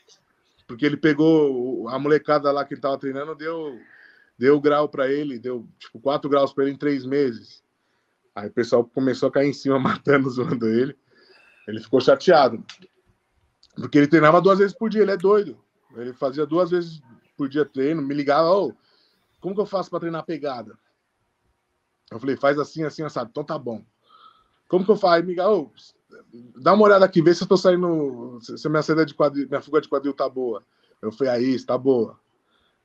porque 0.67 0.85
ele 0.85 0.97
pegou 0.97 1.87
a 1.87 1.97
molecada 1.97 2.51
lá 2.51 2.65
que 2.65 2.73
ele 2.73 2.81
tava 2.81 2.97
treinando, 2.97 3.33
deu, 3.35 3.79
deu 4.37 4.59
grau 4.59 4.89
para 4.89 5.09
ele, 5.09 5.39
deu 5.39 5.65
tipo 5.79 5.97
4 5.97 6.29
graus 6.29 6.51
para 6.51 6.65
ele 6.65 6.73
em 6.73 6.77
três 6.77 7.05
meses. 7.05 7.63
Aí 8.35 8.49
o 8.49 8.51
pessoal 8.51 8.83
começou 8.83 9.29
a 9.29 9.31
cair 9.31 9.47
em 9.47 9.53
cima, 9.53 9.79
matando, 9.79 10.29
zoando 10.29 10.67
ele. 10.67 10.93
Ele 11.65 11.79
ficou 11.79 12.01
chateado. 12.01 12.61
Porque 13.77 13.97
ele 13.97 14.07
treinava 14.07 14.41
duas 14.41 14.59
vezes 14.59 14.75
por 14.75 14.89
dia, 14.89 15.03
ele 15.03 15.11
é 15.11 15.17
doido. 15.17 15.57
Ele 15.95 16.11
fazia 16.11 16.45
duas 16.45 16.69
vezes 16.69 17.01
por 17.37 17.47
dia 17.47 17.63
treino, 17.63 18.01
me 18.01 18.13
ligava, 18.13 18.49
ô, 18.49 18.67
oh, 18.67 18.73
como 19.39 19.55
que 19.55 19.61
eu 19.61 19.65
faço 19.65 19.89
para 19.89 20.01
treinar 20.01 20.25
pegada? 20.25 20.77
Eu 22.11 22.19
falei, 22.19 22.35
faz 22.35 22.57
assim, 22.57 22.83
assim, 22.83 23.03
assado. 23.03 23.29
Então 23.31 23.43
tá 23.43 23.57
bom. 23.57 23.83
Como 24.67 24.85
que 24.85 24.91
eu 24.91 24.95
faço? 24.95 25.21
Amiga, 25.21 25.49
oh, 25.49 25.71
dá 26.57 26.73
uma 26.73 26.85
olhada 26.85 27.05
aqui, 27.05 27.21
vê 27.21 27.33
se 27.33 27.43
eu 27.43 27.47
tô 27.47 27.57
saindo. 27.57 28.39
Se 28.41 28.67
minha 28.69 28.81
saída 28.81 29.05
de 29.05 29.13
quadril, 29.13 29.47
minha 29.47 29.61
fuga 29.61 29.81
de 29.81 29.87
quadril 29.87 30.13
tá 30.13 30.27
boa. 30.27 30.63
Eu 31.01 31.11
falei, 31.11 31.33
aí, 31.33 31.55
está 31.55 31.77
boa. 31.77 32.19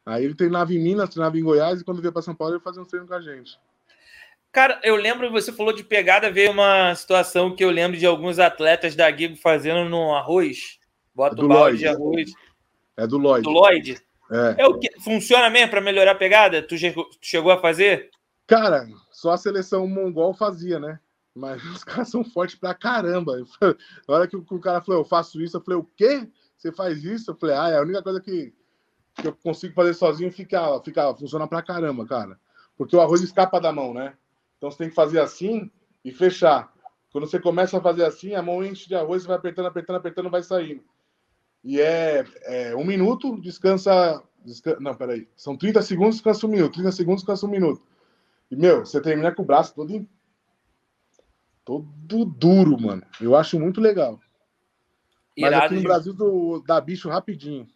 Aí 0.07 0.25
ele 0.25 0.35
treinava 0.35 0.73
em 0.73 0.79
Minas, 0.79 1.09
treinava 1.09 1.39
em 1.39 1.43
Goiás, 1.43 1.81
e 1.81 1.85
quando 1.85 2.01
veio 2.01 2.13
para 2.13 2.23
São 2.23 2.35
Paulo, 2.35 2.55
ele 2.55 2.63
fazia 2.63 2.83
um 2.83 2.85
treino 2.85 3.07
com 3.07 3.15
a 3.15 3.21
gente. 3.21 3.59
Cara, 4.53 4.81
eu 4.85 4.95
lembro, 4.95 5.31
você 5.33 5.53
falou 5.53 5.73
de 5.73 5.83
pegada, 5.83 6.31
veio 6.31 6.53
uma 6.53 6.95
situação 6.95 7.57
que 7.57 7.65
eu 7.65 7.71
lembro 7.71 7.99
de 7.99 8.07
alguns 8.07 8.39
atletas 8.39 8.95
da 8.95 9.11
Gigo 9.11 9.37
fazendo 9.37 9.89
no 9.89 10.15
arroz. 10.15 10.79
Bota 11.15 11.41
é 11.41 11.45
o 11.45 11.49
balde 11.49 11.79
de 11.79 11.89
arroz. 11.89 12.33
É 12.97 13.07
do 13.07 13.19
Lloyd. 13.19 13.43
Do 13.43 13.51
Lloyd. 13.51 13.99
É. 14.31 14.63
é 14.63 14.67
o 14.67 14.79
que 14.79 14.89
funciona 15.01 15.51
mesmo 15.51 15.71
para 15.71 15.81
melhorar 15.81 16.13
a 16.13 16.15
pegada? 16.15 16.63
Tu 16.63 16.77
chegou 17.21 17.51
a 17.51 17.61
fazer? 17.61 18.11
Cara, 18.47 18.87
só 19.11 19.33
a 19.33 19.39
seleção 19.39 19.87
mongol 19.87 20.35
fazia, 20.35 20.79
né? 20.79 21.01
Mas 21.35 21.63
os 21.65 21.83
caras 21.85 22.09
são 22.09 22.25
fortes 22.25 22.57
pra 22.57 22.75
caramba. 22.75 23.39
Na 24.09 24.15
hora 24.15 24.29
que 24.29 24.37
o 24.37 24.61
cara 24.61 24.81
falou, 24.81 25.01
eu 25.01 25.05
faço 25.05 25.41
isso, 25.43 25.57
eu 25.57 25.61
falei, 25.61 25.81
o 25.81 25.89
quê? 25.97 26.29
Você 26.57 26.73
faz 26.73 27.05
isso? 27.05 27.31
Eu 27.31 27.37
falei, 27.37 27.57
ah, 27.57 27.69
é 27.71 27.79
a 27.79 27.83
única 27.83 28.03
coisa 28.03 28.21
que, 28.21 28.55
que 29.17 29.27
eu 29.27 29.35
consigo 29.35 29.75
fazer 29.75 29.95
sozinho 29.95 30.33
fica, 30.33 30.81
fica, 30.83 31.15
funciona 31.15 31.47
pra 31.47 31.63
caramba, 31.63 32.07
cara. 32.07 32.39
Porque 32.77 32.97
o 32.97 33.01
arroz 33.01 33.21
escapa 33.21 33.61
da 33.61 33.73
mão, 33.73 33.93
né? 33.93 34.15
Então 34.57 34.71
você 34.71 34.79
tem 34.79 34.89
que 34.89 34.95
fazer 34.95 35.21
assim 35.21 35.71
e 36.05 36.13
fechar. 36.13 36.73
Quando 37.13 37.27
você 37.29 37.39
começa 37.39 37.79
a 37.79 37.81
fazer 37.81 38.05
assim, 38.05 38.35
a 38.35 38.43
mão 38.43 38.65
enche 38.65 38.89
de 38.89 38.95
arroz, 38.95 39.23
você 39.23 39.29
vai 39.29 39.37
apertando, 39.37 39.67
apertando, 39.67 39.97
apertando, 39.97 40.31
vai 40.31 40.43
saindo. 40.43 40.83
E 41.63 41.81
é, 41.81 42.25
é 42.43 42.77
um 42.77 42.85
minuto, 42.85 43.41
descansa, 43.41 44.23
descansa. 44.45 44.81
Não, 44.81 44.95
peraí. 44.95 45.29
São 45.37 45.57
30 45.57 45.81
segundos, 45.83 46.17
descansa 46.17 46.47
um 46.47 46.51
minuto. 46.51 46.75
30 46.75 46.93
segundos, 46.93 47.23
descansa 47.23 47.47
um 47.47 47.51
minuto. 47.51 47.83
E, 48.55 48.57
meu, 48.57 48.87
você 48.87 49.01
termina 49.01 49.35
com 49.35 49.43
o 49.43 49.45
braço 49.45 49.75
todo, 49.75 50.07
todo 51.65 52.25
duro, 52.25 52.81
mano. 52.81 53.03
Eu 53.21 53.35
acho 53.35 53.59
muito 53.59 53.81
legal. 53.81 54.21
Mas 55.37 55.51
Irado 55.51 55.65
aqui 55.65 55.75
no 55.75 55.83
Brasil 55.83 56.15
do, 56.15 56.63
dá 56.65 56.81
bicho 56.81 57.09
rapidinho. 57.09 57.67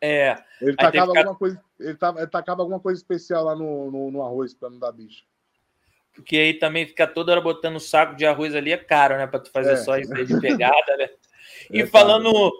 É. 0.00 0.36
Ele 0.60 0.74
tacava, 0.74 1.08
ficar... 1.08 1.20
alguma 1.20 1.36
coisa, 1.36 1.62
ele, 1.78 1.94
tava, 1.94 2.20
ele 2.20 2.26
tacava 2.28 2.62
alguma 2.62 2.80
coisa 2.80 2.98
especial 2.98 3.44
lá 3.44 3.54
no, 3.54 3.90
no, 3.90 4.10
no 4.10 4.22
arroz 4.22 4.54
para 4.54 4.70
não 4.70 4.78
dar 4.78 4.92
bicho. 4.92 5.24
Porque 6.14 6.38
aí 6.38 6.54
também 6.54 6.86
fica 6.86 7.06
toda 7.06 7.32
hora 7.32 7.42
botando 7.42 7.76
um 7.76 7.80
saco 7.80 8.16
de 8.16 8.24
arroz 8.24 8.54
ali 8.54 8.72
é 8.72 8.78
caro, 8.78 9.18
né? 9.18 9.26
Para 9.26 9.40
tu 9.40 9.50
fazer 9.50 9.72
é. 9.72 9.76
só 9.76 9.98
isso 9.98 10.14
aí 10.14 10.24
de 10.24 10.40
pegada, 10.40 10.96
né? 10.96 11.10
E 11.70 11.82
é 11.82 11.86
falando. 11.86 12.52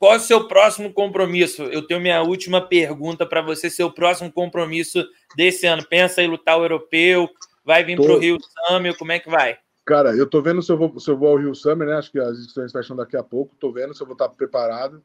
Qual 0.00 0.14
é 0.14 0.16
o 0.16 0.20
seu 0.20 0.48
próximo 0.48 0.94
compromisso? 0.94 1.64
Eu 1.64 1.86
tenho 1.86 2.00
minha 2.00 2.22
última 2.22 2.58
pergunta 2.58 3.26
para 3.26 3.42
você. 3.42 3.68
Seu 3.68 3.92
próximo 3.92 4.32
compromisso 4.32 5.04
desse 5.36 5.66
ano? 5.66 5.86
Pensa 5.86 6.22
em 6.22 6.26
lutar 6.26 6.58
o 6.58 6.64
europeu? 6.64 7.28
Vai 7.62 7.84
vir 7.84 8.00
para 8.00 8.14
o 8.14 8.18
Rio 8.18 8.38
Summer? 8.40 8.96
Como 8.96 9.12
é 9.12 9.18
que 9.18 9.28
vai? 9.28 9.58
Cara, 9.84 10.16
eu 10.16 10.26
tô 10.26 10.40
vendo 10.40 10.62
se 10.62 10.72
eu 10.72 10.78
vou, 10.78 10.98
se 10.98 11.10
eu 11.10 11.18
vou 11.18 11.28
ao 11.28 11.36
Rio 11.36 11.54
Summer, 11.54 11.86
né? 11.86 11.96
Acho 11.96 12.10
que 12.10 12.18
as 12.18 12.38
inscrições 12.38 12.72
fecham 12.72 12.96
daqui 12.96 13.14
a 13.14 13.22
pouco. 13.22 13.54
Tô 13.60 13.70
vendo 13.70 13.92
se 13.92 14.02
eu 14.02 14.06
vou 14.06 14.14
estar 14.14 14.30
preparado. 14.30 15.04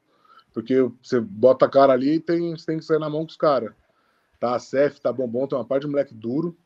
Porque 0.54 0.76
você 1.02 1.20
bota 1.20 1.66
a 1.66 1.68
cara 1.68 1.92
ali 1.92 2.14
e 2.14 2.20
tem, 2.20 2.54
tem 2.54 2.78
que 2.78 2.84
sair 2.86 2.98
na 2.98 3.10
mão 3.10 3.20
com 3.20 3.30
os 3.30 3.36
caras. 3.36 3.74
Tá 4.40 4.54
a 4.54 4.58
CEF, 4.58 4.98
tá 4.98 5.12
bom, 5.12 5.46
tem 5.46 5.58
uma 5.58 5.64
parte 5.66 5.82
de 5.82 5.90
moleque 5.90 6.14
duro. 6.14 6.56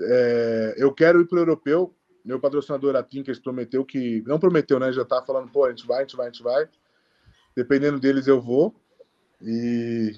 É, 0.00 0.74
eu 0.78 0.90
quero 0.90 1.20
ir 1.20 1.26
pro 1.26 1.38
europeu. 1.38 1.94
Meu 2.24 2.40
patrocinador, 2.40 2.96
a 2.96 3.02
Tinkers, 3.02 3.38
prometeu 3.38 3.84
que. 3.84 4.24
Não 4.26 4.38
prometeu, 4.38 4.80
né? 4.80 4.90
Já 4.90 5.04
tá 5.04 5.20
falando, 5.20 5.50
pô, 5.50 5.66
a 5.66 5.68
gente 5.68 5.86
vai, 5.86 5.98
a 5.98 6.00
gente 6.00 6.16
vai, 6.16 6.28
a 6.28 6.30
gente 6.30 6.42
vai. 6.42 6.66
Dependendo 7.56 8.00
deles, 8.00 8.26
eu 8.26 8.40
vou. 8.40 8.74
E 9.40 10.14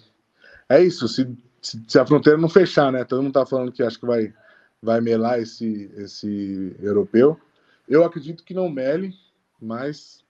é 0.69 0.83
isso. 0.83 1.09
Se, 1.09 1.27
se, 1.61 1.83
se, 1.87 1.99
a 1.99 2.07
fronteira 2.07 2.39
não 2.39 2.49
fechar, 2.49 2.93
né? 2.93 3.05
Todo 3.05 3.23
mundo 3.23 3.33
tá 3.33 3.47
falando 3.47 3.73
que 3.73 3.83
acho 3.83 3.99
que 3.99 4.07
vai, 4.07 4.33
vai 4.83 5.01
melar 5.01 5.41
esse, 5.41 5.91
esse 5.97 6.77
europeu. 6.81 7.39
Eu 7.89 8.05
acredito 8.05 8.45
que 8.45 8.55
não 8.55 8.69
mele, 8.69 9.15
mas 9.61 10.25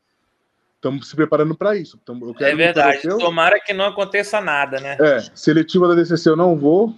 estamos 0.77 1.09
se 1.09 1.17
preparando 1.17 1.57
para 1.57 1.77
isso. 1.77 1.99
Então, 2.03 2.35
é 2.41 2.55
verdade. 2.55 3.09
Tomara 3.19 3.59
que 3.61 3.73
não 3.73 3.87
aconteça 3.87 4.41
nada, 4.41 4.81
né? 4.81 4.97
É, 5.01 5.21
seletiva 5.35 5.89
da 5.89 5.95
DCC 5.95 6.29
eu 6.29 6.37
não 6.37 6.57
vou. 6.57 6.95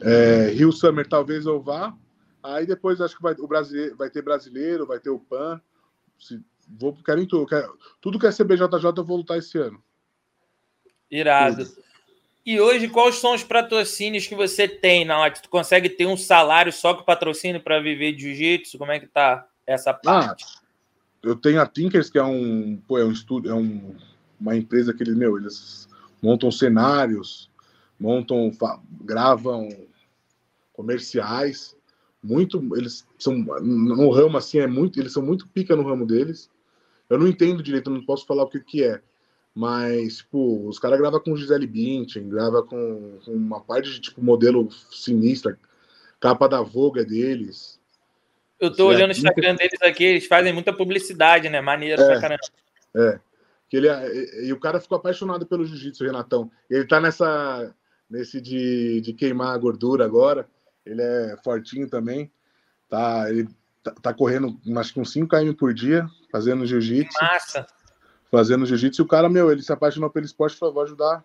É, 0.00 0.50
Rio 0.50 0.70
Summer 0.70 1.06
talvez 1.08 1.46
eu 1.46 1.60
vá. 1.60 1.94
Aí 2.42 2.66
depois 2.66 3.00
acho 3.00 3.16
que 3.16 3.22
vai, 3.22 3.34
o 3.38 3.48
brasileiro, 3.48 3.96
vai 3.96 4.10
ter 4.10 4.20
brasileiro, 4.20 4.86
vai 4.86 4.98
ter 4.98 5.08
o 5.08 5.18
PAN. 5.18 5.58
Se 6.18 6.38
Vou, 6.68 6.96
quero 7.04 7.20
em 7.20 7.26
tudo. 7.26 7.46
Quero, 7.46 7.78
tudo 8.00 8.18
que 8.18 8.26
é 8.26 8.32
CBJJ 8.32 8.68
eu 8.96 9.04
vou 9.04 9.18
lutar 9.18 9.38
esse 9.38 9.58
ano. 9.58 9.82
Irado. 11.10 11.64
Tudo. 11.64 11.84
E 12.46 12.60
hoje, 12.60 12.88
quais 12.88 13.16
são 13.16 13.34
os 13.34 13.42
patrocínios 13.42 14.26
que 14.26 14.34
você 14.34 14.68
tem 14.68 15.04
na 15.04 15.30
Tu 15.30 15.48
consegue 15.48 15.88
ter 15.88 16.06
um 16.06 16.16
salário 16.16 16.70
só 16.70 16.92
com 16.92 17.02
patrocínio 17.02 17.60
para 17.60 17.80
viver 17.80 18.12
de 18.12 18.22
jiu-jitsu? 18.22 18.76
Como 18.76 18.92
é 18.92 19.00
que 19.00 19.06
tá 19.06 19.48
essa 19.66 19.90
ah, 19.90 19.94
parte? 19.94 20.44
Ah, 20.44 20.60
eu 21.22 21.34
tenho 21.36 21.60
a 21.60 21.66
Tinkers, 21.66 22.10
que 22.10 22.18
é 22.18 22.22
um, 22.22 22.76
pô, 22.86 22.98
é 22.98 23.04
um 23.04 23.12
estúdio, 23.12 23.50
é 23.50 23.54
um, 23.54 23.96
uma 24.38 24.54
empresa 24.54 24.92
que 24.92 25.02
eles, 25.02 25.16
meu, 25.16 25.38
eles 25.38 25.88
montam 26.22 26.50
cenários, 26.50 27.50
montam, 27.98 28.52
gravam 29.00 29.70
comerciais. 30.74 31.74
muito, 32.22 32.62
eles 32.76 33.06
são 33.18 33.34
no 33.38 34.10
ramo 34.10 34.36
assim 34.36 34.58
é 34.58 34.66
muito, 34.66 35.00
eles 35.00 35.14
são 35.14 35.22
muito 35.22 35.48
pica 35.48 35.74
no 35.74 35.88
ramo 35.88 36.06
deles. 36.06 36.50
Eu 37.08 37.18
não 37.18 37.26
entendo 37.28 37.62
direito, 37.62 37.90
não 37.90 38.04
posso 38.04 38.26
falar 38.26 38.44
o 38.44 38.48
que 38.48 38.60
que 38.60 38.82
é, 38.82 39.00
mas 39.54 40.18
tipo, 40.18 40.66
os 40.68 40.78
caras 40.78 40.98
gravam 40.98 41.20
com 41.20 41.36
Gisele 41.36 41.66
Bündchen, 41.66 42.28
grava 42.28 42.62
com, 42.62 43.18
com, 43.24 43.32
uma 43.32 43.60
parte 43.60 43.90
de 43.90 44.00
tipo 44.00 44.22
modelo 44.22 44.68
sinistra, 44.90 45.58
capa 46.18 46.48
da 46.48 46.60
Vogue 46.62 47.00
é 47.00 47.04
deles. 47.04 47.80
Eu 48.58 48.74
tô 48.74 48.86
olhando 48.86 49.10
o 49.10 49.12
Instagram 49.12 49.56
deles 49.56 49.80
aqui, 49.82 50.04
eles 50.04 50.26
fazem 50.26 50.52
muita 50.52 50.72
publicidade, 50.72 51.48
né? 51.48 51.60
Maneiro 51.60 52.00
é, 52.00 52.06
pra 52.06 52.20
caramba. 52.20 52.40
É. 52.96 53.20
Que 53.68 53.76
ele, 53.76 53.88
é, 53.88 54.08
e, 54.14 54.46
e 54.46 54.52
o 54.52 54.60
cara 54.60 54.80
ficou 54.80 54.96
apaixonado 54.96 55.46
pelo 55.46 55.64
jiu-jitsu, 55.64 56.04
Renatão. 56.04 56.50
Ele 56.70 56.86
tá 56.86 57.00
nessa 57.00 57.74
nesse 58.08 58.40
de, 58.40 59.00
de 59.00 59.12
queimar 59.12 59.54
a 59.54 59.58
gordura 59.58 60.04
agora. 60.04 60.48
Ele 60.84 61.02
é 61.02 61.36
fortinho 61.42 61.88
também. 61.88 62.30
Tá, 62.88 63.26
ele 63.28 63.48
tá, 63.84 63.92
tá 63.92 64.14
correndo 64.14 64.58
acho 64.78 64.94
que 64.94 65.00
uns 65.00 65.12
5 65.12 65.28
km 65.28 65.52
por 65.52 65.74
dia, 65.74 66.08
fazendo 66.32 66.66
jiu-jitsu. 66.66 67.16
Massa! 67.20 67.66
Fazendo 68.30 68.66
jiu-jitsu. 68.66 69.02
E 69.02 69.04
o 69.04 69.06
cara, 69.06 69.28
meu, 69.28 69.52
ele 69.52 69.62
se 69.62 69.72
apaixonou 69.72 70.10
pelo 70.10 70.24
esporte 70.24 70.54
e 70.54 70.58
falou: 70.58 70.74
vou 70.74 70.82
ajudar. 70.82 71.22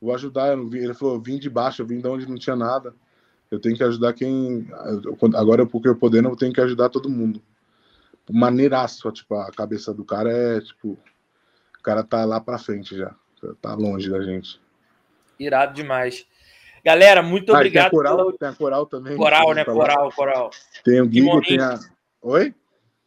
Vou 0.00 0.14
ajudar. 0.14 0.56
Ele 0.56 0.94
falou: 0.94 1.20
vim 1.20 1.38
de 1.38 1.50
baixo, 1.50 1.82
eu 1.82 1.86
vim 1.86 2.00
de 2.00 2.06
onde 2.06 2.28
não 2.28 2.36
tinha 2.36 2.56
nada. 2.56 2.94
Eu 3.50 3.60
tenho 3.60 3.76
que 3.76 3.84
ajudar 3.84 4.14
quem. 4.14 4.66
Agora, 5.34 5.66
porque 5.66 5.88
eu 5.88 5.96
podendo, 5.96 6.28
eu 6.28 6.36
tenho 6.36 6.52
que 6.52 6.60
ajudar 6.60 6.88
todo 6.88 7.10
mundo. 7.10 7.42
Maneiraço, 8.30 9.10
tipo, 9.10 9.34
a 9.34 9.50
cabeça 9.50 9.92
do 9.92 10.04
cara 10.04 10.30
é 10.30 10.60
tipo. 10.60 10.98
O 11.78 11.82
cara 11.82 12.04
tá 12.04 12.24
lá 12.24 12.40
pra 12.40 12.58
frente 12.58 12.96
já. 12.96 13.14
Tá 13.60 13.74
longe 13.74 14.08
da 14.08 14.22
gente. 14.22 14.60
Irado 15.38 15.74
demais. 15.74 16.24
Galera, 16.84 17.22
muito 17.22 17.52
ah, 17.54 17.56
obrigado. 17.56 17.90
Tem 17.90 17.98
a, 17.98 18.02
coral, 18.02 18.16
pela... 18.16 18.38
tem 18.38 18.48
a 18.48 18.54
coral 18.54 18.86
também. 18.86 19.16
Coral, 19.16 19.54
né? 19.54 19.64
Coral, 19.64 20.12
coral. 20.12 20.50
Tem 20.84 21.00
o 21.00 21.06
Guigo, 21.06 21.40
tem 21.42 21.60
a. 21.60 21.78
Oi? 22.20 22.54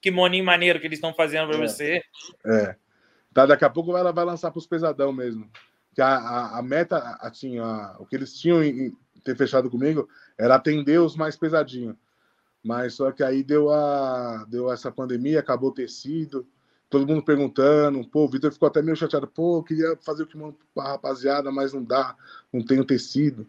Que 0.02 0.12
moninho 0.12 0.46
maneiro 0.46 0.80
que 0.80 0.88
eles 0.88 0.98
estão 0.98 1.14
fazendo 1.14 1.48
para 1.48 1.58
é. 1.58 1.68
você. 1.68 2.02
É. 2.46 2.76
Tá, 3.34 3.46
daqui 3.46 3.66
a 3.66 3.70
pouco 3.70 3.96
ela 3.98 4.14
vai 4.14 4.24
lançar 4.24 4.50
para 4.50 4.60
os 4.60 4.68
pesadão 4.68 5.12
mesmo. 5.12 5.50
Que 5.94 6.02
a, 6.02 6.16
a, 6.16 6.60
a 6.60 6.62
meta, 6.62 7.18
assim, 7.20 7.60
a, 7.60 7.96
o 8.00 8.06
que 8.06 8.16
eles 8.16 8.34
tinham 8.40 8.64
em, 8.64 8.96
ter 9.26 9.36
fechado 9.36 9.70
comigo 9.70 10.08
era 10.38 10.56
atender 10.56 11.02
os 11.02 11.18
mais 11.18 11.36
pesadinhos. 11.36 11.98
Mas 12.64 12.94
só 12.94 13.12
que 13.12 13.24
aí 13.24 13.44
deu, 13.44 13.70
a, 13.72 14.46
deu 14.48 14.72
essa 14.72 14.92
pandemia, 14.92 15.40
acabou 15.40 15.70
o 15.70 15.74
tecido, 15.74 16.48
todo 16.90 17.08
mundo 17.08 17.24
perguntando. 17.24 18.08
Pô, 18.08 18.24
o 18.26 18.30
Vitor 18.30 18.52
ficou 18.52 18.68
até 18.68 18.82
meio 18.82 18.96
chateado. 18.96 19.28
Pô, 19.28 19.58
eu 19.58 19.64
queria 19.64 19.98
fazer 19.98 20.24
o 20.24 20.28
kimono 20.28 20.58
pra 20.74 20.92
rapaziada, 20.92 21.52
mas 21.52 21.74
não 21.74 21.84
dá, 21.84 22.16
não 22.54 22.64
tenho 22.64 22.86
tecido. 22.86 23.46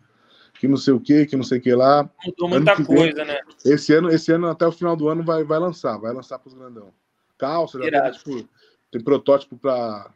Que 0.59 0.69
não 0.69 0.77
sei 0.77 0.95
o 0.95 1.01
que, 1.01 1.27
que 1.27 1.37
não 1.37 1.45
sei 1.45 1.59
o 1.59 1.61
que 1.61 1.75
lá. 1.75 2.09
Mudou 2.25 2.49
muita 2.49 2.77
coisa, 2.85 3.25
vem, 3.25 3.27
né? 3.27 3.41
Esse 3.65 3.93
ano, 3.93 4.11
esse 4.11 4.33
ano, 4.33 4.49
até 4.49 4.67
o 4.67 4.73
final 4.73 4.97
do 4.97 5.09
ano, 5.09 5.23
vai, 5.23 5.45
vai 5.45 5.59
lançar, 5.59 5.99
vai 5.99 6.13
lançar 6.13 6.39
pros 6.39 6.55
grandão. 6.55 6.93
Calça, 7.39 7.79
já 7.79 8.03
tem, 8.03 8.13
tipo, 8.13 8.49
tem 8.91 9.01
protótipo 9.03 9.57
para 9.57 10.11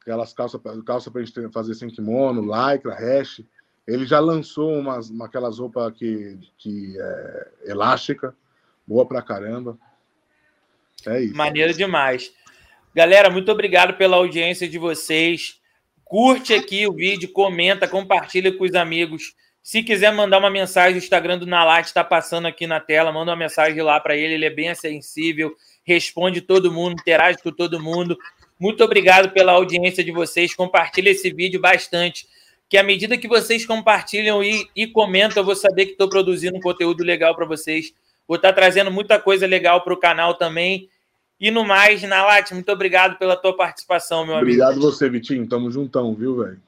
aquelas 0.00 0.32
calças, 0.32 0.60
calça 0.84 1.10
pra 1.10 1.22
gente 1.22 1.48
fazer 1.52 1.74
sem 1.74 1.88
kimono, 1.88 2.42
lycra, 2.42 2.94
hash. 2.94 3.42
Ele 3.86 4.06
já 4.06 4.20
lançou 4.20 4.72
umas, 4.72 5.10
aquelas 5.20 5.58
roupas 5.58 5.92
que, 5.94 6.38
que 6.58 6.96
é 6.98 7.48
elástica, 7.66 8.34
boa 8.86 9.06
pra 9.06 9.22
caramba. 9.22 9.78
É 11.06 11.22
isso. 11.22 11.36
Maneiro 11.36 11.72
demais. 11.72 12.32
Galera, 12.94 13.30
muito 13.30 13.50
obrigado 13.50 13.96
pela 13.96 14.16
audiência 14.16 14.68
de 14.68 14.78
vocês. 14.78 15.60
Curte 16.04 16.52
aqui 16.52 16.88
o 16.88 16.92
vídeo, 16.92 17.32
comenta, 17.32 17.86
compartilha 17.86 18.56
com 18.56 18.64
os 18.64 18.74
amigos. 18.74 19.34
Se 19.62 19.82
quiser 19.82 20.12
mandar 20.12 20.38
uma 20.38 20.50
mensagem, 20.50 20.94
o 20.94 20.98
Instagram 20.98 21.38
do 21.38 21.46
Nalat 21.46 21.86
está 21.86 22.02
passando 22.02 22.46
aqui 22.46 22.66
na 22.66 22.80
tela. 22.80 23.12
Manda 23.12 23.30
uma 23.30 23.36
mensagem 23.36 23.82
lá 23.82 24.00
para 24.00 24.16
ele, 24.16 24.34
ele 24.34 24.46
é 24.46 24.50
bem 24.50 24.74
sensível, 24.74 25.54
responde 25.84 26.40
todo 26.40 26.72
mundo, 26.72 26.96
interage 26.98 27.38
com 27.42 27.52
todo 27.52 27.80
mundo. 27.80 28.18
Muito 28.58 28.82
obrigado 28.82 29.30
pela 29.30 29.52
audiência 29.52 30.02
de 30.02 30.12
vocês. 30.12 30.54
Compartilha 30.54 31.10
esse 31.10 31.30
vídeo 31.30 31.60
bastante 31.60 32.26
que 32.70 32.78
à 32.78 32.84
medida 32.84 33.18
que 33.18 33.26
vocês 33.26 33.66
compartilham 33.66 34.44
e, 34.44 34.68
e 34.76 34.86
comentam, 34.86 35.42
eu 35.42 35.44
vou 35.44 35.56
saber 35.56 35.86
que 35.86 35.92
estou 35.92 36.08
produzindo 36.08 36.56
um 36.56 36.60
conteúdo 36.60 37.02
legal 37.02 37.34
para 37.34 37.44
vocês. 37.44 37.92
Vou 38.28 38.36
estar 38.36 38.50
tá 38.50 38.54
trazendo 38.54 38.92
muita 38.92 39.18
coisa 39.18 39.44
legal 39.44 39.82
para 39.82 39.92
o 39.92 39.96
canal 39.96 40.34
também. 40.34 40.88
E 41.40 41.50
no 41.50 41.64
mais, 41.64 42.00
Nalat, 42.02 42.52
muito 42.52 42.70
obrigado 42.70 43.18
pela 43.18 43.34
tua 43.34 43.56
participação, 43.56 44.24
meu 44.24 44.36
amigo. 44.36 44.50
Obrigado 44.52 44.80
você, 44.80 45.08
Vitinho. 45.08 45.48
Tamo 45.48 45.68
juntão, 45.68 46.14
viu, 46.14 46.36
velho? 46.36 46.60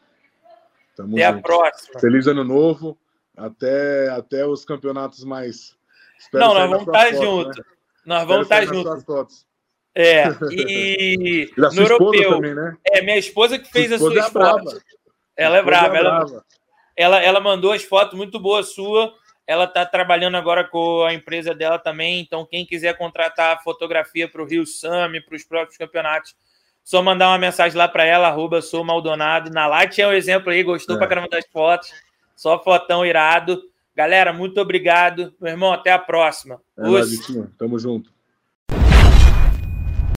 Até 0.95 1.03
junto. 1.05 1.22
a 1.22 1.43
próxima. 1.43 2.01
Feliz 2.01 2.26
ano 2.26 2.45
novo. 2.45 2.99
Até, 3.36 4.09
até 4.11 4.47
os 4.47 4.64
campeonatos 4.64 5.24
mais. 5.24 5.76
Espero 6.18 6.45
Não, 6.45 6.55
nós 6.55 6.68
vamos 6.68 6.86
estar 6.86 7.05
tá 7.05 7.12
juntos. 7.12 7.57
Né? 7.57 7.64
Nós 8.05 8.26
vamos 8.26 8.43
estar 8.43 8.61
tá 8.61 8.66
juntos. 8.66 9.47
É, 9.95 10.24
e 10.53 11.51
no 11.57 11.82
europeu. 11.82 12.30
Também, 12.30 12.55
né? 12.55 12.76
É, 12.84 13.03
minha 13.03 13.18
esposa 13.18 13.59
que 13.59 13.70
fez 13.70 13.86
sua 13.88 13.97
as 13.97 14.01
suas 14.01 14.26
é 14.26 14.30
fotos. 14.30 14.80
Ela 15.36 15.59
é 15.59 15.62
brava. 15.62 15.97
É 15.97 16.01
ela, 16.01 16.45
ela, 16.97 17.22
ela 17.22 17.40
mandou 17.40 17.72
as 17.72 17.82
fotos 17.82 18.16
muito 18.16 18.38
boas 18.38 18.74
sua. 18.74 19.12
Ela 19.47 19.64
está 19.64 19.84
trabalhando 19.84 20.36
agora 20.36 20.64
com 20.64 21.05
a 21.05 21.12
empresa 21.12 21.55
dela 21.55 21.78
também. 21.78 22.20
Então, 22.20 22.47
quem 22.47 22.64
quiser 22.64 22.97
contratar 22.97 23.62
fotografia 23.62 24.28
para 24.28 24.43
o 24.43 24.47
Rio 24.47 24.64
Sami, 24.66 25.20
para 25.20 25.36
os 25.36 25.45
próprios 25.45 25.76
campeonatos, 25.76 26.34
só 26.85 27.03
mandar 27.03 27.28
uma 27.28 27.39
mensagem 27.39 27.76
lá 27.76 27.87
para 27.87 28.05
ela, 28.05 28.28
arroba 28.28 28.61
sou 28.61 28.85
Maldonado. 28.85 29.51
Na 29.51 29.66
Light 29.66 30.01
é 30.01 30.09
um 30.09 30.12
exemplo 30.12 30.51
aí, 30.51 30.62
gostou 30.62 30.97
é. 30.97 30.99
para 30.99 31.09
caramba 31.09 31.28
das 31.28 31.47
fotos. 31.47 31.91
Só 32.35 32.62
fotão 32.62 33.07
irado. 33.07 33.62
Galera, 33.95 34.33
muito 34.33 34.61
obrigado. 34.61 35.33
Meu 35.41 35.53
irmão, 35.53 35.72
até 35.72 35.93
a 35.93 35.99
próxima. 35.99 36.61
É, 36.76 36.83
Tamo 37.59 37.78
junto. 37.78 38.11